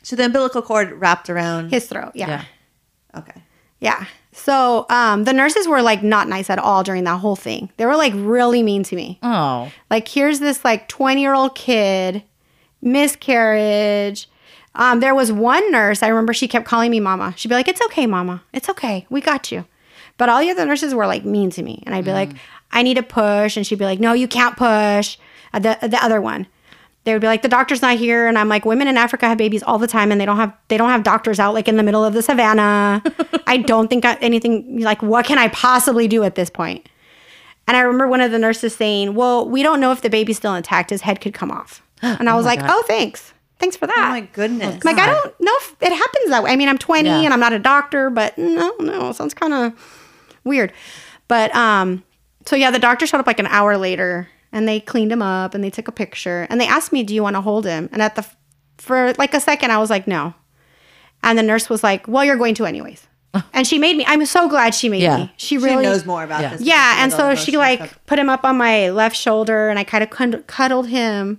So 0.03 0.17
the 0.17 0.27
umbilical 0.27 0.63
cord 0.63 0.93
wrapped 0.93 1.31
around. 1.31 1.71
His 1.71 1.87
throat. 1.87 2.13
Yeah. 2.15 2.29
Yeah. 2.29 3.21
okay. 3.21 3.43
Yeah. 3.81 4.05
So 4.33 4.87
um, 4.91 5.25
the 5.25 5.33
nurses 5.33 5.69
were 5.69 5.83
like 5.83 6.03
not 6.03 6.29
nice 6.29 6.49
at 6.51 6.59
all 6.59 6.83
during 6.83 7.05
that 7.05 7.19
whole 7.19 7.37
thing. 7.37 7.71
They 7.77 7.87
were 7.87 7.97
like 7.97 8.13
really 8.17 8.63
mean 8.63 8.83
to 8.85 8.97
me. 8.97 9.19
Oh. 9.23 9.71
Like, 9.91 10.09
here's 10.09 10.41
this 10.41 10.65
like 10.65 10.89
20 10.89 11.21
year 11.21 11.35
old 11.35 11.55
kid, 11.55 12.23
miscarriage. 12.83 14.29
Um, 14.75 15.01
there 15.01 15.15
was 15.15 15.31
one 15.31 15.71
nurse, 15.71 16.03
I 16.03 16.09
remember 16.09 16.33
she 16.33 16.49
kept 16.49 16.67
calling 16.67 16.91
me 16.91 17.01
mama. 17.01 17.35
She'd 17.37 17.49
be 17.49 17.55
like, 17.55 17.69
It's 17.69 17.83
okay, 17.83 18.07
mama. 18.07 18.43
It's 18.53 18.69
okay. 18.69 19.07
We 19.11 19.21
got 19.21 19.53
you. 19.53 19.65
But 20.19 20.29
all 20.29 20.41
the 20.41 20.51
other 20.51 20.67
nurses 20.67 20.95
were 20.95 21.07
like 21.07 21.25
mean 21.25 21.51
to 21.51 21.63
me. 21.63 21.83
And 21.87 21.95
I'd 21.95 22.05
be 22.05 22.13
like, 22.13 22.31
I 22.71 22.83
need 22.83 22.95
to 22.95 23.03
push. 23.03 23.57
And 23.57 23.67
she'd 23.67 23.79
be 23.79 23.85
like, 23.85 24.01
No, 24.01 24.13
you 24.13 24.29
can't 24.29 24.57
push. 24.57 25.19
Uh, 25.53 25.59
the, 25.59 25.79
the 25.83 26.03
other 26.03 26.21
one. 26.21 26.47
They 27.05 27.13
would 27.13 27.21
be 27.21 27.27
like, 27.27 27.43
the 27.43 27.49
doctor's 27.49 27.83
not 27.83 27.97
here, 27.97 28.29
and 28.29 28.39
I'm 28.39 28.49
like, 28.49 28.65
women 28.65 28.87
in 28.87 28.97
Africa 28.97 29.27
have 29.27 29.37
babies 29.37 29.65
all 29.65 29.77
the 29.77 29.89
time, 29.89 30.13
and 30.13 30.21
they 30.21 30.25
don't 30.25 30.37
have 30.37 30.53
they 30.69 30.77
don't 30.77 30.91
have 30.91 31.03
doctors 31.03 31.41
out 31.41 31.53
like 31.53 31.67
in 31.67 31.77
the 31.77 31.83
middle 31.83 32.05
of 32.05 32.15
the 32.15 32.23
savannah. 32.23 33.03
I 33.47 33.57
don't 33.57 33.89
think 33.89 34.05
I, 34.05 34.15
anything 34.21 34.81
like 34.81 35.03
what 35.03 35.27
can 35.27 35.37
I 35.37 35.49
possibly 35.49 36.07
do 36.07 36.23
at 36.23 36.37
this 36.37 36.49
point? 36.49 36.89
And 37.67 37.77
I 37.77 37.81
remember 37.81 38.07
one 38.07 38.21
of 38.21 38.31
the 38.31 38.39
nurses 38.39 38.77
saying, 38.77 39.17
"Well, 39.17 39.49
we 39.49 39.65
don't 39.65 39.81
know 39.81 39.91
if 39.91 40.03
the 40.03 40.11
baby's 40.11 40.37
still 40.37 40.55
intact. 40.55 40.91
His 40.91 41.01
head 41.01 41.21
could 41.21 41.35
come 41.35 41.51
off." 41.51 41.83
And 42.03 42.29
I 42.29 42.35
was 42.35 42.45
like, 42.45 42.61
God. 42.61 42.71
"Oh, 42.71 42.83
thanks, 42.87 43.33
thanks 43.59 43.77
for 43.77 43.87
that." 43.87 43.97
Oh 43.97 44.11
my 44.11 44.21
goodness. 44.23 44.75
I'm 44.75 44.81
like, 44.97 44.99
I 44.99 45.07
don't 45.11 45.41
know 45.41 45.53
if 45.61 45.77
it 45.81 45.93
happens 45.93 46.31
that 46.31 46.43
way. 46.43 46.51
I 46.51 46.57
mean, 46.57 46.69
I'm 46.69 46.79
20 46.79 47.09
Yeah. 47.09 47.21
and 47.21 47.33
I'm 47.33 47.41
not 47.41 47.53
a 47.53 47.59
doctor, 47.59 48.11
but 48.11 48.37
no, 48.37 48.75
no, 48.81 49.11
it 49.11 49.15
sounds 49.15 49.35
kind 49.35 49.53
of 49.53 49.73
weird. 50.45 50.73
But 51.29 51.55
um, 51.55 52.03
so 52.47 52.57
yeah, 52.57 52.71
the 52.71 52.79
doctor 52.81 53.07
showed 53.07 53.21
up 53.21 53.27
like 53.27 53.39
an 53.39 53.47
hour 53.47 53.77
later 53.77 54.29
and 54.53 54.67
they 54.69 54.81
cleaned 54.81 55.13
him 55.13 55.23
up 55.23 55.55
and 55.55 55.63
they 55.63 55.71
took 55.71 55.89
a 55.89 55.93
picture 55.93 56.47
and 56.51 56.61
they 56.61 56.67
asked 56.67 56.93
me, 56.93 57.03
"Do 57.05 57.15
you 57.15 57.23
want 57.23 57.37
to 57.37 57.41
hold 57.41 57.65
him?" 57.65 57.89
And 57.93 58.03
at 58.03 58.17
the 58.17 58.27
for 58.79 59.13
like 59.19 59.33
a 59.35 59.41
second, 59.41 59.71
I 59.71 59.79
was 59.79 59.91
like, 59.91 60.07
"No." 60.09 60.35
And 61.23 61.39
the 61.39 61.43
nurse 61.45 61.71
was 61.71 61.85
like, 61.85 62.09
"Well, 62.09 62.25
you're 62.25 62.37
going 62.37 62.55
to 62.57 62.67
anyways." 62.67 63.07
and 63.55 63.67
she 63.67 63.79
made 63.79 63.97
me. 63.97 64.05
I'm 64.07 64.27
so 64.27 64.49
glad 64.49 64.75
she 64.75 64.89
made 64.91 65.03
Yeah. 65.03 65.17
me. 65.19 65.33
She 65.37 65.57
She 65.57 65.59
really 65.65 65.85
knows 65.85 66.05
more 66.05 66.23
about 66.25 66.43
Yeah. 66.43 66.51
this. 66.51 66.63
yeah, 66.63 67.03
and 67.03 67.13
so 67.13 67.35
she 67.35 67.57
like 67.57 67.79
stuff. 67.79 67.99
put 68.07 68.19
him 68.19 68.29
up 68.29 68.45
on 68.45 68.59
my 68.59 68.91
left 68.91 69.17
shoulder, 69.17 69.71
and 69.71 69.79
I 69.79 69.85
kind 69.85 70.05
of 70.35 70.47
cuddled 70.49 70.89
him, 70.89 71.39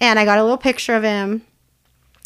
and 0.00 0.18
I 0.18 0.24
got 0.24 0.38
a 0.38 0.42
little 0.42 0.58
picture 0.58 0.94
of 0.94 1.02
him, 1.02 1.42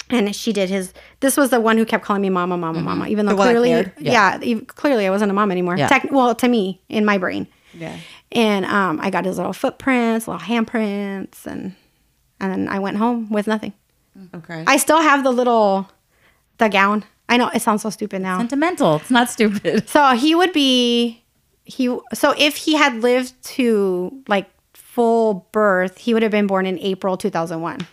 and 0.09 0.35
she 0.35 0.53
did 0.53 0.69
his. 0.71 0.93
This 1.21 1.37
was 1.37 1.51
the 1.51 1.61
one 1.61 1.77
who 1.79 1.85
kept 1.85 2.05
calling 2.05 2.23
me 2.23 2.31
mama, 2.31 2.57
mama, 2.57 2.81
mama, 2.81 3.07
even 3.09 3.27
though 3.27 3.33
Mm-hmm. 3.33 3.37
The 3.55 3.61
one 3.61 3.73
that 3.73 3.93
clearly, 3.95 4.11
yeah, 4.13 4.39
ev- 4.43 4.67
clearly 4.67 5.07
I 5.07 5.11
wasn't 5.11 5.31
a 5.31 5.35
mom 5.35 5.51
anymore. 5.53 5.77
Yeah. 5.77 5.89
Tec- 5.89 6.11
well, 6.11 6.35
to 6.35 6.49
me, 6.49 6.81
in 6.89 7.05
my 7.05 7.19
brain, 7.19 7.47
Yeah. 7.75 7.97
and 8.33 8.65
um, 8.67 8.99
I 9.03 9.11
got 9.11 9.25
his 9.25 9.37
little 9.37 9.53
footprints, 9.53 10.27
little 10.29 10.41
handprints, 10.41 11.47
and 11.47 11.75
and 12.41 12.53
then 12.53 12.69
I 12.69 12.79
went 12.79 12.97
home 12.97 13.29
with 13.31 13.47
nothing. 13.47 13.73
Okay. 14.35 14.65
I 14.67 14.77
still 14.77 15.01
have 15.01 15.23
the 15.25 15.31
little, 15.31 15.89
the 16.59 16.69
gown. 16.69 17.05
I 17.29 17.37
know 17.37 17.49
it 17.55 17.63
sounds 17.63 17.83
so 17.83 17.91
stupid 17.91 18.21
now. 18.23 18.39
Sentimental. 18.39 18.97
It's 18.97 19.11
not 19.11 19.31
stupid. 19.31 19.89
So 19.89 20.15
he 20.17 20.35
would 20.35 20.53
be 20.53 21.23
he 21.65 21.97
so 22.13 22.35
if 22.37 22.57
he 22.57 22.75
had 22.75 22.97
lived 23.03 23.41
to 23.45 24.23
like 24.27 24.51
full 24.93 25.47
birth, 25.53 25.99
he 25.99 26.13
would 26.15 26.23
have 26.23 26.33
been 26.33 26.47
born 26.47 26.67
in 26.67 26.79
April 26.81 27.17
2001. 27.17 27.87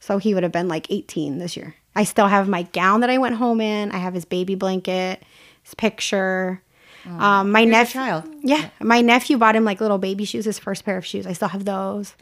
So 0.00 0.18
he 0.18 0.34
would 0.34 0.42
have 0.42 0.52
been 0.52 0.68
like 0.68 0.90
18 0.90 1.38
this 1.38 1.56
year. 1.56 1.76
I 1.94 2.04
still 2.04 2.26
have 2.26 2.48
my 2.48 2.62
gown 2.64 3.00
that 3.00 3.10
I 3.10 3.18
went 3.18 3.36
home 3.36 3.60
in. 3.60 3.92
I 3.92 3.98
have 3.98 4.14
his 4.14 4.24
baby 4.24 4.54
blanket, 4.56 5.22
his 5.62 5.74
picture. 5.74 6.60
Um, 7.06 7.50
my 7.50 7.64
nephew, 7.64 8.00
child. 8.00 8.24
yeah, 8.42 8.70
my 8.80 9.00
nephew 9.00 9.36
bought 9.36 9.56
him 9.56 9.64
like 9.64 9.80
little 9.80 9.98
baby 9.98 10.24
shoes, 10.24 10.44
his 10.44 10.58
first 10.58 10.84
pair 10.84 10.96
of 10.96 11.04
shoes. 11.04 11.26
I 11.26 11.32
still 11.32 11.48
have 11.48 11.64
those. 11.64 12.14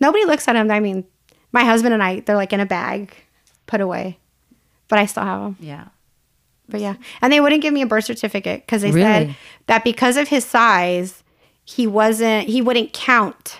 Nobody 0.00 0.24
looks 0.24 0.46
at 0.48 0.54
him. 0.56 0.70
I 0.70 0.78
mean, 0.80 1.04
my 1.52 1.64
husband 1.64 1.92
and 1.92 2.02
I, 2.02 2.20
they're 2.20 2.36
like 2.36 2.52
in 2.52 2.60
a 2.60 2.66
bag, 2.66 3.12
put 3.66 3.80
away, 3.80 4.18
but 4.88 4.98
I 5.00 5.06
still 5.06 5.24
have 5.24 5.40
them. 5.40 5.56
Yeah. 5.60 5.86
But 6.68 6.80
yeah, 6.80 6.94
and 7.20 7.32
they 7.32 7.40
wouldn't 7.40 7.62
give 7.62 7.72
me 7.74 7.82
a 7.82 7.86
birth 7.86 8.04
certificate 8.04 8.62
because 8.66 8.82
they 8.82 8.90
Really? 8.92 9.02
said 9.02 9.36
that 9.66 9.82
because 9.84 10.16
of 10.16 10.28
his 10.28 10.44
size, 10.44 11.22
he 11.66 11.86
wasn't 11.86 12.48
he 12.48 12.62
wouldn't 12.62 12.92
count 12.94 13.58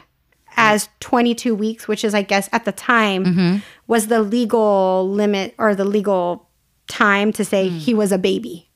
as 0.57 0.89
22 1.01 1.55
weeks, 1.55 1.87
which 1.87 2.03
is 2.05 2.15
I 2.15 2.23
guess 2.23 2.49
at 2.53 2.65
the 2.65 2.73
time 2.73 3.25
Mm-hmm. 3.27 3.57
was 3.87 4.07
the 4.07 4.23
legal 4.23 5.07
limit 5.11 5.55
or 5.59 5.75
the 5.75 5.85
legal 5.85 6.49
time 6.89 7.33
to 7.35 7.45
say 7.45 7.69
Mm. 7.69 7.79
he 7.79 7.93
was 7.93 8.11
a 8.13 8.19
baby. 8.19 8.71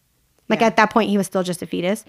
Like 0.50 0.60
at 0.62 0.76
that 0.76 0.90
point, 0.90 1.08
he 1.10 1.16
was 1.16 1.26
still 1.28 1.44
just 1.44 1.62
a 1.62 1.66
fetus. 1.66 2.04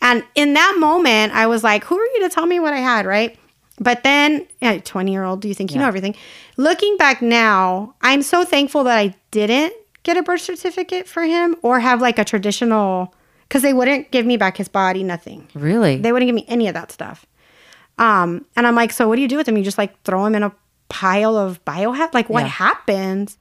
And 0.00 0.24
in 0.34 0.54
that 0.54 0.76
moment, 0.78 1.34
I 1.34 1.46
was 1.46 1.62
like, 1.62 1.84
"Who 1.84 1.96
are 1.98 2.04
you 2.14 2.20
to 2.22 2.28
tell 2.34 2.46
me 2.46 2.58
what 2.58 2.72
I 2.72 2.78
had?" 2.78 3.04
Right. 3.06 3.38
But 3.78 4.02
then, 4.02 4.46
yeah, 4.62 4.78
20 4.78 5.12
year 5.12 5.24
old, 5.24 5.42
do 5.42 5.48
you 5.48 5.54
think 5.54 5.72
you 5.72 5.78
know 5.78 5.86
everything? 5.86 6.14
Looking 6.56 6.96
back 6.96 7.20
now, 7.20 7.94
I'm 8.00 8.22
so 8.22 8.42
thankful 8.44 8.84
that 8.84 8.96
I 8.96 9.14
didn't 9.30 9.74
get 10.04 10.16
a 10.16 10.22
birth 10.22 10.40
certificate 10.40 11.06
for 11.06 11.24
him 11.24 11.56
or 11.60 11.80
have 11.80 12.00
like 12.00 12.18
a 12.18 12.24
traditional, 12.24 13.12
because 13.48 13.62
they 13.62 13.72
wouldn't 13.72 14.10
give 14.10 14.26
me 14.26 14.36
back 14.36 14.56
his 14.56 14.68
body, 14.68 15.02
nothing. 15.02 15.48
Really? 15.54 15.96
They 15.98 16.12
wouldn't 16.12 16.28
give 16.28 16.34
me 16.34 16.44
any 16.48 16.68
of 16.68 16.74
that 16.74 16.90
stuff. 16.92 17.26
Um, 17.98 18.44
and 18.56 18.66
I'm 18.66 18.74
like, 18.74 18.92
so 18.92 19.08
what 19.08 19.16
do 19.16 19.22
you 19.22 19.28
do 19.28 19.36
with 19.36 19.48
him? 19.48 19.56
You 19.56 19.64
just 19.64 19.78
like 19.78 20.02
throw 20.02 20.24
him 20.26 20.34
in 20.34 20.42
a 20.42 20.52
pile 20.88 21.36
of 21.36 21.64
biohazard? 21.64 22.14
Like, 22.14 22.28
what 22.28 22.42
Yeah. 22.44 22.48
happens? 22.48 23.38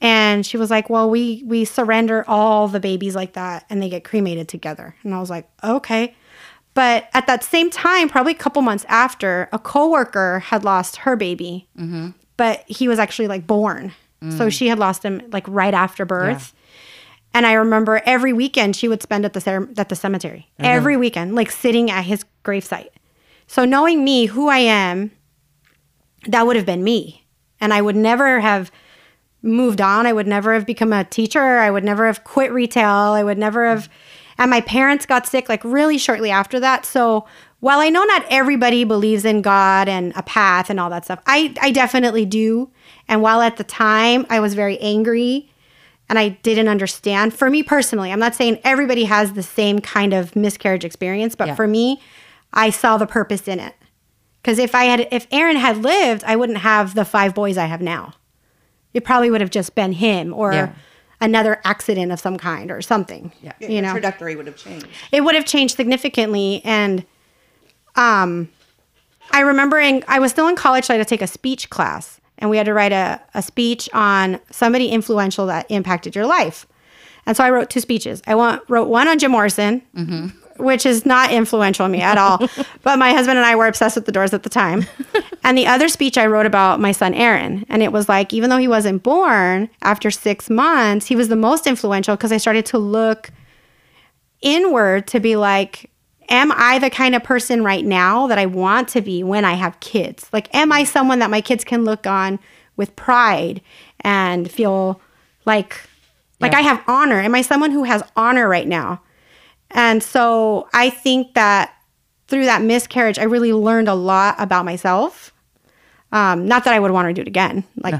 And 0.00 0.46
she 0.46 0.56
was 0.56 0.70
like, 0.70 0.88
well, 0.88 1.10
we 1.10 1.42
we 1.46 1.64
surrender 1.66 2.24
all 2.26 2.68
the 2.68 2.80
babies 2.80 3.14
like 3.14 3.34
that, 3.34 3.66
and 3.68 3.82
they 3.82 3.88
get 3.90 4.02
cremated 4.04 4.48
together. 4.48 4.94
And 5.02 5.14
I 5.14 5.20
was 5.20 5.28
like, 5.28 5.48
okay. 5.62 6.14
But 6.72 7.08
at 7.12 7.26
that 7.26 7.42
same 7.44 7.68
time, 7.68 8.08
probably 8.08 8.32
a 8.32 8.36
couple 8.36 8.62
months 8.62 8.86
after, 8.88 9.48
a 9.52 9.58
coworker 9.58 10.38
had 10.38 10.64
lost 10.64 10.96
her 10.98 11.16
baby, 11.16 11.68
but 12.36 12.62
he 12.66 12.86
was 12.88 12.98
actually 12.98 13.28
like 13.28 13.46
born. 13.46 13.92
So 14.36 14.48
she 14.50 14.68
had 14.68 14.78
lost 14.78 15.02
him 15.02 15.20
like 15.32 15.46
right 15.48 15.72
after 15.74 16.04
birth. 16.04 16.52
And 17.32 17.46
I 17.46 17.52
remember 17.52 18.02
every 18.04 18.32
weekend 18.32 18.74
she 18.74 18.88
would 18.88 19.02
spend 19.02 19.24
at 19.24 19.32
the 19.32 19.68
at 19.76 19.88
the 19.88 19.96
cemetery. 19.96 20.48
Mm-hmm. 20.54 20.64
Every 20.64 20.96
weekend, 20.96 21.34
like 21.34 21.50
sitting 21.50 21.90
at 21.90 22.04
his 22.04 22.24
gravesite. 22.44 22.90
So 23.46 23.64
knowing 23.64 24.04
me, 24.04 24.26
who 24.26 24.48
I 24.48 24.58
am, 24.58 25.10
that 26.26 26.46
would 26.46 26.56
have 26.56 26.66
been 26.66 26.84
me. 26.84 27.24
And 27.60 27.74
I 27.74 27.82
would 27.82 27.96
never 27.96 28.40
have 28.40 28.70
moved 29.42 29.80
on. 29.80 30.06
I 30.06 30.12
would 30.12 30.26
never 30.26 30.54
have 30.54 30.66
become 30.66 30.92
a 30.92 31.04
teacher. 31.04 31.58
I 31.58 31.70
would 31.70 31.84
never 31.84 32.06
have 32.06 32.24
quit 32.24 32.52
retail. 32.52 32.88
I 32.88 33.22
would 33.24 33.38
never 33.38 33.68
have 33.68 33.88
and 34.40 34.50
my 34.50 34.62
parents 34.62 35.04
got 35.04 35.26
sick 35.26 35.50
like 35.50 35.62
really 35.64 35.98
shortly 35.98 36.30
after 36.30 36.58
that. 36.60 36.86
So 36.86 37.26
while 37.60 37.78
I 37.78 37.90
know 37.90 38.04
not 38.04 38.24
everybody 38.30 38.84
believes 38.84 39.26
in 39.26 39.42
God 39.42 39.86
and 39.86 40.14
a 40.16 40.22
path 40.22 40.70
and 40.70 40.80
all 40.80 40.88
that 40.88 41.04
stuff, 41.04 41.20
I, 41.26 41.54
I 41.60 41.70
definitely 41.70 42.24
do. 42.24 42.70
And 43.06 43.20
while 43.20 43.42
at 43.42 43.58
the 43.58 43.64
time 43.64 44.24
I 44.30 44.40
was 44.40 44.54
very 44.54 44.78
angry 44.78 45.49
and 46.10 46.18
I 46.18 46.28
didn't 46.42 46.68
understand. 46.68 47.32
For 47.32 47.48
me 47.48 47.62
personally, 47.62 48.12
I'm 48.12 48.18
not 48.18 48.34
saying 48.34 48.58
everybody 48.64 49.04
has 49.04 49.32
the 49.32 49.42
same 49.42 49.78
kind 49.78 50.12
of 50.12 50.36
miscarriage 50.36 50.84
experience, 50.84 51.34
but 51.34 51.48
Yeah. 51.48 51.54
for 51.54 51.66
me, 51.66 52.02
I 52.52 52.68
saw 52.70 52.98
the 52.98 53.06
purpose 53.06 53.48
in 53.48 53.60
it. 53.60 53.74
Because 54.42 54.58
if 54.58 54.74
I 54.74 54.84
had, 54.84 55.08
if 55.12 55.26
Aaron 55.30 55.56
had 55.56 55.78
lived, 55.78 56.24
I 56.26 56.34
wouldn't 56.36 56.58
have 56.58 56.94
the 56.94 57.04
five 57.04 57.34
boys 57.34 57.56
I 57.56 57.66
have 57.66 57.80
now. 57.80 58.14
It 58.92 59.04
probably 59.04 59.30
would 59.30 59.40
have 59.40 59.50
just 59.50 59.74
been 59.74 59.92
him 59.92 60.34
or 60.34 60.52
Yeah. 60.52 60.70
another 61.20 61.60
accident 61.64 62.10
of 62.10 62.18
some 62.18 62.36
kind 62.38 62.70
or 62.72 62.82
something. 62.82 63.30
Yeah. 63.40 63.52
you 63.60 63.68
Your 63.68 63.82
know, 63.82 63.92
trajectory 63.92 64.34
would 64.34 64.46
have 64.48 64.56
changed. 64.56 64.88
it 65.12 65.20
would 65.22 65.34
have 65.36 65.44
changed 65.44 65.76
significantly. 65.76 66.60
And 66.64 67.04
um, 67.94 68.48
I 69.30 69.40
remember 69.40 69.78
in, 69.78 70.02
I 70.08 70.18
was 70.18 70.32
still 70.32 70.48
in 70.48 70.56
college, 70.56 70.86
so 70.86 70.94
I 70.94 70.96
had 70.96 71.06
to 71.06 71.08
take 71.08 71.22
a 71.22 71.26
speech 71.28 71.70
class, 71.70 72.20
and 72.40 72.50
we 72.50 72.56
had 72.56 72.66
to 72.66 72.74
write 72.74 72.92
a, 72.92 73.20
a 73.34 73.42
speech 73.42 73.88
on 73.92 74.40
somebody 74.50 74.88
influential 74.88 75.46
that 75.46 75.66
impacted 75.70 76.14
your 76.14 76.26
life. 76.26 76.66
And 77.26 77.36
so 77.36 77.44
I 77.44 77.50
wrote 77.50 77.70
two 77.70 77.80
speeches. 77.80 78.22
I 78.26 78.34
want, 78.34 78.62
wrote 78.68 78.88
one 78.88 79.06
on 79.06 79.18
Jim 79.18 79.30
Morrison, 79.30 79.82
mm-hmm. 79.94 80.62
which 80.62 80.86
is 80.86 81.04
not 81.04 81.30
influential 81.30 81.84
on 81.84 81.92
me 81.92 82.00
at 82.00 82.18
all. 82.18 82.38
but 82.82 82.98
my 82.98 83.12
husband 83.12 83.38
and 83.38 83.46
I 83.46 83.54
were 83.56 83.66
obsessed 83.66 83.96
with 83.96 84.06
the 84.06 84.12
doors 84.12 84.32
at 84.32 84.42
the 84.42 84.48
time. 84.48 84.86
and 85.44 85.56
the 85.56 85.66
other 85.66 85.88
speech 85.88 86.16
I 86.16 86.26
wrote 86.26 86.46
about 86.46 86.80
my 86.80 86.92
son 86.92 87.14
Aaron. 87.14 87.66
And 87.68 87.82
it 87.82 87.92
was 87.92 88.08
like, 88.08 88.32
even 88.32 88.50
though 88.50 88.56
he 88.56 88.68
wasn't 88.68 89.02
born 89.02 89.68
after 89.82 90.10
six 90.10 90.48
months, 90.48 91.06
he 91.06 91.16
was 91.16 91.28
the 91.28 91.36
most 91.36 91.66
influential 91.66 92.16
because 92.16 92.32
I 92.32 92.38
started 92.38 92.66
to 92.66 92.78
look 92.78 93.30
inward 94.40 95.06
to 95.08 95.20
be 95.20 95.36
like, 95.36 95.90
am 96.30 96.52
I 96.52 96.78
the 96.78 96.90
kind 96.90 97.14
of 97.14 97.22
person 97.24 97.62
right 97.64 97.84
now 97.84 98.26
that 98.28 98.38
I 98.38 98.46
want 98.46 98.88
to 98.90 99.00
be 99.00 99.22
when 99.22 99.44
I 99.44 99.54
have 99.54 99.78
kids? 99.80 100.28
Like, 100.32 100.52
am 100.54 100.72
I 100.72 100.84
someone 100.84 101.18
that 101.18 101.30
my 101.30 101.40
kids 101.40 101.64
can 101.64 101.84
look 101.84 102.06
on 102.06 102.38
with 102.76 102.94
pride 102.96 103.60
and 104.00 104.50
feel 104.50 105.00
like, 105.44 105.80
like 106.40 106.52
Yeah. 106.52 106.58
I 106.58 106.62
have 106.62 106.82
honor? 106.86 107.20
Am 107.20 107.34
I 107.34 107.42
someone 107.42 107.70
who 107.72 107.84
has 107.84 108.02
honor 108.16 108.48
right 108.48 108.66
now? 108.68 109.02
And 109.70 110.02
so 110.02 110.68
I 110.72 110.90
think 110.90 111.34
that 111.34 111.72
through 112.28 112.44
that 112.46 112.62
miscarriage, 112.62 113.18
I 113.18 113.24
really 113.24 113.52
learned 113.52 113.88
a 113.88 113.94
lot 113.94 114.36
about 114.38 114.64
myself. 114.64 115.32
Um, 116.12 116.46
not 116.46 116.64
that 116.64 116.74
I 116.74 116.80
would 116.80 116.90
want 116.92 117.08
to 117.08 117.14
do 117.14 117.20
it 117.22 117.28
again. 117.28 117.64
Like 117.76 117.94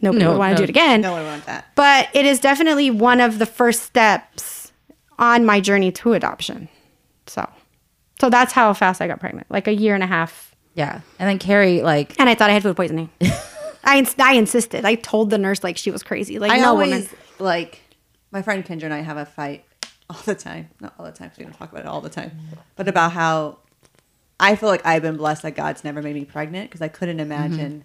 nobody 0.00 0.24
No, 0.24 0.30
would 0.30 0.38
want 0.38 0.50
to 0.50 0.54
no. 0.54 0.58
do 0.58 0.64
it 0.64 0.70
again 0.70 1.00
No 1.00 1.12
one 1.12 1.24
wants 1.24 1.46
that. 1.46 1.66
but 1.76 2.08
it 2.12 2.24
is 2.26 2.40
definitely 2.40 2.90
one 2.90 3.20
of 3.20 3.38
the 3.38 3.46
first 3.46 3.82
steps 3.82 4.72
on 5.18 5.44
my 5.44 5.60
journey 5.60 5.92
to 5.92 6.12
adoption. 6.14 6.68
So, 7.28 7.48
so 8.22 8.30
that's 8.30 8.52
how 8.52 8.72
fast 8.72 9.02
I 9.02 9.08
got 9.08 9.18
pregnant, 9.18 9.50
like 9.50 9.66
a 9.66 9.74
year 9.74 9.94
and 9.96 10.02
a 10.04 10.06
half. 10.06 10.54
Yeah. 10.74 11.00
And 11.18 11.28
then 11.28 11.40
Carrie, 11.40 11.82
like, 11.82 12.14
And 12.20 12.28
I 12.28 12.36
thought 12.36 12.50
I 12.50 12.52
had 12.52 12.62
food 12.62 12.76
poisoning. 12.76 13.10
I, 13.84 13.98
ins- 13.98 14.14
I 14.16 14.34
insisted. 14.34 14.84
I 14.84 14.94
told 14.94 15.30
the 15.30 15.38
nurse 15.38 15.64
like 15.64 15.76
she 15.76 15.90
was 15.90 16.04
crazy. 16.04 16.38
Like 16.38 16.52
I 16.52 16.58
no 16.58 16.68
always 16.68 16.90
woman. 16.90 17.08
like 17.40 17.80
my 18.30 18.40
friend 18.40 18.64
Kendra 18.64 18.84
and 18.84 18.94
I 18.94 19.00
have 19.00 19.16
a 19.16 19.26
fight 19.26 19.64
all 20.08 20.20
the 20.24 20.36
time. 20.36 20.68
Not 20.78 20.94
all 21.00 21.04
the 21.04 21.10
time. 21.10 21.30
'cause 21.30 21.38
We 21.38 21.44
don't 21.46 21.52
talk 21.58 21.72
about 21.72 21.80
it 21.84 21.88
all 21.88 22.00
the 22.00 22.08
time, 22.10 22.30
but 22.76 22.86
about 22.86 23.10
how 23.10 23.58
I 24.38 24.54
feel 24.54 24.68
like 24.68 24.86
I've 24.86 25.02
been 25.02 25.16
blessed 25.16 25.42
that 25.42 25.56
God's 25.56 25.82
never 25.82 26.00
made 26.00 26.14
me 26.14 26.24
pregnant 26.24 26.70
because 26.70 26.80
I 26.80 26.86
couldn't 26.86 27.18
imagine 27.18 27.84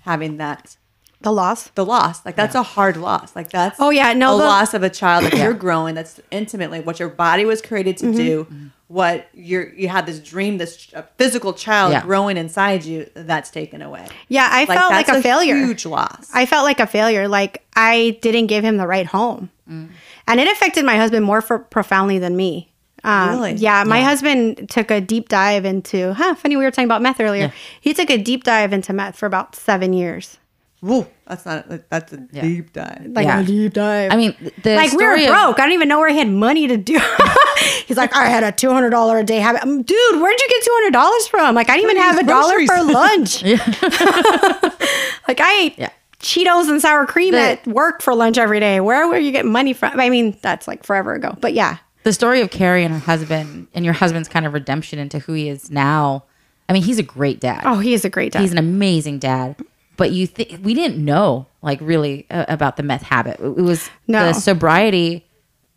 having 0.00 0.38
that 0.38 0.78
The 1.20 1.32
loss. 1.32 1.68
the 1.74 1.84
loss. 1.84 2.24
Like 2.24 2.34
that's 2.36 2.54
a 2.54 2.62
hard 2.62 2.96
loss. 2.96 3.36
Like 3.36 3.50
that's 3.50 3.78
Oh, 3.78 3.90
yeah, 3.90 4.14
no, 4.14 4.36
a 4.36 4.38
the- 4.38 4.44
loss 4.44 4.72
of 4.72 4.82
a 4.82 4.90
child 4.90 5.24
that 5.26 5.36
you're 5.36 5.52
growing. 5.52 5.94
That's 5.94 6.18
intimately 6.30 6.80
what 6.80 6.98
your 6.98 7.10
body 7.10 7.44
was 7.44 7.60
created 7.60 7.98
to 7.98 8.06
mm-hmm. 8.06 8.16
do. 8.16 8.44
Mm-hmm. 8.44 8.66
What 8.88 9.28
you're 9.34 9.68
you 9.74 9.88
had 9.88 10.06
this 10.06 10.18
dream, 10.18 10.56
this 10.56 10.88
physical 11.18 11.52
child 11.52 11.92
Yeah. 11.92 12.02
growing 12.02 12.38
inside 12.38 12.84
you. 12.84 13.08
That's 13.14 13.50
taken 13.50 13.82
away. 13.82 14.06
Yeah, 14.28 14.48
I 14.50 14.64
felt 14.64 14.90
like 14.92 15.06
that's 15.06 15.18
a 15.18 15.22
failure. 15.22 15.56
Huge 15.56 15.84
loss. 15.84 16.30
I 16.32 16.46
felt 16.46 16.64
like 16.64 16.80
a 16.80 16.86
failure. 16.86 17.28
Like 17.28 17.62
I 17.76 18.18
didn't 18.22 18.46
give 18.46 18.64
him 18.64 18.78
the 18.78 18.86
right 18.86 19.04
home, 19.06 19.50
and 19.68 20.40
it 20.40 20.50
affected 20.50 20.86
my 20.86 20.96
husband 20.96 21.26
more 21.26 21.42
for, 21.42 21.58
profoundly 21.58 22.18
than 22.18 22.34
me. 22.34 22.72
Um, 23.04 23.30
Really? 23.30 23.52
Yeah, 23.52 23.84
my 23.84 24.00
husband 24.02 24.68
took 24.70 24.90
a 24.90 25.00
deep 25.02 25.28
dive 25.28 25.66
into. 25.66 26.14
Huh? 26.14 26.34
Funny, 26.34 26.56
we 26.56 26.64
were 26.64 26.70
talking 26.70 26.86
about 26.86 27.02
meth 27.02 27.20
earlier. 27.20 27.52
He 27.80 27.92
took 27.94 28.08
a 28.10 28.16
deep 28.16 28.42
dive 28.42 28.72
into 28.72 28.92
meth 28.94 29.16
for 29.16 29.26
about 29.26 29.54
seven 29.54 29.92
years. 29.92 30.37
Woo, 30.80 31.06
that's 31.26 31.44
not. 31.44 31.68
That's 31.90 32.12
a 32.12 32.18
deep 32.18 32.72
dive. 32.72 33.06
Like 33.10 33.26
Yeah. 33.26 33.40
a 33.40 33.44
deep 33.44 33.72
dive. 33.72 34.12
I 34.12 34.16
mean, 34.16 34.34
the 34.62 34.76
like 34.76 34.92
we 34.92 34.96
were 35.04 35.16
story 35.16 35.24
of- 35.24 35.30
broke. 35.32 35.58
I 35.58 35.64
don't 35.64 35.72
even 35.72 35.88
know 35.88 35.98
where 35.98 36.08
he 36.08 36.18
had 36.18 36.28
money 36.28 36.68
to 36.68 36.76
do. 36.76 37.00
He's 37.86 37.96
like, 37.96 38.14
I 38.14 38.26
had 38.26 38.44
a 38.44 38.52
two 38.52 38.70
hundred 38.70 38.90
dollar 38.90 39.18
a 39.18 39.24
day 39.24 39.38
habit. 39.40 39.62
Um, 39.64 39.82
Dude, 39.82 40.20
where'd 40.20 40.40
you 40.40 40.48
get 40.48 40.62
two 40.62 40.70
hundred 40.74 40.92
dollars 40.92 41.26
from? 41.26 41.54
Like, 41.56 41.68
I 41.68 41.76
didn't 41.76 41.90
even 41.90 42.02
have 42.02 42.18
a 42.18 42.22
dollar 42.22 42.64
for 42.66 42.82
lunch. 42.84 43.42
like, 45.28 45.40
I 45.40 45.58
ate 45.60 45.78
Yeah. 45.78 45.90
Cheetos 46.20 46.68
and 46.68 46.80
sour 46.80 47.06
cream 47.06 47.32
The- 47.32 47.40
at 47.40 47.66
work 47.66 48.02
for 48.02 48.14
lunch 48.14 48.38
every 48.38 48.60
day. 48.60 48.80
Where 48.80 49.06
were 49.08 49.18
you 49.18 49.30
getting 49.32 49.52
money 49.52 49.72
from? 49.72 49.98
I 50.00 50.10
mean, 50.10 50.36
that's 50.42 50.66
like 50.66 50.84
forever 50.84 51.14
ago. 51.14 51.36
But 51.40 51.52
yeah, 51.54 51.78
the 52.04 52.12
story 52.12 52.40
of 52.40 52.50
Carrie 52.50 52.84
and 52.84 52.92
her 52.94 53.00
husband 53.00 53.68
and 53.74 53.84
your 53.84 53.94
husband's 53.94 54.28
kind 54.28 54.44
of 54.46 54.52
redemption 54.52 54.98
into 54.98 55.18
who 55.20 55.32
he 55.32 55.48
is 55.48 55.70
now. 55.70 56.24
I 56.68 56.72
mean, 56.72 56.82
he's 56.82 56.98
a 56.98 57.02
great 57.04 57.40
dad. 57.40 57.62
oh, 57.64 57.78
he 57.78 57.94
is 57.94 58.04
a 58.04 58.10
great 58.10 58.32
dad. 58.32 58.40
He's 58.42 58.52
an 58.52 58.58
amazing 58.58 59.18
dad. 59.20 59.56
But 59.98 60.12
you 60.12 60.26
think 60.26 60.60
we 60.64 60.72
didn't 60.72 61.04
know 61.04 61.46
like 61.60 61.78
really 61.82 62.26
uh, 62.30 62.46
about 62.48 62.76
the 62.78 62.82
meth 62.82 63.02
habit. 63.02 63.38
It 63.40 63.60
was 63.62 63.90
No. 64.06 64.26
the 64.28 64.32
sobriety 64.32 65.26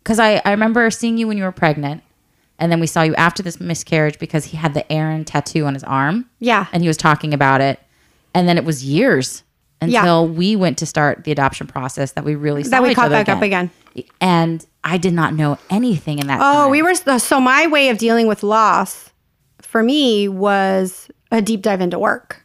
because 0.02 0.18
I, 0.18 0.40
I 0.44 0.52
remember 0.52 0.90
seeing 0.90 1.18
you 1.18 1.28
when 1.28 1.36
you 1.36 1.44
were 1.44 1.52
pregnant, 1.52 2.02
and 2.58 2.72
then 2.72 2.80
we 2.80 2.86
saw 2.86 3.02
you 3.02 3.14
after 3.16 3.42
this 3.42 3.60
miscarriage 3.60 4.18
because 4.18 4.46
he 4.46 4.56
had 4.56 4.72
the 4.74 4.90
Aaron 4.90 5.24
tattoo 5.24 5.66
on 5.66 5.74
his 5.74 5.84
arm. 5.84 6.30
Yeah. 6.38 6.66
and 6.72 6.82
he 6.82 6.88
was 6.88 6.96
talking 6.96 7.34
about 7.34 7.60
it, 7.60 7.78
and 8.32 8.48
then 8.48 8.56
it 8.56 8.64
was 8.64 8.84
years 8.84 9.42
until 9.80 10.28
we 10.28 10.54
went 10.54 10.78
to 10.78 10.86
start 10.86 11.24
the 11.24 11.32
adoption 11.32 11.66
process 11.66 12.12
that 12.12 12.24
we 12.24 12.36
really 12.36 12.62
saw 12.62 12.70
That 12.70 12.82
we 12.84 12.94
caught 12.94 13.10
back 13.10 13.28
up 13.28 13.42
again. 13.42 13.70
And 14.20 14.64
I 14.84 14.96
did 14.96 15.12
not 15.12 15.34
know 15.34 15.58
anything 15.70 16.20
in 16.20 16.28
that. 16.28 16.38
Oh, 16.40 16.62
time. 16.62 16.70
we 16.70 16.82
were 16.82 16.94
so 16.94 17.40
my 17.40 17.66
way 17.66 17.88
of 17.88 17.98
dealing 17.98 18.28
with 18.28 18.44
loss 18.44 19.10
for 19.60 19.82
me 19.82 20.28
was 20.28 21.10
a 21.32 21.42
deep 21.42 21.62
dive 21.62 21.80
into 21.80 21.98
work. 21.98 22.41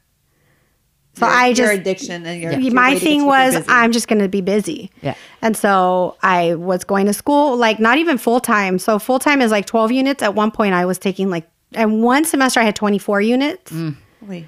So 1.18 1.26
I 1.26 1.52
just 1.52 1.60
your 1.60 1.72
addiction 1.72 2.26
and 2.26 2.42
your, 2.42 2.54
your 2.60 2.74
my 2.74 2.98
thing 2.98 3.26
was. 3.26 3.64
I'm 3.68 3.92
just 3.92 4.08
going 4.08 4.22
to 4.22 4.28
be 4.28 4.42
busy. 4.42 4.92
Yeah. 5.02 5.16
And 5.42 5.58
so 5.58 6.16
I 6.22 6.56
was 6.56 6.84
going 6.84 7.08
to 7.08 7.14
school 7.14 7.58
like 7.58 7.80
not 7.80 7.98
even 7.98 8.18
full 8.18 8.40
time. 8.40 8.78
So 8.78 9.00
full 9.00 9.20
time 9.20 9.42
is 9.42 9.50
like 9.52 9.66
12 9.66 9.92
units. 9.92 10.22
At 10.22 10.36
one 10.36 10.52
point 10.52 10.74
I 10.74 10.86
was 10.86 10.98
taking 11.00 11.30
like 11.30 11.50
and 11.74 12.04
one 12.04 12.24
semester 12.24 12.60
I 12.60 12.64
had 12.64 12.76
24 12.76 13.22
units 13.22 13.72
mm. 13.72 13.96
Wait. 14.22 14.46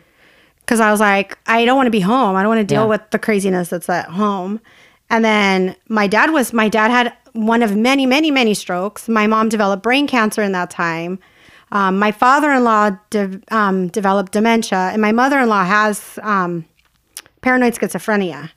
because 0.61 0.79
I 0.79 0.91
was 0.91 0.99
like 0.99 1.37
I 1.47 1.65
don't 1.65 1.75
want 1.75 1.87
to 1.87 1.91
be 1.91 2.01
home. 2.01 2.35
I 2.35 2.43
don't 2.43 2.49
want 2.49 2.67
to 2.67 2.73
deal 2.73 2.83
Yeah. 2.83 2.89
with 2.89 3.09
the 3.09 3.19
craziness 3.19 3.69
that's 3.69 3.89
at 3.89 4.05
home. 4.09 4.61
And 5.09 5.25
then 5.25 5.75
my 5.87 6.05
dad 6.05 6.31
was 6.31 6.53
my 6.53 6.69
dad 6.69 6.91
had 6.91 7.13
one 7.33 7.63
of 7.63 7.75
many 7.75 8.05
many 8.05 8.29
many 8.29 8.53
strokes. 8.53 9.09
My 9.09 9.25
mom 9.25 9.49
developed 9.49 9.81
brain 9.81 10.05
cancer 10.05 10.43
in 10.43 10.51
that 10.51 10.69
time. 10.69 11.19
Um, 11.71 11.99
my 11.99 12.11
father-in-law 12.11 12.91
de- 13.09 13.41
um, 13.51 13.87
developed 13.89 14.31
dementia, 14.31 14.89
and 14.91 15.01
my 15.01 15.11
mother-in-law 15.11 15.65
has 15.65 16.17
um, 16.23 16.65
paranoid 17.41 17.75
schizophrenia. 17.75 18.49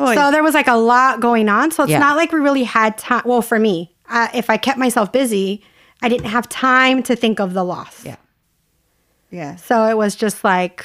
Oy. 0.00 0.14
So 0.14 0.30
there 0.30 0.42
was 0.42 0.54
like 0.54 0.66
a 0.66 0.76
lot 0.76 1.20
going 1.20 1.48
on. 1.48 1.70
So 1.70 1.82
it's 1.84 1.90
Yeah. 1.90 1.98
not 1.98 2.16
like 2.16 2.32
we 2.32 2.40
really 2.40 2.64
had 2.64 2.98
time. 2.98 3.22
Well, 3.24 3.42
for 3.42 3.58
me, 3.58 3.94
uh, 4.08 4.28
if 4.34 4.50
I 4.50 4.56
kept 4.56 4.78
myself 4.78 5.12
busy, 5.12 5.62
I 6.02 6.08
didn't 6.08 6.26
have 6.26 6.48
time 6.48 7.02
to 7.04 7.14
think 7.14 7.38
of 7.38 7.54
the 7.54 7.64
loss. 7.64 8.04
Yeah. 8.04 8.16
Yeah. 9.30 9.56
So 9.56 9.84
it 9.86 9.96
was 9.96 10.16
just 10.16 10.42
like, 10.42 10.84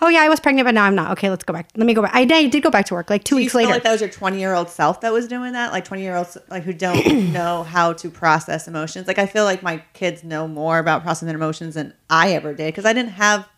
oh 0.00 0.08
yeah, 0.08 0.20
I 0.20 0.28
was 0.28 0.40
pregnant, 0.40 0.66
but 0.66 0.74
now 0.74 0.84
I'm 0.84 0.94
not. 0.94 1.12
Okay, 1.12 1.30
let's 1.30 1.44
go 1.44 1.52
back. 1.52 1.68
Let 1.76 1.86
me 1.86 1.94
go 1.94 2.02
back. 2.02 2.14
I, 2.14 2.20
I 2.22 2.46
did 2.48 2.62
go 2.62 2.70
back 2.70 2.86
to 2.86 2.94
work 2.94 3.10
like 3.10 3.24
two 3.24 3.36
Do 3.36 3.42
weeks 3.42 3.54
later. 3.54 3.70
like 3.70 3.82
that 3.82 3.92
was 3.92 4.00
your 4.00 4.10
20 4.10 4.38
year 4.38 4.54
old 4.54 4.68
self 4.68 5.00
that 5.02 5.12
was 5.12 5.28
doing 5.28 5.52
that? 5.52 5.72
Like 5.72 5.84
20 5.84 6.02
year 6.02 6.16
olds 6.16 6.36
like 6.48 6.62
who 6.64 6.72
don't 6.72 7.32
know 7.32 7.62
how 7.62 7.92
to 7.94 8.10
process 8.10 8.68
emotions. 8.68 9.06
Like 9.06 9.18
I 9.18 9.26
feel 9.26 9.44
like 9.44 9.62
my 9.62 9.82
kids 9.92 10.24
know 10.24 10.46
more 10.48 10.78
about 10.78 11.02
processing 11.02 11.26
their 11.28 11.36
emotions 11.36 11.74
than 11.74 11.94
I 12.08 12.32
ever 12.32 12.54
did 12.54 12.66
because 12.66 12.84
I 12.84 12.92
didn't 12.92 13.12
have 13.12 13.48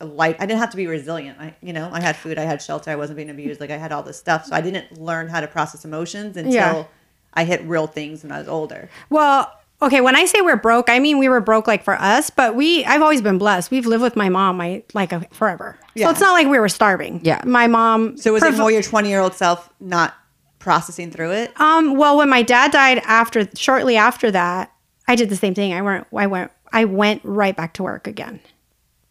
a 0.00 0.04
life. 0.04 0.36
I 0.38 0.46
didn't 0.46 0.60
have 0.60 0.70
to 0.70 0.76
be 0.76 0.86
resilient. 0.86 1.38
I 1.40 1.54
you 1.62 1.72
know 1.72 1.88
I 1.92 2.00
had 2.00 2.16
food, 2.16 2.38
I 2.38 2.42
had 2.42 2.60
shelter, 2.60 2.90
I 2.90 2.96
wasn't 2.96 3.16
being 3.16 3.30
abused. 3.30 3.60
Like 3.60 3.70
I 3.70 3.76
had 3.78 3.92
all 3.92 4.02
this 4.02 4.18
stuff, 4.18 4.44
so 4.46 4.54
I 4.54 4.60
didn't 4.60 5.00
learn 5.00 5.28
how 5.28 5.40
to 5.40 5.48
process 5.48 5.84
emotions 5.84 6.36
until 6.36 6.52
Yeah. 6.52 6.84
I 7.32 7.44
hit 7.44 7.62
real 7.64 7.86
things 7.86 8.22
when 8.22 8.32
I 8.32 8.38
was 8.38 8.48
older. 8.48 8.88
Well, 9.10 9.52
okay, 9.82 10.00
when 10.00 10.16
I 10.16 10.24
say 10.24 10.40
we're 10.40 10.56
broke, 10.56 10.88
I 10.88 10.98
mean 10.98 11.18
we 11.18 11.28
were 11.28 11.40
broke 11.40 11.66
like 11.66 11.84
for 11.84 11.94
us, 11.94 12.30
but 12.30 12.54
we 12.54 12.84
I've 12.84 13.02
always 13.02 13.22
been 13.22 13.38
blessed. 13.38 13.70
We've 13.70 13.86
lived 13.86 14.02
with 14.02 14.16
my 14.16 14.28
mom 14.28 14.56
my 14.56 14.82
like 14.94 15.12
uh, 15.12 15.20
forever. 15.32 15.78
Yeah. 15.94 16.06
So 16.06 16.10
it's 16.12 16.20
not 16.20 16.32
like 16.32 16.48
we 16.48 16.58
were 16.58 16.68
starving. 16.68 17.20
Yeah. 17.22 17.42
My 17.44 17.66
mom 17.66 18.16
So 18.16 18.32
was 18.32 18.42
it 18.42 18.56
more 18.56 18.70
your 18.70 18.82
20 18.82 19.08
year 19.08 19.20
old 19.20 19.34
self 19.34 19.70
not 19.80 20.14
processing 20.58 21.10
through 21.10 21.32
it? 21.32 21.60
Um 21.60 21.96
well 21.96 22.16
when 22.16 22.28
my 22.28 22.42
dad 22.42 22.72
died 22.72 22.98
after 23.04 23.48
shortly 23.56 23.96
after 23.96 24.30
that, 24.30 24.72
I 25.08 25.14
did 25.14 25.28
the 25.28 25.36
same 25.36 25.54
thing. 25.54 25.72
I 25.72 25.82
went 25.82 26.06
I 26.14 26.26
went 26.26 26.50
I 26.72 26.84
went 26.84 27.22
right 27.24 27.56
back 27.56 27.74
to 27.74 27.82
work 27.82 28.06
again. 28.06 28.40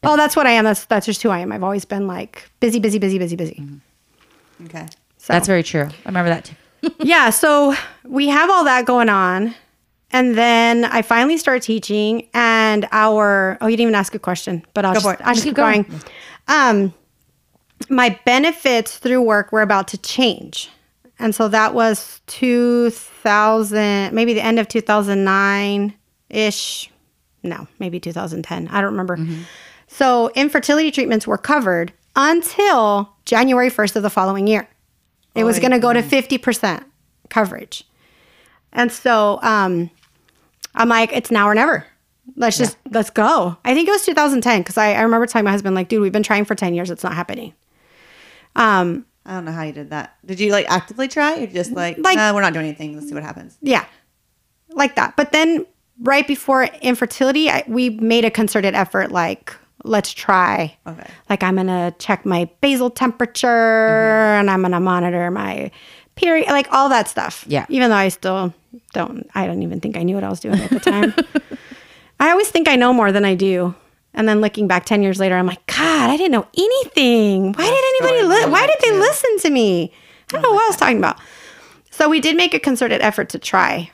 Oh, 0.03 0.15
that's 0.17 0.35
what 0.35 0.45
I 0.45 0.51
am. 0.51 0.63
That's 0.65 0.85
that's 0.85 1.05
just 1.05 1.23
who 1.23 1.29
I 1.29 1.39
am. 1.39 1.51
I've 1.51 1.63
always 1.63 1.85
been 1.85 2.05
like 2.07 2.49
busy, 2.59 2.79
busy, 2.79 2.99
busy, 2.99 3.17
busy, 3.17 3.35
busy. 3.35 3.63
Okay. 4.65 4.87
So 5.17 5.33
That's 5.33 5.47
very 5.47 5.63
true. 5.63 5.85
I 5.85 6.07
remember 6.09 6.29
that 6.29 6.45
too. 6.45 6.55
yeah, 6.99 7.31
so 7.31 7.73
we 8.03 8.27
have 8.27 8.51
all 8.51 8.65
that 8.65 8.85
going 8.85 9.09
on. 9.09 9.55
And 10.11 10.37
then 10.37 10.85
I 10.85 11.01
finally 11.01 11.37
start 11.37 11.61
teaching, 11.61 12.29
and 12.33 12.87
our 12.91 13.57
oh, 13.59 13.67
you 13.67 13.75
didn't 13.75 13.89
even 13.89 13.95
ask 13.95 14.15
a 14.15 14.19
question, 14.19 14.63
but 14.73 14.85
I'll 14.85 14.93
Go 14.93 15.01
just. 15.01 15.21
I'll 15.21 15.33
just 15.33 15.45
keep 15.45 15.55
going. 15.55 15.85
Um, 16.47 16.93
my 17.89 18.17
benefits 18.25 18.97
through 18.97 19.21
work 19.21 19.51
were 19.51 19.61
about 19.61 19.87
to 19.89 19.97
change, 19.97 20.69
and 21.19 21.33
so 21.33 21.47
that 21.49 21.73
was 21.73 22.21
two 22.27 22.91
thousand, 22.91 24.13
maybe 24.13 24.33
the 24.33 24.43
end 24.43 24.59
of 24.59 24.67
two 24.67 24.81
thousand 24.81 25.23
nine 25.23 25.93
ish. 26.29 26.89
No, 27.43 27.67
maybe 27.79 27.99
two 27.99 28.13
thousand 28.13 28.43
ten. 28.43 28.67
I 28.69 28.81
don't 28.81 28.91
remember. 28.91 29.17
So 29.87 30.29
infertility 30.35 30.91
treatments 30.91 31.25
were 31.25 31.37
covered 31.37 31.93
until 32.15 33.13
January 33.25 33.69
first 33.69 33.95
of 33.95 34.03
the 34.03 34.09
following 34.09 34.47
year. 34.47 34.67
It 35.35 35.43
was 35.43 35.59
going 35.59 35.71
to 35.71 35.79
go 35.79 35.91
to 35.91 36.01
50% 36.01 36.85
coverage. 37.29 37.83
And 38.71 38.91
so 38.91 39.39
um, 39.41 39.89
I'm 40.75 40.89
like, 40.89 41.11
it's 41.13 41.31
now 41.31 41.47
or 41.47 41.55
never. 41.55 41.85
Let's 42.35 42.57
just, 42.57 42.77
let's 42.91 43.09
go. 43.09 43.55
I 43.63 43.73
think 43.73 43.87
it 43.87 43.91
was 43.91 44.05
2010 44.05 44.61
because 44.61 44.77
I, 44.77 44.93
I 44.93 45.01
remember 45.01 45.25
telling 45.27 45.45
my 45.45 45.51
husband, 45.51 45.75
like, 45.75 45.87
dude, 45.89 46.01
we've 46.01 46.11
been 46.11 46.23
trying 46.23 46.43
for 46.45 46.55
10 46.55 46.73
years. 46.73 46.89
It's 46.91 47.03
not 47.03 47.13
happening. 47.13 47.53
Um, 48.55 49.05
I 49.25 49.33
don't 49.33 49.45
know 49.45 49.51
how 49.51 49.63
you 49.63 49.73
did 49.73 49.89
that. 49.91 50.15
Did 50.25 50.39
you 50.39 50.51
like 50.51 50.69
actively 50.69 51.07
try 51.07 51.39
or 51.43 51.47
just 51.47 51.71
like, 51.71 51.97
Like- 51.99 52.17
we're 52.33 52.41
not 52.41 52.53
doing 52.53 52.65
anything. 52.65 52.95
Let's 52.95 53.07
see 53.07 53.13
what 53.13 53.23
happens. 53.23 53.57
yeah, 53.61 53.85
like 54.69 54.95
that. 54.95 55.15
But 55.15 55.31
then 55.31 55.65
right 56.01 56.27
before 56.27 56.63
infertility, 56.81 57.49
I, 57.49 57.63
we 57.67 57.89
made 57.91 58.25
a 58.25 58.31
concerted 58.31 58.73
effort, 58.75 59.11
like, 59.11 59.55
let's 59.83 60.11
try. 60.13 60.75
Okay. 60.87 61.07
Like, 61.29 61.43
I'm 61.43 61.55
going 61.55 61.67
to 61.67 61.93
check 61.99 62.25
my 62.25 62.49
basal 62.61 62.89
temperature 62.89 63.47
and 63.47 64.49
I'm 64.49 64.61
going 64.61 64.71
to 64.71 64.79
monitor 64.79 65.29
my 65.31 65.69
period, 66.15 66.47
like 66.47 66.67
all 66.71 66.89
that 66.89 67.07
stuff. 67.07 67.45
Yeah. 67.47 67.65
Even 67.69 67.89
though 67.89 67.95
I 67.95 68.09
still 68.09 68.53
don't, 68.93 69.29
I 69.35 69.45
don't 69.45 69.63
even 69.63 69.79
think 69.79 69.97
I 69.97 70.03
knew 70.03 70.15
what 70.15 70.23
I 70.23 70.29
was 70.29 70.39
doing 70.39 70.59
at 70.59 70.69
the 70.69 70.79
time. 70.79 71.13
I 72.19 72.31
always 72.31 72.49
think 72.49 72.67
I 72.67 72.75
know 72.75 72.93
more 72.93 73.11
than 73.11 73.25
I 73.25 73.35
do. 73.35 73.75
And 74.13 74.27
then 74.29 74.39
looking 74.39 74.67
back 74.67 74.85
10 74.85 75.03
years 75.03 75.19
later, 75.19 75.35
I'm 75.35 75.45
like, 75.45 75.65
God, 75.67 76.09
I 76.09 76.15
didn't 76.15 76.31
know 76.31 76.47
anything. 76.57 77.51
Why 77.51 77.65
did 77.65 78.07
anybody, 78.07 78.27
li- 78.27 78.51
why 78.51 78.65
did 78.65 78.77
they 78.81 78.91
too. 78.91 78.99
listen 78.99 79.39
to 79.39 79.49
me? 79.49 79.91
I 80.29 80.31
don't 80.33 80.41
know 80.41 80.53
what 80.53 80.63
I 80.63 80.67
was 80.67 80.77
talking 80.77 80.97
about. 80.97 81.19
So 81.91 82.09
we 82.09 82.21
did 82.21 82.37
make 82.37 82.53
a 82.53 82.59
concerted 82.59 83.01
effort 83.01 83.29
to 83.29 83.39
try. 83.39 83.91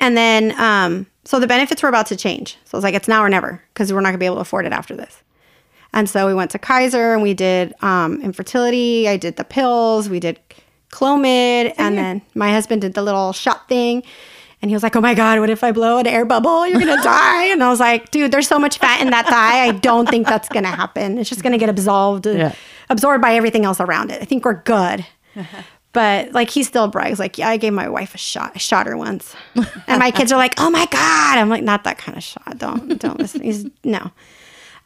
And 0.00 0.16
then, 0.16 0.58
um, 0.60 1.06
so 1.24 1.40
the 1.40 1.46
benefits 1.46 1.82
were 1.82 1.88
about 1.88 2.06
to 2.06 2.16
change. 2.16 2.56
So 2.64 2.76
I 2.76 2.78
was 2.78 2.84
like, 2.84 2.94
it's 2.94 3.08
now 3.08 3.22
or 3.22 3.28
never 3.28 3.62
because 3.72 3.92
we're 3.92 4.00
not 4.00 4.08
going 4.08 4.14
to 4.14 4.18
be 4.18 4.26
able 4.26 4.36
to 4.36 4.42
afford 4.42 4.66
it 4.66 4.72
after 4.72 4.94
this. 4.94 5.22
And 5.92 6.08
so 6.10 6.26
we 6.26 6.34
went 6.34 6.50
to 6.52 6.58
Kaiser 6.58 7.14
and 7.14 7.22
we 7.22 7.34
did 7.34 7.74
um, 7.82 8.20
infertility. 8.20 9.08
I 9.08 9.16
did 9.16 9.36
the 9.36 9.44
pills. 9.44 10.08
We 10.08 10.20
did 10.20 10.40
Clomid. 10.94 11.74
And 11.78 11.98
then 11.98 12.22
my 12.34 12.50
husband 12.52 12.82
did 12.82 12.94
the 12.94 13.02
little 13.02 13.32
shot 13.32 13.68
thing. 13.68 14.02
And 14.62 14.70
he 14.70 14.74
was 14.74 14.82
like, 14.82 14.96
oh 14.96 15.00
my 15.02 15.12
God, 15.14 15.40
what 15.40 15.50
if 15.50 15.62
I 15.62 15.72
blow 15.72 15.98
an 15.98 16.06
air 16.06 16.24
bubble? 16.24 16.66
You're 16.66 16.80
going 16.80 16.96
to 16.96 17.02
die. 17.02 17.46
And 17.52 17.62
I 17.62 17.68
was 17.68 17.80
like, 17.80 18.10
dude, 18.10 18.30
there's 18.32 18.48
so 18.48 18.58
much 18.58 18.78
fat 18.78 19.02
in 19.02 19.10
that 19.10 19.26
thigh. 19.26 19.64
I 19.68 19.72
don't 19.72 20.08
think 20.08 20.26
that's 20.26 20.48
going 20.48 20.62
to 20.64 20.70
happen. 20.70 21.18
It's 21.18 21.28
just 21.28 21.42
going 21.42 21.52
to 21.52 21.58
get 21.58 21.68
absorbed, 21.68 22.24
Yeah. 22.26 22.54
absorbed 22.88 23.20
by 23.20 23.34
everything 23.34 23.64
else 23.66 23.78
around 23.80 24.10
it. 24.10 24.22
I 24.22 24.24
think 24.24 24.44
we're 24.44 24.62
good. 24.62 25.04
But 25.92 26.32
like 26.32 26.50
he 26.50 26.64
still 26.64 26.88
brags, 26.88 27.20
like, 27.20 27.38
yeah, 27.38 27.48
I 27.50 27.56
gave 27.56 27.72
my 27.72 27.88
wife 27.88 28.16
a 28.16 28.18
shot. 28.18 28.50
I 28.56 28.58
shot 28.58 28.88
her 28.88 28.96
once. 28.96 29.36
And 29.86 30.00
my 30.00 30.10
kids 30.10 30.32
are 30.32 30.36
like, 30.36 30.54
oh 30.58 30.68
my 30.68 30.86
God. 30.90 31.38
I'm 31.38 31.48
like, 31.48 31.62
not 31.62 31.84
that 31.84 31.98
kind 31.98 32.18
of 32.18 32.24
shot. 32.24 32.58
Don't 32.58 32.98
don't 33.00 33.16
listen. 33.16 33.42
He's 33.42 33.64
no. 33.84 34.10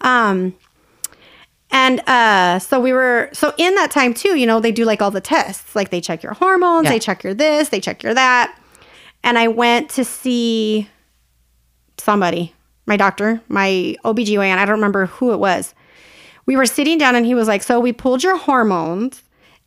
Um 0.03 0.55
and 1.71 2.01
uh 2.09 2.59
so 2.59 2.81
we 2.81 2.93
were 2.93 3.29
so 3.33 3.53
in 3.59 3.75
that 3.77 3.91
time 3.91 4.15
too, 4.15 4.37
you 4.39 4.47
know, 4.47 4.61
they 4.61 4.73
do 4.73 4.85
like 4.85 5.03
all 5.03 5.11
the 5.11 5.21
tests. 5.21 5.75
Like 5.77 5.91
they 5.91 6.01
check 6.01 6.23
your 6.23 6.33
hormones, 6.35 6.85
Yeah. 6.85 6.91
they 6.91 6.99
check 6.99 7.23
your 7.25 7.35
this, 7.35 7.69
they 7.69 7.81
check 7.81 8.03
your 8.03 8.15
that. 8.15 8.59
And 9.25 9.37
I 9.39 9.49
went 9.49 9.91
to 9.91 10.05
see 10.05 10.89
somebody, 11.99 12.55
my 12.87 12.97
doctor, 12.97 13.41
my 13.49 13.97
OBGYN, 14.05 14.57
I 14.57 14.65
don't 14.65 14.77
remember 14.77 15.07
who 15.07 15.33
it 15.33 15.39
was. 15.39 15.75
We 16.47 16.57
were 16.57 16.67
sitting 16.67 16.99
down 16.99 17.15
and 17.15 17.27
he 17.27 17.35
was 17.35 17.49
like, 17.49 17.63
So 17.63 17.79
we 17.81 17.93
pulled 17.93 18.23
your 18.23 18.37
hormones 18.39 19.23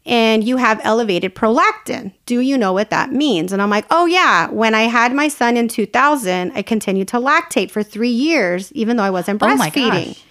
and 0.06 0.44
you 0.44 0.58
have 0.58 0.82
elevated 0.84 1.36
prolactin. 1.36 2.14
Do 2.26 2.40
you 2.40 2.58
know 2.58 2.74
what 2.74 2.90
that 2.90 3.12
means? 3.12 3.54
And 3.54 3.62
I'm 3.62 3.70
like, 3.70 3.86
Oh, 3.92 4.08
yeah. 4.08 4.50
When 4.50 4.74
I 4.74 4.84
had 4.84 5.14
my 5.14 5.28
son 5.28 5.58
in 5.58 5.68
2000, 5.68 6.52
I 6.56 6.62
continued 6.64 7.08
to 7.10 7.18
lactate 7.18 7.70
for 7.70 7.84
three 7.84 8.10
years, 8.10 8.72
even 8.74 8.98
though 8.98 9.04
I 9.04 9.12
wasn't 9.12 9.44
Oh 9.44 9.46
breastfeeding. 9.46 10.08
gosh. 10.16 10.24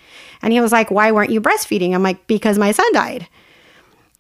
And 0.43 0.53
he 0.53 0.61
was 0.61 0.73
like, 0.73 0.91
Why 0.91 1.13
weren't 1.13 1.31
you 1.31 1.41
breastfeeding? 1.41 1.95
I'm 1.95 2.03
like, 2.03 2.27
Because 2.27 2.59
my 2.59 2.73
son 2.73 2.93
died. 2.93 3.29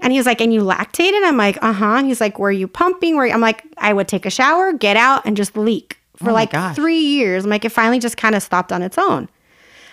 And 0.02 0.12
he 0.14 0.18
was 0.18 0.24
like, 0.24 0.40
and 0.40 0.50
you 0.54 0.62
lactated? 0.62 1.20
I'm 1.26 1.36
like, 1.36 1.58
uh 1.62 1.74
huh. 1.74 2.02
He's 2.04 2.22
like, 2.22 2.38
were 2.38 2.50
you 2.50 2.66
pumping? 2.66 3.16
Were 3.16 3.26
you? 3.26 3.34
I'm 3.34 3.42
like, 3.42 3.62
I 3.76 3.92
would 3.92 4.08
take 4.08 4.24
a 4.24 4.30
shower, 4.30 4.72
get 4.72 4.96
out, 4.96 5.26
and 5.26 5.36
just 5.36 5.58
leak 5.58 5.98
for 6.16 6.30
Oh 6.30 6.32
like 6.32 6.52
gosh. 6.52 6.74
three 6.74 7.00
years. 7.00 7.44
I'm 7.44 7.50
like, 7.50 7.66
it 7.66 7.68
finally 7.70 7.98
just 7.98 8.16
kind 8.16 8.34
of 8.34 8.42
stopped 8.42 8.72
on 8.72 8.80
its 8.80 8.96
own. 8.96 9.28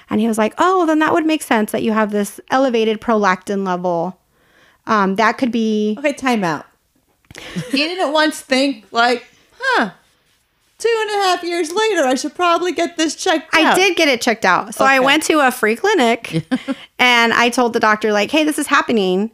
And 0.10 0.22
he 0.22 0.28
was 0.30 0.38
like, 0.38 0.54
oh, 0.60 0.86
then 0.86 1.00
that 1.00 1.12
would 1.12 1.26
make 1.26 1.42
sense 1.44 1.74
that 1.74 1.84
you 1.84 1.92
have 1.92 2.12
this 2.12 2.40
elevated 2.50 3.02
prolactin 3.02 3.66
level. 3.66 4.18
Um, 4.86 5.16
that 5.18 5.38
could 5.38 5.52
be, 5.52 5.96
Okay, 6.00 6.14
time 6.14 6.46
out. 6.46 6.66
you 7.74 7.86
didn't 7.86 8.14
once 8.14 8.40
think 8.40 8.86
like, 8.94 9.26
huh, 9.60 9.90
two 10.78 10.96
and 11.02 11.10
a 11.10 11.24
half 11.26 11.44
years 11.44 11.72
later, 11.72 12.04
I 12.04 12.16
should 12.16 12.36
probably 12.36 12.72
get 12.72 12.98
this 12.98 13.16
checked 13.16 13.50
I 13.56 13.64
out. 13.64 13.76
did 13.76 13.96
get 13.98 14.08
it 14.08 14.22
checked 14.22 14.46
out. 14.46 14.76
So 14.76 14.86
I 14.86 14.98
Okay. 14.98 15.06
went 15.06 15.24
to 15.24 15.40
a 15.40 15.52
free 15.52 15.76
clinic 15.76 16.46
and 17.00 17.34
I 17.34 17.50
told 17.50 17.74
the 17.74 17.80
doctor, 17.80 18.12
like, 18.12 18.30
hey, 18.32 18.44
this 18.44 18.60
is 18.60 18.68
happening. 18.68 19.32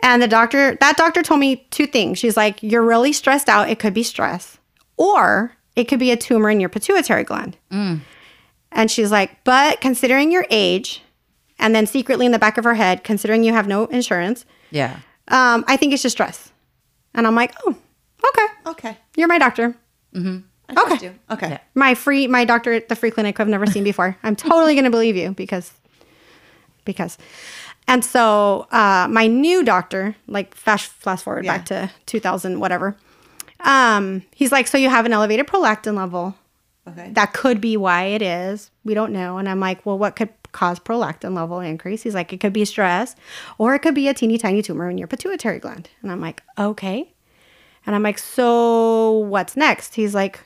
And 0.00 0.20
the 0.20 0.28
doctor, 0.28 0.76
that 0.80 0.96
doctor 0.96 1.22
told 1.22 1.40
me 1.40 1.66
two 1.70 1.86
things. 1.86 2.18
She's 2.18 2.36
like, 2.36 2.62
you're 2.62 2.82
really 2.84 3.12
stressed 3.12 3.48
out. 3.48 3.68
It 3.70 3.78
could 3.78 3.94
be 3.94 4.02
stress, 4.02 4.58
or 4.96 5.52
it 5.76 5.84
could 5.84 6.00
be 6.00 6.10
a 6.10 6.16
tumor 6.16 6.50
in 6.50 6.58
your 6.60 6.68
pituitary 6.68 7.22
gland. 7.24 7.56
And 7.70 8.90
she's 8.90 9.10
like, 9.12 9.44
but 9.44 9.80
considering 9.80 10.32
your 10.32 10.44
age, 10.50 11.02
and 11.58 11.74
then 11.74 11.86
secretly 11.86 12.26
in 12.26 12.32
the 12.32 12.38
back 12.38 12.58
of 12.58 12.64
her 12.64 12.74
head, 12.74 13.04
considering 13.04 13.44
you 13.44 13.52
have 13.52 13.68
no 13.68 13.84
insurance, 13.86 14.44
Yeah. 14.70 14.96
um, 15.28 15.64
I 15.68 15.76
think 15.76 15.92
it's 15.92 16.02
just 16.02 16.16
stress. 16.16 16.50
And 17.14 17.26
I'm 17.26 17.34
like, 17.36 17.54
oh, 17.64 17.76
okay, 18.26 18.46
Okay. 18.66 18.96
you're 19.16 19.28
my 19.28 19.38
doctor. 19.38 19.76
I 20.72 20.74
trust 20.86 20.92
Okay. 20.96 21.06
you. 21.06 21.14
Okay. 21.30 21.48
Yeah. 21.50 21.58
My 21.74 21.94
free, 21.94 22.26
my 22.26 22.44
doctor 22.44 22.72
at 22.72 22.88
the 22.88 22.96
free 22.96 23.10
clinic 23.10 23.38
I've 23.40 23.48
never 23.48 23.66
seen 23.66 23.84
before. 23.84 24.16
I'm 24.22 24.36
totally 24.36 24.74
going 24.74 24.84
to 24.84 24.90
believe 24.90 25.16
you 25.16 25.30
because, 25.32 25.72
because. 26.84 27.18
And 27.88 28.04
so 28.04 28.66
uh, 28.70 29.08
my 29.10 29.26
new 29.26 29.64
doctor, 29.64 30.14
like 30.26 30.54
fast, 30.54 30.90
fast 30.92 31.24
forward 31.24 31.44
back 31.46 31.66
to 31.66 31.90
2000, 32.06 32.60
whatever. 32.60 32.96
Um, 33.60 34.22
he's 34.34 34.52
like, 34.52 34.66
so 34.66 34.78
you 34.78 34.88
have 34.88 35.06
an 35.06 35.12
elevated 35.12 35.46
prolactin 35.46 35.96
level. 35.96 36.34
Okay. 36.88 37.10
That 37.12 37.32
could 37.32 37.60
be 37.60 37.76
why 37.76 38.04
it 38.04 38.22
is. 38.22 38.70
We 38.84 38.94
don't 38.94 39.12
know. 39.12 39.38
And 39.38 39.48
I'm 39.48 39.60
like, 39.60 39.84
well, 39.86 39.98
what 39.98 40.16
could 40.16 40.30
cause 40.50 40.78
prolactin 40.80 41.34
level 41.34 41.60
increase? 41.60 42.02
He's 42.02 42.14
like, 42.14 42.32
it 42.32 42.40
could 42.40 42.52
be 42.52 42.64
stress, 42.64 43.14
or 43.58 43.74
it 43.74 43.78
could 43.80 43.94
be 43.94 44.08
a 44.08 44.14
teeny 44.14 44.36
tiny 44.38 44.62
tumor 44.62 44.90
in 44.90 44.98
your 44.98 45.06
pituitary 45.06 45.58
gland. 45.60 45.88
And 46.02 46.10
I'm 46.10 46.20
like, 46.20 46.42
okay. 46.58 47.12
And 47.86 47.94
I'm 47.94 48.02
like, 48.02 48.18
so 48.18 49.10
what's 49.12 49.56
next? 49.56 49.94
He's 49.94 50.14
like, 50.14 50.40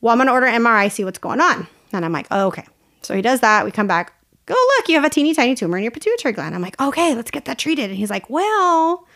well, 0.00 0.12
I'm 0.12 0.18
gonna 0.18 0.32
order 0.32 0.46
MRI, 0.46 0.90
see 0.90 1.04
what's 1.04 1.18
going 1.18 1.40
on. 1.40 1.66
And 1.92 2.04
I'm 2.04 2.12
like, 2.12 2.26
oh, 2.30 2.46
okay. 2.48 2.64
So 3.02 3.14
he 3.14 3.22
does 3.22 3.40
that. 3.40 3.64
We 3.64 3.70
come 3.70 3.86
back. 3.86 4.12
Go 4.46 4.54
look, 4.54 4.88
you 4.88 4.96
have 4.96 5.04
a 5.04 5.10
teeny 5.10 5.34
tiny 5.34 5.54
tumor 5.54 5.76
in 5.76 5.84
your 5.84 5.90
pituitary 5.90 6.32
gland. 6.32 6.54
I'm 6.54 6.62
like, 6.62 6.80
okay, 6.80 7.14
let's 7.14 7.30
get 7.30 7.44
that 7.44 7.58
treated. 7.58 7.90
And 7.90 7.98
he's 7.98 8.10
like, 8.10 8.28
well, 8.28 9.06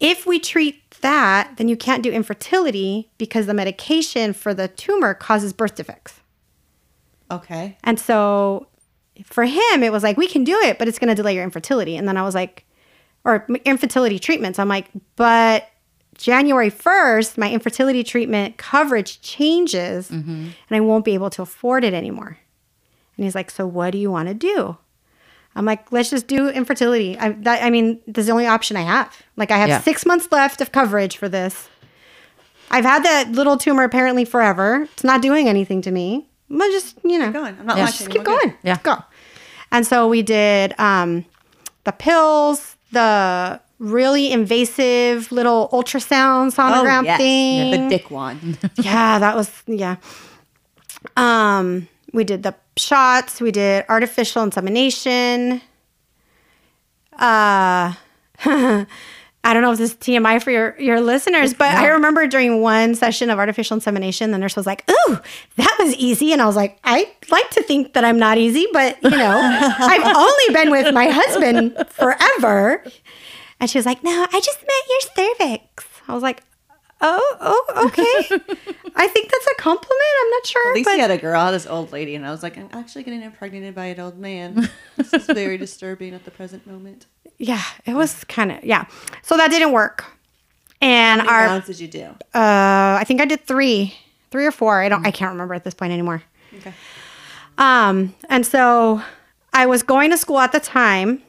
if 0.00 0.26
we 0.26 0.38
treat 0.38 0.90
that, 1.02 1.56
then 1.56 1.68
you 1.68 1.76
can't 1.76 2.02
do 2.02 2.10
infertility 2.10 3.10
because 3.18 3.46
the 3.46 3.54
medication 3.54 4.32
for 4.32 4.54
the 4.54 4.68
tumor 4.68 5.14
causes 5.14 5.52
birth 5.52 5.74
defects. 5.74 6.20
Okay. 7.30 7.76
And 7.84 7.98
so 7.98 8.66
for 9.24 9.44
him, 9.44 9.82
it 9.82 9.92
was 9.92 10.02
like, 10.02 10.16
we 10.16 10.26
can 10.26 10.44
do 10.44 10.58
it, 10.60 10.78
but 10.78 10.88
it's 10.88 10.98
going 10.98 11.08
to 11.08 11.14
delay 11.14 11.34
your 11.34 11.44
infertility. 11.44 11.96
And 11.96 12.08
then 12.08 12.16
I 12.16 12.22
was 12.22 12.34
like, 12.34 12.64
or 13.24 13.46
infertility 13.64 14.18
treatments. 14.18 14.58
I'm 14.58 14.68
like, 14.68 14.88
but 15.16 15.68
January 16.20 16.70
1st, 16.70 17.38
my 17.38 17.50
infertility 17.50 18.04
treatment 18.04 18.56
coverage 18.58 19.20
changes 19.22 20.10
and 20.10 20.52
I 20.70 20.80
won't 20.80 21.04
be 21.04 21.14
able 21.14 21.30
to 21.30 21.42
afford 21.42 21.82
it 21.84 21.94
anymore. 21.94 22.36
And 23.16 23.24
he's 23.24 23.34
like, 23.34 23.50
so 23.50 23.66
what 23.66 23.90
do 23.92 23.98
you 23.98 24.10
want 24.10 24.28
to 24.28 24.34
do? 24.34 24.76
I'm 25.56 25.64
like, 25.64 25.90
let's 25.90 26.10
just 26.10 26.26
do 26.26 26.48
infertility. 26.48 27.18
I, 27.18 27.30
that, 27.30 27.62
I 27.64 27.70
mean, 27.70 28.00
this 28.06 28.22
is 28.22 28.26
the 28.26 28.32
only 28.32 28.46
option 28.46 28.76
I 28.76 28.82
have. 28.82 29.14
Like, 29.36 29.50
I 29.50 29.56
have 29.58 29.68
Yeah. 29.68 29.80
six 29.80 30.06
months 30.06 30.28
left 30.30 30.60
of 30.60 30.70
coverage 30.72 31.16
for 31.16 31.28
this. 31.28 31.68
I've 32.70 32.84
had 32.84 33.02
that 33.04 33.32
little 33.32 33.56
tumor 33.56 33.82
apparently 33.82 34.24
forever. 34.24 34.82
It's 34.92 35.02
not 35.04 35.22
doing 35.22 35.48
anything 35.48 35.82
to 35.82 35.90
me. 35.90 36.28
But 36.48 36.70
just, 36.70 36.98
you 37.02 37.18
know, 37.18 37.32
going. 37.32 37.56
I'm 37.58 37.66
not 37.66 37.78
Yeah. 37.78 37.86
just 37.86 38.10
keep 38.10 38.20
anymore. 38.20 38.38
going. 38.40 38.54
Yeah. 38.62 38.78
Go. 38.82 38.96
And 39.72 39.86
so 39.86 40.06
we 40.06 40.22
did 40.22 40.78
um, 40.78 41.24
the 41.84 41.92
pills, 41.92 42.76
the 42.92 43.60
really 43.80 44.30
invasive 44.30 45.32
little 45.32 45.68
ultrasound 45.72 46.54
sonogram 46.54 47.00
Oh, 47.00 47.04
yes. 47.04 47.18
thing. 47.18 47.70
The 47.72 47.88
dick 47.88 48.10
one. 48.10 48.56
Yeah, 48.76 49.18
that 49.18 49.34
was 49.34 49.50
yeah. 49.66 49.96
Um, 51.16 51.88
we 52.12 52.22
did 52.24 52.42
the 52.44 52.54
shots. 52.76 53.40
We 53.40 53.50
did 53.50 53.84
artificial 53.88 54.42
insemination. 54.42 55.60
Uh, 57.18 57.94
I 59.42 59.54
don't 59.54 59.62
know 59.62 59.72
if 59.72 59.78
this 59.78 59.92
is 59.92 59.96
TMI 59.96 60.42
for 60.42 60.50
your 60.50 60.78
your 60.78 61.00
listeners, 61.00 61.54
but 61.54 61.74
I 61.74 61.88
remember 61.88 62.26
during 62.26 62.60
one 62.60 62.94
session 62.94 63.30
of 63.30 63.38
artificial 63.38 63.74
insemination, 63.74 64.30
the 64.32 64.38
nurse 64.38 64.54
was 64.56 64.66
like, 64.66 64.84
"Ooh, 64.90 65.18
that 65.56 65.76
was 65.80 65.94
easy," 65.94 66.32
and 66.34 66.42
I 66.42 66.46
was 66.46 66.56
like, 66.56 66.78
"I 66.84 67.10
like 67.30 67.48
to 67.50 67.62
think 67.62 67.94
that 67.94 68.04
I'm 68.04 68.18
not 68.18 68.36
easy, 68.36 68.66
but 68.72 69.02
you 69.02 69.10
know, 69.10 69.40
I've 69.78 70.14
only 70.16 70.54
been 70.54 70.70
with 70.70 70.92
my 70.94 71.08
husband 71.08 71.74
forever." 71.88 72.84
And 73.60 73.68
she 73.70 73.78
was 73.78 73.86
like, 73.86 74.02
"No, 74.02 74.26
I 74.32 74.40
just 74.40 74.58
meant 74.60 74.84
your 74.88 75.36
cervix." 75.36 75.86
I 76.08 76.14
was 76.14 76.22
like, 76.22 76.42
"Oh, 77.00 77.36
oh, 77.40 77.86
okay." 77.86 78.54
I 78.96 79.06
think 79.06 79.30
that's 79.30 79.46
a 79.46 79.54
compliment. 79.62 80.10
I'm 80.24 80.30
not 80.30 80.46
sure, 80.46 80.68
At 80.70 80.74
least 80.74 80.86
but 80.86 80.94
he 80.94 81.00
had 81.00 81.10
a 81.10 81.18
girl, 81.18 81.40
I 81.40 81.50
this 81.52 81.66
old 81.66 81.92
lady, 81.92 82.14
and 82.16 82.26
I 82.26 82.30
was 82.30 82.42
like, 82.42 82.58
I'm 82.58 82.68
actually 82.72 83.04
getting 83.04 83.22
impregnated 83.22 83.74
by 83.74 83.86
an 83.86 84.00
old 84.00 84.18
man. 84.18 84.68
This 84.96 85.12
is 85.14 85.26
very 85.26 85.56
disturbing 85.66 86.12
at 86.14 86.24
the 86.24 86.30
present 86.30 86.66
moment. 86.66 87.06
yeah, 87.38 87.62
it 87.86 87.94
was 87.94 88.24
kind 88.24 88.50
of 88.52 88.64
yeah. 88.64 88.86
So 89.22 89.36
that 89.36 89.50
didn't 89.50 89.72
work, 89.72 90.04
and 90.80 91.20
How 91.20 91.26
many 91.26 91.38
our 91.38 91.46
rounds 91.46 91.66
did 91.66 91.78
you 91.80 91.88
do? 91.88 92.04
uh, 92.34 92.98
I 93.00 93.04
think 93.06 93.20
I 93.20 93.24
did 93.26 93.44
three, 93.46 93.94
three 94.30 94.46
or 94.46 94.52
four. 94.52 94.80
I 94.82 94.88
don't, 94.88 95.06
I 95.06 95.10
can't 95.10 95.30
remember 95.32 95.54
at 95.54 95.64
this 95.64 95.74
point 95.74 95.92
anymore. 95.92 96.22
Okay. 96.56 96.72
Um, 97.58 98.14
and 98.28 98.44
so 98.46 99.02
I 99.52 99.66
was 99.66 99.82
going 99.82 100.10
to 100.10 100.16
school 100.16 100.38
at 100.40 100.52
the 100.52 100.60
time, 100.60 101.22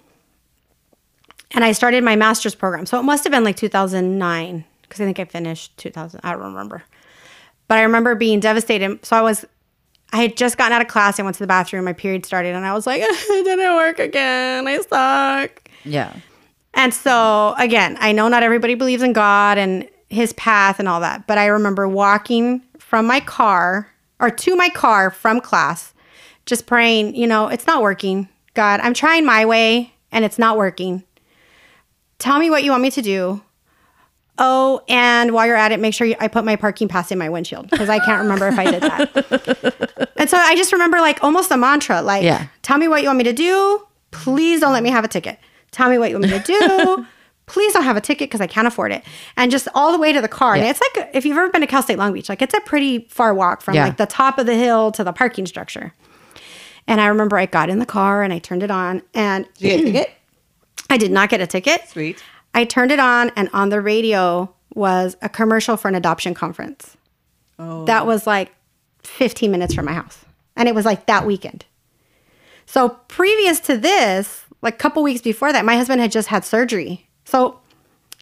and 1.54 1.64
I 1.64 1.72
started 1.72 2.04
my 2.04 2.16
master's 2.16 2.56
program. 2.56 2.86
So 2.86 3.00
it 3.00 3.04
must 3.04 3.24
have 3.24 3.32
been 3.32 3.44
like 3.44 3.58
2009 3.58 4.66
because 4.82 5.02
I 5.02 5.06
think 5.06 5.20
I 5.20 5.26
finished 5.26 5.78
2000. 5.78 6.20
I 6.24 6.32
don't 6.32 6.42
remember, 6.42 6.84
but 7.68 7.78
I 7.78 7.84
remember 7.84 8.16
being 8.16 8.40
devastated. 8.40 9.06
So 9.06 9.16
I 9.16 9.22
was, 9.22 9.46
I 10.14 10.18
had 10.18 10.38
just 10.38 10.58
gotten 10.58 10.74
out 10.74 10.82
of 10.82 10.88
class. 10.88 11.20
I 11.20 11.24
went 11.24 11.36
to 11.36 11.44
the 11.44 11.48
bathroom. 11.48 11.86
My 11.86 11.94
period 11.94 12.26
started, 12.26 12.56
and 12.56 12.66
I 12.66 12.74
was 12.74 12.86
like, 12.86 13.02
it 13.06 13.46
didn't 13.46 13.76
work 13.76 14.00
again. 14.00 14.68
I 14.68 14.80
suck. 14.82 15.70
Yeah. 15.86 16.14
And 16.74 16.94
so, 16.94 17.54
again, 17.58 17.98
I 18.00 18.12
know 18.12 18.28
not 18.28 18.44
everybody 18.44 18.76
believes 18.76 19.04
in 19.04 19.14
God 19.14 19.58
and 19.58 19.88
his 20.10 20.34
path 20.34 20.80
and 20.80 20.88
all 20.88 21.00
that, 21.02 21.28
but 21.28 21.38
I 21.38 21.48
remember 21.48 21.88
walking 21.88 22.62
from 22.80 23.06
my 23.06 23.20
car 23.20 23.90
or 24.20 24.30
to 24.30 24.56
my 24.56 24.70
car 24.70 25.10
from 25.10 25.42
class, 25.42 25.94
just 26.46 26.66
praying, 26.66 27.16
you 27.16 27.28
know, 27.28 27.48
it's 27.48 27.68
not 27.68 27.82
working. 27.82 28.30
God, 28.54 28.80
I'm 28.82 28.94
trying 28.94 29.26
my 29.26 29.46
way 29.46 29.94
and 30.12 30.24
it's 30.24 30.38
not 30.38 30.58
working. 30.58 31.04
Tell 32.22 32.38
me 32.40 32.50
what 32.52 32.64
you 32.64 32.70
want 32.72 32.84
me 32.84 32.92
to 32.92 33.02
do. 33.02 33.42
Oh, 34.38 34.82
and 34.88 35.32
while 35.34 35.46
you're 35.46 35.56
at 35.56 35.72
it, 35.72 35.80
make 35.80 35.94
sure 35.94 36.08
you, 36.08 36.16
I 36.20 36.28
put 36.28 36.46
my 36.46 36.56
parking 36.56 36.88
pass 36.88 37.12
in 37.12 37.18
my 37.18 37.30
windshield 37.30 37.70
because 37.70 37.90
I 37.90 38.00
can't 38.00 38.22
remember 38.22 38.48
if 38.48 38.58
I 38.58 38.64
did 38.72 38.82
that. 38.84 40.12
and 40.18 40.30
so 40.30 40.38
I 40.38 40.56
just 40.56 40.72
remember 40.72 41.00
like 41.00 41.24
almost 41.24 41.52
a 41.52 41.58
mantra 41.58 42.02
like, 42.02 42.24
Yeah. 42.24 42.48
tell 42.62 42.78
me 42.78 42.88
what 42.88 43.02
you 43.02 43.08
want 43.08 43.18
me 43.18 43.24
to 43.26 43.34
do. 43.34 43.86
Please 44.12 44.60
don't 44.62 44.72
let 44.74 44.84
me 44.84 44.90
have 44.90 45.04
a 45.04 45.08
ticket. 45.08 45.40
Tell 45.72 45.90
me 45.90 45.98
what 45.98 46.10
you 46.12 46.20
want 46.20 46.32
me 46.32 46.40
to 46.40 46.46
do. 46.60 47.06
Please 47.48 47.74
don't 47.74 47.84
have 47.84 47.98
a 47.98 48.02
ticket 48.02 48.30
because 48.30 48.40
I 48.40 48.48
can't 48.48 48.68
afford 48.68 48.92
it. 48.94 49.04
And 49.36 49.52
just 49.52 49.68
all 49.76 49.92
the 49.92 49.98
way 50.00 50.14
to 50.14 50.22
the 50.22 50.28
car. 50.30 50.56
And 50.56 50.64
it's 50.66 50.80
like, 50.96 51.10
if 51.14 51.26
you've 51.26 51.38
ever 51.38 51.50
been 51.50 51.62
to 51.62 51.68
Cal 51.68 51.82
State 51.84 51.98
Long 51.98 52.14
Beach, 52.14 52.30
like 52.30 52.42
it's 52.42 52.54
a 52.54 52.62
pretty 52.62 53.06
far 53.10 53.34
walk 53.34 53.62
from 53.62 53.76
Yeah. 53.76 53.86
like 53.86 53.98
the 53.98 54.06
top 54.06 54.38
of 54.38 54.46
the 54.46 54.56
hill 54.56 54.92
to 54.94 55.04
the 55.04 55.12
parking 55.12 55.46
structure. 55.46 55.94
And 56.88 57.02
I 57.02 57.08
remember 57.08 57.38
I 57.38 57.46
got 57.48 57.70
in 57.70 57.80
the 57.80 57.86
car 57.86 58.24
and 58.24 58.32
I 58.32 58.40
turned 58.40 58.64
it 58.64 58.72
on 58.72 59.02
and 59.14 59.48
Did 59.58 59.62
you 59.62 59.70
get 59.70 59.80
a 59.80 59.84
ticket? 59.92 60.14
I 60.90 60.98
did 60.98 61.12
not 61.12 61.30
get 61.30 61.42
a 61.42 61.48
ticket. 61.48 61.88
Sweet. 61.88 62.22
I 62.54 62.66
turned 62.66 62.92
it 62.92 63.00
on, 63.00 63.32
and 63.36 63.50
on 63.54 63.70
the 63.70 63.82
radio 63.82 64.54
was 64.74 65.16
a 65.22 65.30
commercial 65.30 65.78
for 65.78 65.88
an 65.88 65.96
adoption 65.96 66.34
conference. 66.34 66.98
Oh. 67.58 67.86
That 67.86 68.06
was 68.06 68.28
like 68.28 68.52
15 69.04 69.52
minutes 69.52 69.74
from 69.74 69.86
my 69.86 69.94
house. 69.94 70.26
And 70.56 70.68
it 70.68 70.76
was 70.76 70.86
like 70.86 71.06
that 71.06 71.26
weekend. 71.26 71.66
So, 72.66 72.90
previous 73.08 73.60
to 73.62 73.78
this, 73.78 74.44
like 74.62 74.76
a 74.76 74.78
couple 74.78 75.04
weeks 75.04 75.22
before 75.22 75.52
that, 75.52 75.66
my 75.66 75.76
husband 75.76 76.02
had 76.02 76.12
just 76.12 76.28
had 76.28 76.46
surgery. 76.46 77.08
So, 77.26 77.60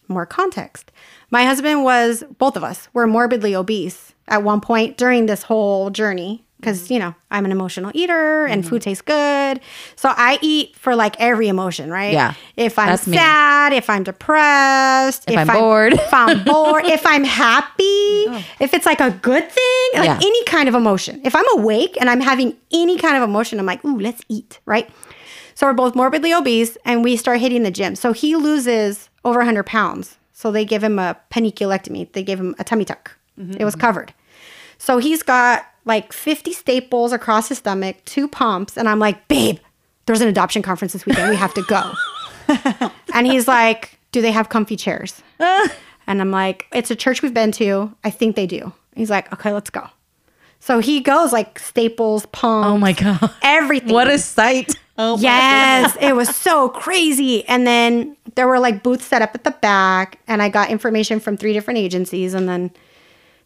more 0.08 0.26
context. 0.26 0.92
My 1.30 1.46
husband 1.46 1.84
was, 1.84 2.24
both 2.38 2.56
of 2.56 2.64
us 2.64 2.88
were 2.94 3.06
morbidly 3.06 3.56
obese 3.56 4.14
at 4.28 4.44
one 4.44 4.62
point 4.62 4.98
during 4.98 5.26
this 5.26 5.44
whole 5.44 5.90
journey 5.90 6.46
because, 6.60 6.84
mm-hmm. 6.84 6.94
you 6.94 7.00
know, 7.00 7.16
I'm 7.32 7.46
an 7.46 7.52
emotional 7.52 7.92
eater 7.94 8.46
and 8.46 8.68
food 8.68 8.82
mm-hmm. 8.82 8.90
tastes 8.90 9.02
good. 9.02 9.62
So 9.96 10.14
I 10.16 10.38
eat 10.42 10.76
for 10.76 10.96
like 10.96 11.16
every 11.20 11.48
emotion, 11.48 11.90
right? 11.90 12.14
Yeah. 12.14 12.34
If 12.58 12.78
I'm 12.78 12.88
That's 12.88 13.08
me. 13.08 13.18
sad, 13.18 13.74
if 13.74 13.90
I'm 13.90 14.04
depressed, 14.04 15.30
If 15.30 15.38
I'm 15.38 15.48
bored. 15.48 15.94
if 15.94 16.14
I'm 16.14 16.44
bored, 16.46 16.86
if 16.86 17.06
I'm 17.06 17.24
happy, 17.24 18.26
if 18.60 18.74
it's 18.74 18.86
like 18.86 19.00
a 19.00 19.12
good 19.12 19.50
thing, 19.50 19.90
like 19.94 20.06
Yeah. 20.06 20.20
any 20.22 20.44
kind 20.46 20.68
of 20.68 20.76
emotion. 20.76 21.22
If 21.24 21.36
I'm 21.36 21.46
awake 21.58 21.98
and 22.00 22.10
I'm 22.10 22.22
having 22.22 22.58
any 22.72 22.98
kind 22.98 23.16
of 23.16 23.24
emotion, 23.24 23.60
I'm 23.60 23.66
like, 23.66 23.84
ooh, 23.86 24.00
let's 24.00 24.22
eat, 24.28 24.60
right? 24.66 24.90
So 25.56 25.68
we're 25.68 25.74
both 25.74 25.96
morbidly 25.96 26.34
obese 26.34 26.78
and 26.86 27.04
we 27.04 27.16
start 27.16 27.40
hitting 27.40 27.64
the 27.64 27.72
gym. 27.72 27.96
So 27.96 28.12
he 28.14 28.36
loses 28.36 29.10
over 29.24 29.40
100 29.40 29.66
pounds. 29.66 30.18
So 30.34 30.52
they 30.52 30.64
give 30.66 30.84
him 30.84 31.00
a 31.00 31.18
paniculectomy. 31.32 32.12
They 32.14 32.24
gave 32.24 32.40
him 32.40 32.56
a 32.60 32.64
tummy 32.64 32.86
tuck. 32.86 33.18
Mm-hmm, 33.38 33.58
it 33.60 33.66
was 33.66 33.76
covered. 33.76 34.14
So 34.78 34.98
he's 34.98 35.22
got 35.22 35.66
like 35.90 36.14
50 36.14 36.54
staples 36.54 37.12
across 37.12 37.50
his 37.50 37.58
stomach, 37.58 37.98
two 38.06 38.28
pumps. 38.30 38.78
And 38.78 38.88
I'm 38.88 39.00
like, 39.00 39.28
babe, 39.28 39.58
there's 40.06 40.22
an 40.22 40.30
adoption 40.30 40.62
conference 40.62 40.94
this 40.94 41.06
weekend. 41.06 41.30
We 41.30 41.36
have 41.36 41.54
to 41.56 41.64
go. 41.64 41.92
and 43.14 43.28
he's 43.28 43.48
like, 43.48 44.00
do 44.14 44.22
they 44.22 44.32
have 44.32 44.48
comfy 44.50 44.78
chairs? 44.78 45.22
and 45.40 46.22
I'm 46.22 46.32
like, 46.32 46.68
it's 46.72 46.92
a 46.92 46.96
church 46.96 47.22
we've 47.22 47.34
been 47.34 47.52
to. 47.54 47.94
I 48.04 48.10
think 48.12 48.36
they 48.38 48.48
do. 48.48 48.72
He's 48.96 49.10
like, 49.10 49.34
okay, 49.34 49.52
let's 49.52 49.70
go. 49.70 49.88
So 50.60 50.80
he 50.80 51.00
goes 51.00 51.32
like 51.34 51.58
staples, 51.58 52.26
pumps, 52.28 52.68
Oh 52.68 52.78
my 52.78 52.94
god. 52.94 53.32
everything. 53.42 53.92
What 53.94 54.10
a 54.10 54.20
sight. 54.20 54.76
Oh, 54.98 55.18
Yes, 55.18 55.96
it 56.02 56.16
was 56.16 56.36
so 56.36 56.70
crazy. 56.70 57.46
And 57.48 57.66
then 57.66 58.18
there 58.36 58.48
were 58.48 58.60
like 58.60 58.84
booths 58.84 59.06
set 59.06 59.22
up 59.22 59.34
at 59.34 59.44
the 59.46 59.52
back, 59.52 60.20
and 60.28 60.42
I 60.42 60.50
got 60.50 60.70
information 60.70 61.20
from 61.22 61.38
three 61.38 61.54
different 61.54 61.78
agencies. 61.80 62.34
And 62.34 62.50
then, 62.50 62.72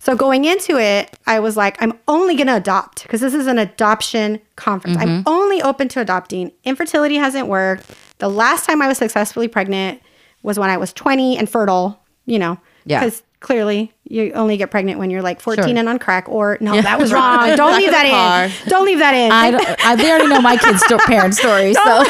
So 0.04 0.18
going 0.18 0.44
into 0.44 0.78
it, 0.78 1.18
I 1.26 1.40
was 1.40 1.56
like, 1.56 1.82
I'm 1.82 1.98
only 2.10 2.36
going 2.36 2.48
to 2.48 2.58
adopt 2.58 3.04
because 3.04 3.22
this 3.22 3.34
is 3.34 3.48
an 3.48 3.58
adoption 3.58 4.42
conference. 4.58 4.98
I'm 4.98 5.08
mm-hmm. 5.08 5.30
only 5.30 5.62
open 5.62 5.88
to 5.88 6.02
adopting. 6.02 6.52
Infertility 6.66 7.16
hasn't 7.16 7.48
worked. 7.48 7.90
The 8.18 8.28
last 8.28 8.66
time 8.66 8.82
I 8.82 8.90
was 8.90 8.98
successfully 8.98 9.48
pregnant 9.48 10.02
was 10.42 10.60
when 10.60 10.70
I 10.70 10.76
was 10.76 10.92
20 10.92 11.38
and 11.38 11.50
fertile, 11.50 12.02
you 12.26 12.38
know, 12.38 12.60
Yeah. 12.84 13.00
because 13.00 13.24
clearly 13.44 13.92
you 14.06 14.32
only 14.34 14.58
get 14.58 14.72
pregnant 14.72 14.98
when 15.00 15.10
you're 15.12 15.22
like 15.22 15.40
14 15.40 15.64
Sure. 15.66 15.78
and 15.78 15.88
on 15.90 16.00
crack 16.00 16.28
or 16.28 16.58
no, 16.62 16.82
that 16.82 16.98
was 17.00 17.14
wrong. 17.14 17.56
Don't 17.56 17.78
leave 17.78 17.92
that 17.92 18.50
the 18.50 18.66
in. 18.66 18.70
Don't 18.70 18.86
leave 18.86 18.98
that 19.00 19.14
in. 19.14 19.32
I, 19.32 19.76
I 19.92 19.96
they 19.96 20.10
already 20.10 20.28
know 20.28 20.42
my 20.42 20.58
kids' 20.58 20.82
sto- 20.84 20.98
parent 21.00 21.36
story, 21.36 21.74
so 21.86 22.04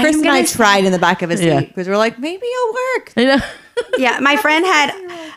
Chris 0.00 0.16
and 0.16 0.28
I 0.28 0.44
tried 0.44 0.84
in 0.84 0.92
the 0.92 0.98
back 0.98 1.22
of 1.22 1.30
his 1.30 1.40
seat 1.40 1.68
because 1.68 1.86
we're 1.88 1.96
like, 1.96 2.18
maybe 2.18 2.44
it'll 2.46 2.72
work. 2.74 3.12
you 3.16 3.24
know. 3.26 3.38
yeah, 3.98 4.18
my 4.20 4.36
friend 4.36 4.64
had 4.64 4.90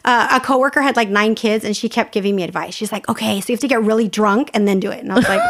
uh, 0.05 0.37
a 0.39 0.39
coworker 0.45 0.81
had 0.81 0.95
like 0.95 1.09
nine 1.09 1.35
kids, 1.35 1.65
and 1.65 1.75
she 1.75 1.89
kept 1.89 2.11
giving 2.13 2.35
me 2.35 2.43
advice. 2.43 2.73
She's 2.73 2.91
like, 2.91 3.07
"Okay, 3.09 3.41
so 3.41 3.49
you 3.49 3.55
have 3.55 3.59
to 3.61 3.67
get 3.67 3.81
really 3.83 4.07
drunk 4.07 4.49
and 4.53 4.65
then 4.67 4.79
do 4.79 4.91
it." 4.91 4.99
And 5.01 5.11
I 5.11 5.15
was 5.15 5.27
like, 5.27 5.41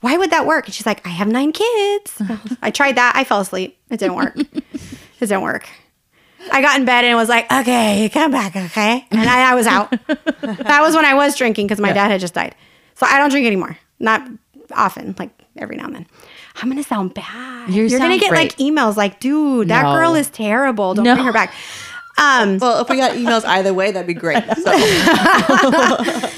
"Why 0.00 0.16
would 0.16 0.30
that 0.30 0.44
work?" 0.44 0.64
And 0.66 0.74
she's 0.74 0.86
like, 0.86 1.06
"I 1.06 1.10
have 1.10 1.28
nine 1.28 1.52
kids." 1.52 2.20
I 2.62 2.70
tried 2.72 2.96
that. 2.96 3.12
I 3.14 3.22
fell 3.22 3.40
asleep. 3.40 3.78
It 3.90 3.98
didn't 4.00 4.16
work. 4.16 4.36
it 4.38 4.60
didn't 5.20 5.42
work. 5.42 5.68
I 6.52 6.60
got 6.62 6.78
in 6.78 6.84
bed 6.84 7.04
and 7.04 7.16
was 7.16 7.28
like, 7.28 7.50
"Okay, 7.52 8.08
come 8.12 8.30
back, 8.30 8.54
okay," 8.56 9.04
and 9.10 9.28
I, 9.28 9.52
I 9.52 9.54
was 9.54 9.66
out. 9.66 9.90
that 10.06 10.80
was 10.80 10.94
when 10.94 11.04
I 11.04 11.14
was 11.14 11.36
drinking 11.36 11.66
because 11.66 11.80
my 11.80 11.92
dad 11.92 12.10
had 12.10 12.20
just 12.20 12.34
died. 12.34 12.54
So 12.94 13.06
I 13.06 13.18
don't 13.18 13.30
drink 13.30 13.46
anymore. 13.46 13.76
Not 13.98 14.26
often, 14.72 15.14
like 15.18 15.30
every 15.56 15.76
now 15.76 15.84
and 15.86 15.94
then. 15.96 16.06
I'm 16.62 16.68
gonna 16.68 16.82
sound 16.82 17.14
bad. 17.14 17.70
You 17.70 17.86
are 17.86 17.88
gonna 17.88 17.98
sound 17.98 18.20
get 18.20 18.32
like 18.32 18.56
emails 18.56 18.96
like, 18.96 19.20
"Dude, 19.20 19.68
that 19.68 19.82
No. 19.82 19.94
girl 19.94 20.14
is 20.14 20.28
terrible. 20.30 20.94
Don't 20.94 21.04
No. 21.04 21.14
bring 21.14 21.26
her 21.26 21.32
back." 21.32 21.52
Um, 22.18 22.56
Well, 22.58 22.80
if 22.80 22.88
we 22.88 22.96
got 22.96 23.12
emails 23.12 23.44
either 23.44 23.74
way, 23.74 23.90
that'd 23.92 24.06
be 24.06 24.14
great. 24.14 24.42
So 24.64 24.72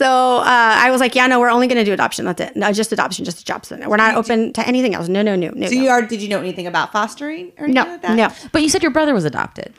So 0.00 0.38
uh, 0.38 0.44
I 0.46 0.90
was 0.90 0.98
like, 0.98 1.14
yeah, 1.14 1.26
no, 1.26 1.38
we're 1.40 1.50
only 1.50 1.66
going 1.66 1.76
to 1.76 1.84
do 1.84 1.92
adoption. 1.92 2.24
That's 2.24 2.40
it. 2.40 2.56
No, 2.56 2.72
just 2.72 2.90
adoption, 2.90 3.26
just 3.26 3.42
adoption. 3.42 3.86
We're 3.86 3.98
not 3.98 4.14
open 4.14 4.50
to 4.54 4.66
anything 4.66 4.94
else. 4.94 5.08
No, 5.08 5.20
no, 5.20 5.36
no, 5.36 5.50
no. 5.50 5.68
Do 5.68 5.76
no. 5.76 5.82
you 5.82 5.90
are? 5.90 6.00
Did 6.00 6.22
you 6.22 6.28
know 6.30 6.38
anything 6.38 6.66
about 6.66 6.90
fostering 6.90 7.52
or 7.58 7.64
anything 7.64 7.74
no, 7.74 7.82
like 7.84 8.00
that? 8.00 8.16
no, 8.16 8.48
But 8.50 8.62
you 8.62 8.70
said 8.70 8.80
your 8.82 8.92
brother 8.92 9.12
was 9.12 9.26
adopted. 9.26 9.74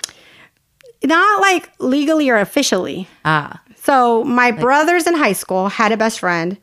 not 1.03 1.41
like 1.41 1.71
legally 1.79 2.29
or 2.29 2.37
officially. 2.37 3.07
Ah, 3.25 3.59
So 3.73 4.23
my 4.23 4.51
brothers 4.51 5.07
in 5.07 5.15
high 5.15 5.33
school 5.33 5.69
had 5.69 5.91
a 5.91 5.97
best 5.97 6.19
friend 6.19 6.55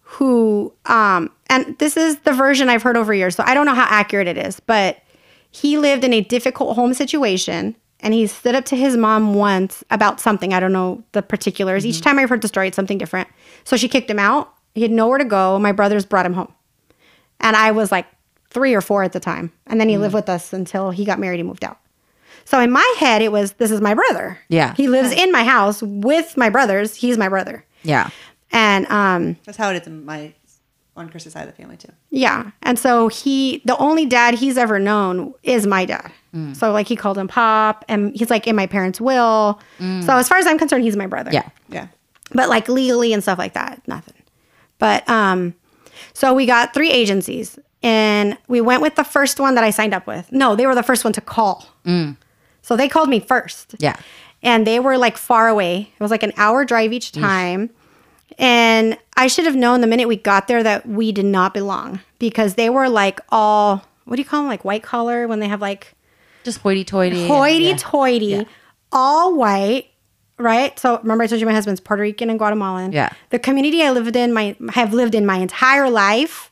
who, 0.00 0.72
um, 0.86 1.30
and 1.50 1.76
this 1.80 1.98
is 1.98 2.16
the 2.20 2.32
version 2.32 2.70
I've 2.70 2.82
heard 2.82 2.96
over 2.96 3.12
years. 3.12 3.36
So 3.36 3.44
I 3.46 3.52
don't 3.52 3.66
know 3.66 3.74
how 3.74 3.86
accurate 3.90 4.28
it 4.28 4.38
is, 4.38 4.60
but 4.60 5.02
he 5.50 5.76
lived 5.76 6.04
in 6.04 6.14
a 6.14 6.22
difficult 6.22 6.74
home 6.74 6.94
situation. 6.94 7.76
And 8.04 8.14
he 8.14 8.26
stood 8.28 8.54
up 8.54 8.64
to 8.66 8.76
his 8.76 8.96
mom 8.96 9.34
once 9.34 9.82
about 9.90 10.20
something. 10.20 10.52
I 10.52 10.60
don't 10.60 10.72
know 10.72 11.02
the 11.12 11.22
particulars. 11.22 11.84
Each 11.86 12.00
time 12.00 12.18
I've 12.18 12.28
heard 12.28 12.42
the 12.42 12.48
story, 12.48 12.68
it's 12.68 12.76
something 12.76 12.98
different. 12.98 13.28
So 13.64 13.76
she 13.76 13.88
kicked 13.88 14.08
him 14.10 14.18
out. 14.18 14.52
He 14.74 14.82
had 14.82 14.90
nowhere 14.90 15.18
to 15.18 15.24
go. 15.24 15.58
My 15.58 15.72
brothers 15.72 16.04
brought 16.04 16.26
him 16.26 16.34
home. 16.34 16.52
And 17.40 17.56
I 17.56 17.70
was 17.72 17.90
like 17.90 18.06
three 18.50 18.74
or 18.74 18.80
four 18.80 19.02
at 19.02 19.12
the 19.12 19.20
time. 19.20 19.50
And 19.66 19.80
then 19.80 19.88
he 19.88 19.96
lived 19.98 20.14
with 20.14 20.28
us 20.28 20.52
until 20.52 20.90
he 20.90 21.04
got 21.04 21.18
married 21.18 21.40
and 21.40 21.48
moved 21.48 21.64
out. 21.64 21.78
So 22.44 22.60
in 22.60 22.70
my 22.70 22.94
head, 22.98 23.22
it 23.22 23.32
was 23.32 23.52
this 23.54 23.70
is 23.70 23.80
my 23.80 23.94
brother. 23.94 24.38
Yeah. 24.48 24.74
He 24.74 24.86
lives 24.86 25.10
in 25.12 25.32
my 25.32 25.42
house 25.44 25.82
with 25.82 26.36
my 26.36 26.50
brothers. 26.50 26.94
He's 26.94 27.16
my 27.18 27.28
brother. 27.30 27.64
yeah. 27.82 28.10
And 28.52 28.86
um, 28.86 29.36
That's 29.44 29.58
how 29.58 29.70
it 29.70 29.80
is 29.80 29.86
in 29.88 30.04
my 30.04 30.32
on 30.96 31.08
Chris's 31.08 31.32
side 31.32 31.48
of 31.48 31.54
the 31.56 31.60
family 31.60 31.76
too. 31.76 31.92
yeah. 32.10 32.50
And 32.62 32.78
so 32.78 33.08
he, 33.08 33.62
the 33.64 33.76
only 33.78 34.06
dad 34.06 34.34
he's 34.34 34.56
ever 34.56 34.78
known 34.78 35.34
is 35.42 35.66
my 35.66 35.84
dad. 35.84 36.12
Mm. 36.34 36.54
So 36.54 36.70
like 36.72 36.86
he 36.86 36.96
called 36.96 37.18
him 37.18 37.28
Pop 37.28 37.84
and 37.88 38.14
he's 38.16 38.30
like 38.30 38.46
in 38.46 38.54
my 38.54 38.66
parents' 38.66 39.00
will. 39.00 39.60
So 39.78 39.84
mm. 39.84 40.08
as 40.08 40.28
far 40.28 40.38
as 40.38 40.46
I'm 40.46 40.58
concerned, 40.58 40.84
he's 40.84 40.96
my 40.96 41.06
brother. 41.06 41.30
Yeah. 41.32 41.48
Yeah. 41.68 41.88
But 42.32 42.48
like 42.48 42.68
legally 42.68 43.12
and 43.12 43.22
stuff 43.22 43.38
like 43.38 43.54
that, 43.54 43.82
nothing. 43.86 44.14
But 44.78 45.08
um, 45.08 45.54
so 46.12 46.32
we 46.34 46.46
got 46.46 46.74
three 46.74 46.90
agencies 46.90 47.58
and 47.82 48.38
we 48.48 48.60
went 48.60 48.80
with 48.80 48.94
the 48.94 49.04
first 49.04 49.38
one 49.40 49.54
that 49.56 49.64
I 49.64 49.70
signed 49.70 49.94
up 49.94 50.06
with. 50.06 50.30
No, 50.32 50.56
they 50.56 50.66
were 50.66 50.74
the 50.74 50.82
first 50.82 51.04
one 51.04 51.12
to 51.14 51.20
call. 51.20 51.66
Mm. 51.84 52.16
So 52.62 52.76
they 52.76 52.88
called 52.88 53.08
me 53.08 53.20
first. 53.20 53.74
Yeah. 53.78 53.96
and 54.42 54.66
they 54.66 54.78
were 54.80 54.96
like 54.96 55.16
far 55.16 55.48
away. 55.48 55.92
It 55.92 56.00
was 56.02 56.10
like 56.10 56.22
an 56.22 56.32
hour 56.36 56.64
drive 56.64 56.92
each 56.92 57.12
time. 57.12 57.70
And 58.38 58.98
I 59.16 59.26
should 59.28 59.44
have 59.44 59.56
known 59.56 59.80
the 59.80 59.86
minute 59.86 60.08
we 60.08 60.16
got 60.16 60.48
there 60.48 60.62
that 60.62 60.86
we 60.88 61.12
did 61.12 61.24
not 61.24 61.54
belong 61.54 62.00
because 62.18 62.54
they 62.54 62.68
were 62.68 62.88
like 62.88 63.20
all, 63.28 63.84
what 64.04 64.16
do 64.16 64.22
you 64.22 64.28
call 64.28 64.40
them? 64.40 64.48
Like 64.48 64.64
white 64.64 64.82
collar 64.82 65.28
when 65.28 65.38
they 65.40 65.48
have 65.48 65.60
like 65.60 65.94
Just 66.42 66.58
hoity 66.58 66.84
toity. 66.84 67.26
hoity 67.28 67.74
toity, 67.76 68.46
all 68.92 69.36
white, 69.36 69.86
right? 70.38 70.76
So 70.78 70.98
remember 70.98 71.24
I 71.24 71.26
told 71.28 71.40
you 71.40 71.46
my 71.46 71.52
husband's 71.52 71.80
Puerto 71.80 72.02
Rican 72.02 72.28
and 72.28 72.38
Guatemalan. 72.38 72.92
Yeah. 72.92 73.10
The 73.30 73.38
community 73.38 73.82
I 73.82 73.90
lived 73.90 74.16
in, 74.16 74.32
my 74.32 74.56
have 74.72 74.92
lived 74.92 75.14
in 75.14 75.24
my 75.26 75.36
entire 75.38 75.88
life 75.88 76.50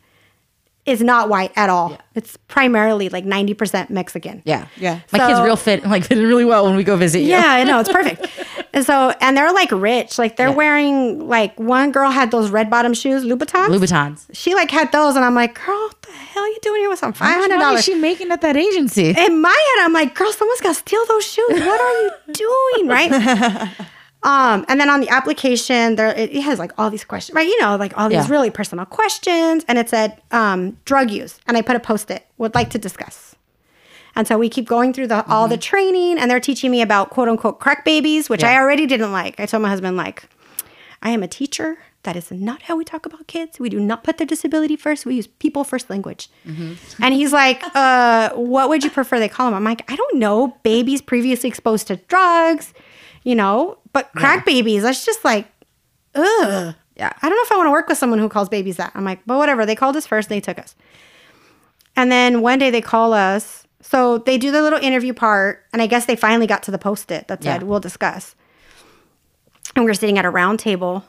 is 0.85 1.01
not 1.01 1.29
white 1.29 1.53
at 1.55 1.71
all. 1.71 1.97
It's 2.17 2.37
primarily 2.49 3.09
like 3.09 3.25
90% 3.25 3.89
Mexican. 3.91 4.43
Yeah. 4.45 4.67
Yeah. 4.77 5.01
My 5.13 5.19
kids 5.29 5.41
real 5.41 5.55
fit, 5.57 5.85
like 5.87 6.05
fit 6.05 6.19
in 6.19 6.27
really 6.27 6.45
well 6.45 6.65
when 6.65 6.75
we 6.75 6.83
go 6.83 6.97
visit 6.97 7.21
you. 7.21 7.29
Yeah, 7.29 7.45
I 7.47 7.63
know. 7.65 7.79
It's 7.83 7.89
perfect. 7.93 8.27
And 8.73 8.85
so, 8.87 9.13
and 9.21 9.37
they're 9.37 9.53
like 9.53 9.71
rich. 9.73 10.19
Like 10.19 10.37
they're 10.37 10.53
wearing, 10.53 11.29
like 11.29 11.59
one 11.61 11.93
girl 11.93 12.11
had 12.11 12.31
those 12.31 12.51
red 12.51 12.71
bottom 12.71 12.95
shoes, 12.95 13.25
Louboutins. 13.25 13.69
Louboutins. 13.69 14.27
she 14.33 14.55
like 14.55 14.71
had 14.71 14.91
those. 14.93 15.15
And 15.17 15.25
I'm 15.25 15.35
like, 15.35 15.55
girl, 15.65 15.77
what 15.79 16.01
the 16.03 16.11
hell 16.13 16.43
are 16.43 16.49
you 16.49 16.59
doing 16.63 16.81
here 16.81 16.89
with 16.91 16.99
some 16.99 17.13
How 17.13 17.47
$500? 17.49 17.85
she 17.85 17.95
making 17.95 18.31
at 18.31 18.41
that 18.41 18.57
agency? 18.57 19.11
in 19.17 19.41
my 19.41 19.49
head, 19.77 19.85
I'm 19.85 19.93
like, 19.93 20.15
girl, 20.15 20.33
someone's 20.33 20.61
got 20.61 20.71
to 20.71 20.75
steal 20.75 21.05
those 21.07 21.27
shoes. 21.27 21.49
What 21.51 21.81
are 21.81 22.03
you 22.03 22.11
doing? 22.33 22.89
Right. 22.89 23.71
Um, 24.25 24.65
and 24.69 24.79
then 24.81 24.89
on 24.89 25.01
the 25.01 25.09
application, 25.09 25.97
there 25.97 26.15
it, 26.17 26.31
it 26.33 26.43
has 26.43 26.61
like 26.61 26.71
all 26.79 26.91
these 26.91 27.05
questions, 27.05 27.35
right? 27.35 27.45
You 27.45 27.61
know, 27.61 27.75
like 27.75 27.99
all 27.99 28.09
these 28.09 28.19
Yeah. 28.29 28.31
really 28.31 28.51
personal 28.51 28.85
questions, 28.85 29.65
and 29.67 29.79
it 29.79 29.89
said 29.89 30.23
um, 30.31 30.79
drug 30.85 31.11
use, 31.11 31.41
and 31.49 31.57
I 31.57 31.63
put 31.63 31.75
a 31.75 31.81
post-it. 31.81 32.25
Would 32.39 32.55
like 32.55 32.71
to 32.71 32.79
discuss. 32.79 33.32
And 34.15 34.29
so 34.29 34.37
we 34.39 34.49
keep 34.49 34.67
going 34.67 34.93
through 34.93 35.07
the 35.07 35.25
all 35.27 35.49
the 35.49 35.57
training, 35.57 36.19
and 36.19 36.31
they're 36.31 36.41
teaching 36.41 36.71
me 36.71 36.83
about 36.83 37.11
quote 37.11 37.29
unquote 37.29 37.61
crack 37.61 37.85
babies, 37.85 38.29
which 38.29 38.45
I 38.45 38.57
already 38.57 38.87
didn't 38.87 39.13
like. 39.13 39.41
I 39.41 39.47
told 39.47 39.63
my 39.63 39.69
husband 39.71 39.97
like, 39.97 40.25
I 41.03 41.11
am 41.11 41.23
a 41.23 41.29
teacher. 41.29 41.79
That 42.05 42.17
is 42.17 42.33
not 42.33 42.63
how 42.63 42.77
we 42.77 42.85
talk 42.85 43.07
about 43.07 43.29
kids. 43.29 43.61
We 43.61 43.69
do 43.69 43.79
not 43.79 44.03
put 44.03 44.19
their 44.19 44.27
disability 44.27 44.75
first. 44.75 45.07
We 45.07 45.15
use 45.15 45.29
people 45.29 45.63
first 45.63 45.89
language. 45.89 46.29
And 47.01 47.15
he's 47.15 47.33
like, 47.33 47.63
uh, 47.77 48.31
what 48.35 48.69
would 48.69 48.83
you 48.83 48.91
prefer 48.91 49.21
they 49.21 49.29
call 49.29 49.47
them? 49.47 49.55
I'm 49.55 49.63
like, 49.63 49.89
I 49.91 49.95
don't 49.95 50.19
know. 50.19 50.59
Babies 50.65 51.01
previously 51.01 51.49
exposed 51.49 51.87
to 51.87 51.97
drugs, 52.09 52.75
you 53.23 53.37
know, 53.37 53.79
but 53.93 54.11
crack 54.17 54.45
babies, 54.45 54.83
that's 54.83 55.07
just 55.07 55.25
like, 55.25 55.47
ugh. 56.17 56.75
Yeah. 56.97 57.13
I 57.23 57.29
don't 57.29 57.37
know 57.37 57.43
if 57.45 57.53
I 57.53 57.57
want 57.57 57.69
to 57.69 57.71
work 57.71 57.89
with 57.89 57.99
someone 57.99 58.19
who 58.19 58.29
calls 58.29 58.49
babies 58.49 58.77
that. 58.79 58.91
I'm 58.95 59.05
like, 59.05 59.21
but 59.25 59.39
whatever. 59.39 59.65
They 59.65 59.77
called 59.77 59.97
us 59.97 60.07
first, 60.07 60.29
and 60.29 60.37
they 60.37 60.41
took 60.41 60.59
us. 60.59 60.75
And 61.95 62.11
then 62.11 62.43
one 62.43 62.59
day 62.59 62.71
they 62.71 62.83
call 62.83 63.13
us. 63.15 63.62
So 63.83 64.19
they 64.19 64.39
do 64.39 64.51
the 64.53 64.63
little 64.63 64.79
interview 64.79 65.13
part, 65.13 65.65
and 65.73 65.83
I 65.83 65.87
guess 65.87 66.07
they 66.07 66.17
finally 66.17 66.47
got 66.47 66.63
to 66.65 66.71
the 66.71 66.79
post 66.79 67.11
it 67.11 67.29
that 67.29 67.43
said, 67.43 67.61
Yeah. 67.63 67.67
we'll 67.67 67.81
discuss. 67.81 68.35
And 69.75 69.85
we 69.85 69.91
were 69.91 69.95
sitting 69.95 70.19
at 70.19 70.25
a 70.25 70.31
round 70.31 70.59
table, 70.61 71.05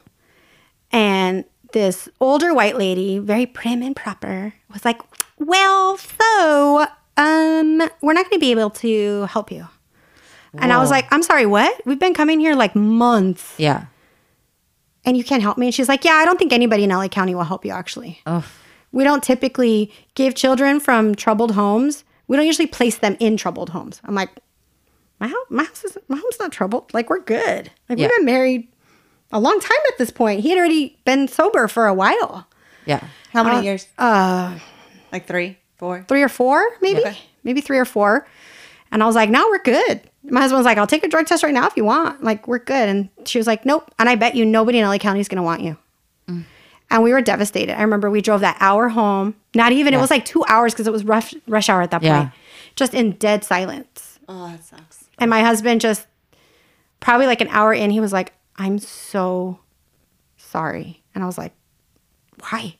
and 0.91 1.45
this 1.71 2.09
older 2.19 2.53
white 2.53 2.77
lady, 2.77 3.19
very 3.19 3.45
prim 3.45 3.81
and 3.81 3.95
proper, 3.95 4.53
was 4.71 4.83
like, 4.85 5.01
Well, 5.37 5.97
so 5.97 6.85
um, 7.17 7.77
we're 8.01 8.13
not 8.13 8.29
going 8.29 8.33
to 8.33 8.39
be 8.39 8.51
able 8.51 8.69
to 8.71 9.23
help 9.25 9.51
you. 9.51 9.67
And 10.55 10.71
I 10.71 10.77
was 10.77 10.91
like, 10.91 11.07
I'm 11.11 11.23
sorry, 11.23 11.47
what? 11.47 11.81
We've 11.83 11.97
been 11.99 12.13
coming 12.13 12.39
here 12.39 12.53
like 12.53 12.75
months 12.75 13.55
Yeah. 13.57 13.85
and 15.03 15.17
you 15.17 15.23
can't 15.23 15.41
help 15.41 15.57
me. 15.57 15.65
And 15.67 15.73
she's 15.73 15.89
like, 15.89 16.03
Yeah, 16.05 16.11
I 16.13 16.25
don't 16.25 16.37
think 16.37 16.53
anybody 16.53 16.83
in 16.83 16.91
LA 16.91 17.07
County 17.07 17.33
will 17.33 17.43
help 17.43 17.65
you 17.65 17.71
actually. 17.71 18.19
Oh, 18.27 18.45
We 18.91 19.03
don't 19.03 19.23
typically 19.23 19.91
give 20.13 20.35
children 20.35 20.79
from 20.79 21.15
troubled 21.15 21.53
homes. 21.53 22.03
We 22.33 22.37
don't 22.37 22.47
usually 22.47 22.65
place 22.65 22.97
them 22.97 23.15
in 23.19 23.37
troubled 23.37 23.69
homes. 23.69 24.01
I'm 24.05 24.15
like, 24.15 24.31
my 25.19 25.27
house, 25.27 25.45
my 25.51 25.63
house 25.65 25.83
is 25.83 25.95
my 26.07 26.17
home's 26.17 26.39
not 26.39 26.51
troubled. 26.51 26.91
Like 26.91 27.07
we're 27.11 27.19
good. 27.21 27.69
Like 27.87 27.99
Yeah. 27.99 28.07
we've 28.07 28.17
been 28.17 28.25
married 28.25 28.67
a 29.31 29.39
long 29.39 29.59
time 29.59 29.77
at 29.91 29.99
this 29.99 30.09
point. 30.09 30.39
He 30.41 30.49
had 30.49 30.57
already 30.57 30.97
been 31.05 31.27
sober 31.27 31.67
for 31.67 31.85
a 31.85 31.93
while, 31.93 32.47
yeah. 32.87 33.03
How 33.31 33.43
many 33.43 33.63
years? 33.63 33.85
uh, 33.99 34.57
Like 35.11 35.27
three, 35.27 35.59
four. 35.77 36.05
three 36.07 36.23
or 36.23 36.27
four, 36.29 36.63
maybe, 36.81 37.01
Okay. 37.01 37.17
maybe 37.43 37.61
three 37.61 37.77
or 37.77 37.85
four. 37.85 38.27
And 38.91 39.03
I 39.03 39.05
was 39.05 39.15
like, 39.15 39.29
no, 39.29 39.47
we're 39.51 39.61
good. 39.61 40.01
My 40.23 40.41
husband 40.41 40.57
was 40.57 40.65
like, 40.65 40.79
I'll 40.79 40.87
take 40.87 41.03
a 41.03 41.07
drug 41.07 41.27
test 41.27 41.43
right 41.43 41.53
now 41.53 41.67
if 41.67 41.77
you 41.77 41.85
want. 41.85 42.23
Like 42.23 42.47
we're 42.47 42.57
good. 42.57 42.89
And 42.89 43.09
she 43.25 43.37
was 43.37 43.45
like, 43.45 43.63
nope. 43.63 43.91
And 43.99 44.09
I 44.09 44.15
bet 44.15 44.35
you 44.35 44.43
nobody 44.43 44.79
in 44.79 44.87
LA 44.87 44.97
County 44.97 45.19
is 45.19 45.27
going 45.27 45.37
to 45.37 45.43
want 45.43 45.61
you. 45.61 45.77
And 46.93 47.03
we 47.03 47.11
were 47.11 47.21
devastated. 47.21 47.77
I 47.77 47.81
remember 47.81 48.09
we 48.09 48.21
drove 48.21 48.41
that 48.41 48.55
hour 48.59 48.87
home. 48.87 49.35
Not 49.55 49.71
even, 49.71 49.93
it 49.93 49.99
was 49.99 50.11
like 50.11 50.25
two 50.25 50.45
hours 50.47 50.73
because 50.73 50.85
it 50.87 50.93
was 50.93 51.03
rush, 51.03 51.33
rush 51.47 51.67
hour 51.67 51.81
at 51.81 51.91
that 51.91 52.03
Yeah. 52.03 52.17
point. 52.21 52.31
Just 52.75 52.93
in 52.93 53.11
dead 53.13 53.43
silence. 53.43 54.19
Oh, 54.29 54.47
that 54.49 54.63
sucks. 54.63 55.05
And 55.17 55.29
my 55.29 55.41
husband 55.41 55.81
just, 55.81 56.05
probably 56.99 57.25
like 57.25 57.41
an 57.41 57.47
hour 57.49 57.73
in, 57.73 57.89
he 57.89 57.99
was 57.99 58.13
like, 58.13 58.31
I'm 58.57 58.77
so 58.79 59.59
sorry. 60.37 61.01
And 61.15 61.23
I 61.23 61.27
was 61.27 61.37
like, 61.37 61.53
why? 62.39 62.75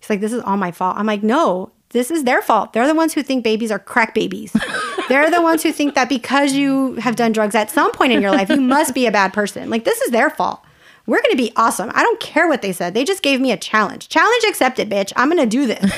He's 0.00 0.10
like, 0.10 0.20
this 0.20 0.32
is 0.32 0.42
all 0.42 0.56
my 0.56 0.72
fault. 0.72 0.96
I'm 0.98 1.06
like, 1.06 1.22
no, 1.22 1.70
this 1.90 2.10
is 2.10 2.24
their 2.24 2.42
fault. 2.42 2.72
They're 2.72 2.86
the 2.88 2.94
ones 2.94 3.14
who 3.14 3.22
think 3.22 3.44
babies 3.44 3.70
are 3.70 3.78
crack 3.78 4.14
babies. 4.14 4.54
They're 5.08 5.30
the 5.30 5.42
ones 5.42 5.62
who 5.62 5.70
think 5.70 5.94
that 5.94 6.08
because 6.08 6.54
you 6.54 6.94
have 6.94 7.14
done 7.14 7.32
drugs 7.32 7.54
at 7.54 7.70
some 7.70 7.92
point 7.92 8.12
in 8.12 8.20
your 8.22 8.30
life, 8.32 8.48
you 8.48 8.60
must 8.60 8.94
be 8.94 9.06
a 9.06 9.12
bad 9.12 9.32
person. 9.32 9.68
Like, 9.70 9.84
this 9.84 10.00
is 10.00 10.10
their 10.10 10.30
fault. 10.30 10.64
We're 11.06 11.20
going 11.20 11.32
to 11.32 11.36
be 11.36 11.52
awesome. 11.56 11.90
I 11.94 12.02
don't 12.02 12.18
care 12.18 12.48
what 12.48 12.62
they 12.62 12.72
said. 12.72 12.94
They 12.94 13.04
just 13.04 13.22
gave 13.22 13.38
me 13.40 13.52
a 13.52 13.58
challenge. 13.58 14.08
Challenge 14.08 14.44
accepted, 14.48 14.88
bitch. 14.88 15.12
I'm 15.16 15.28
going 15.28 15.38
to 15.38 15.46
do 15.46 15.66
this. 15.66 15.92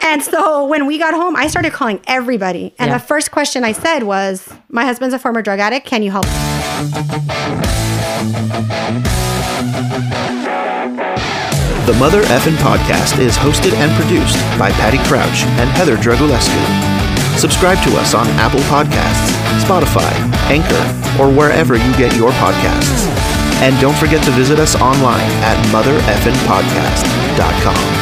and 0.02 0.22
so 0.22 0.64
when 0.66 0.86
we 0.86 0.96
got 0.98 1.12
home, 1.12 1.36
I 1.36 1.46
started 1.46 1.72
calling 1.72 2.00
everybody. 2.06 2.74
And 2.78 2.90
Yeah. 2.90 2.96
the 2.98 3.04
first 3.04 3.30
question 3.32 3.64
I 3.64 3.72
said 3.72 4.04
was, 4.04 4.48
My 4.70 4.84
husband's 4.86 5.14
a 5.14 5.18
former 5.18 5.42
drug 5.42 5.58
addict. 5.60 5.86
Can 5.86 6.02
you 6.02 6.10
help? 6.10 6.24
The 11.86 11.94
Mother 11.98 12.22
Effin 12.22 12.54
Podcast 12.62 13.18
is 13.18 13.36
hosted 13.36 13.72
and 13.74 13.90
produced 14.00 14.36
by 14.58 14.70
Patty 14.70 14.98
Crouch 15.08 15.42
and 15.58 15.68
Heather 15.70 15.96
Dragulescu. 15.96 16.60
Subscribe 17.38 17.82
to 17.84 17.96
us 17.96 18.14
on 18.14 18.26
Apple 18.38 18.60
Podcasts, 18.70 19.34
Spotify, 19.66 20.12
Anchor, 20.48 21.20
or 21.20 21.28
wherever 21.36 21.74
you 21.76 21.92
get 21.98 22.14
your 22.16 22.30
podcasts. 22.32 23.21
And 23.62 23.78
don't 23.80 23.96
forget 23.96 24.22
to 24.24 24.32
visit 24.32 24.58
us 24.58 24.74
online 24.74 25.30
at 25.44 25.56
mothereffinpodcast.com. 25.66 28.01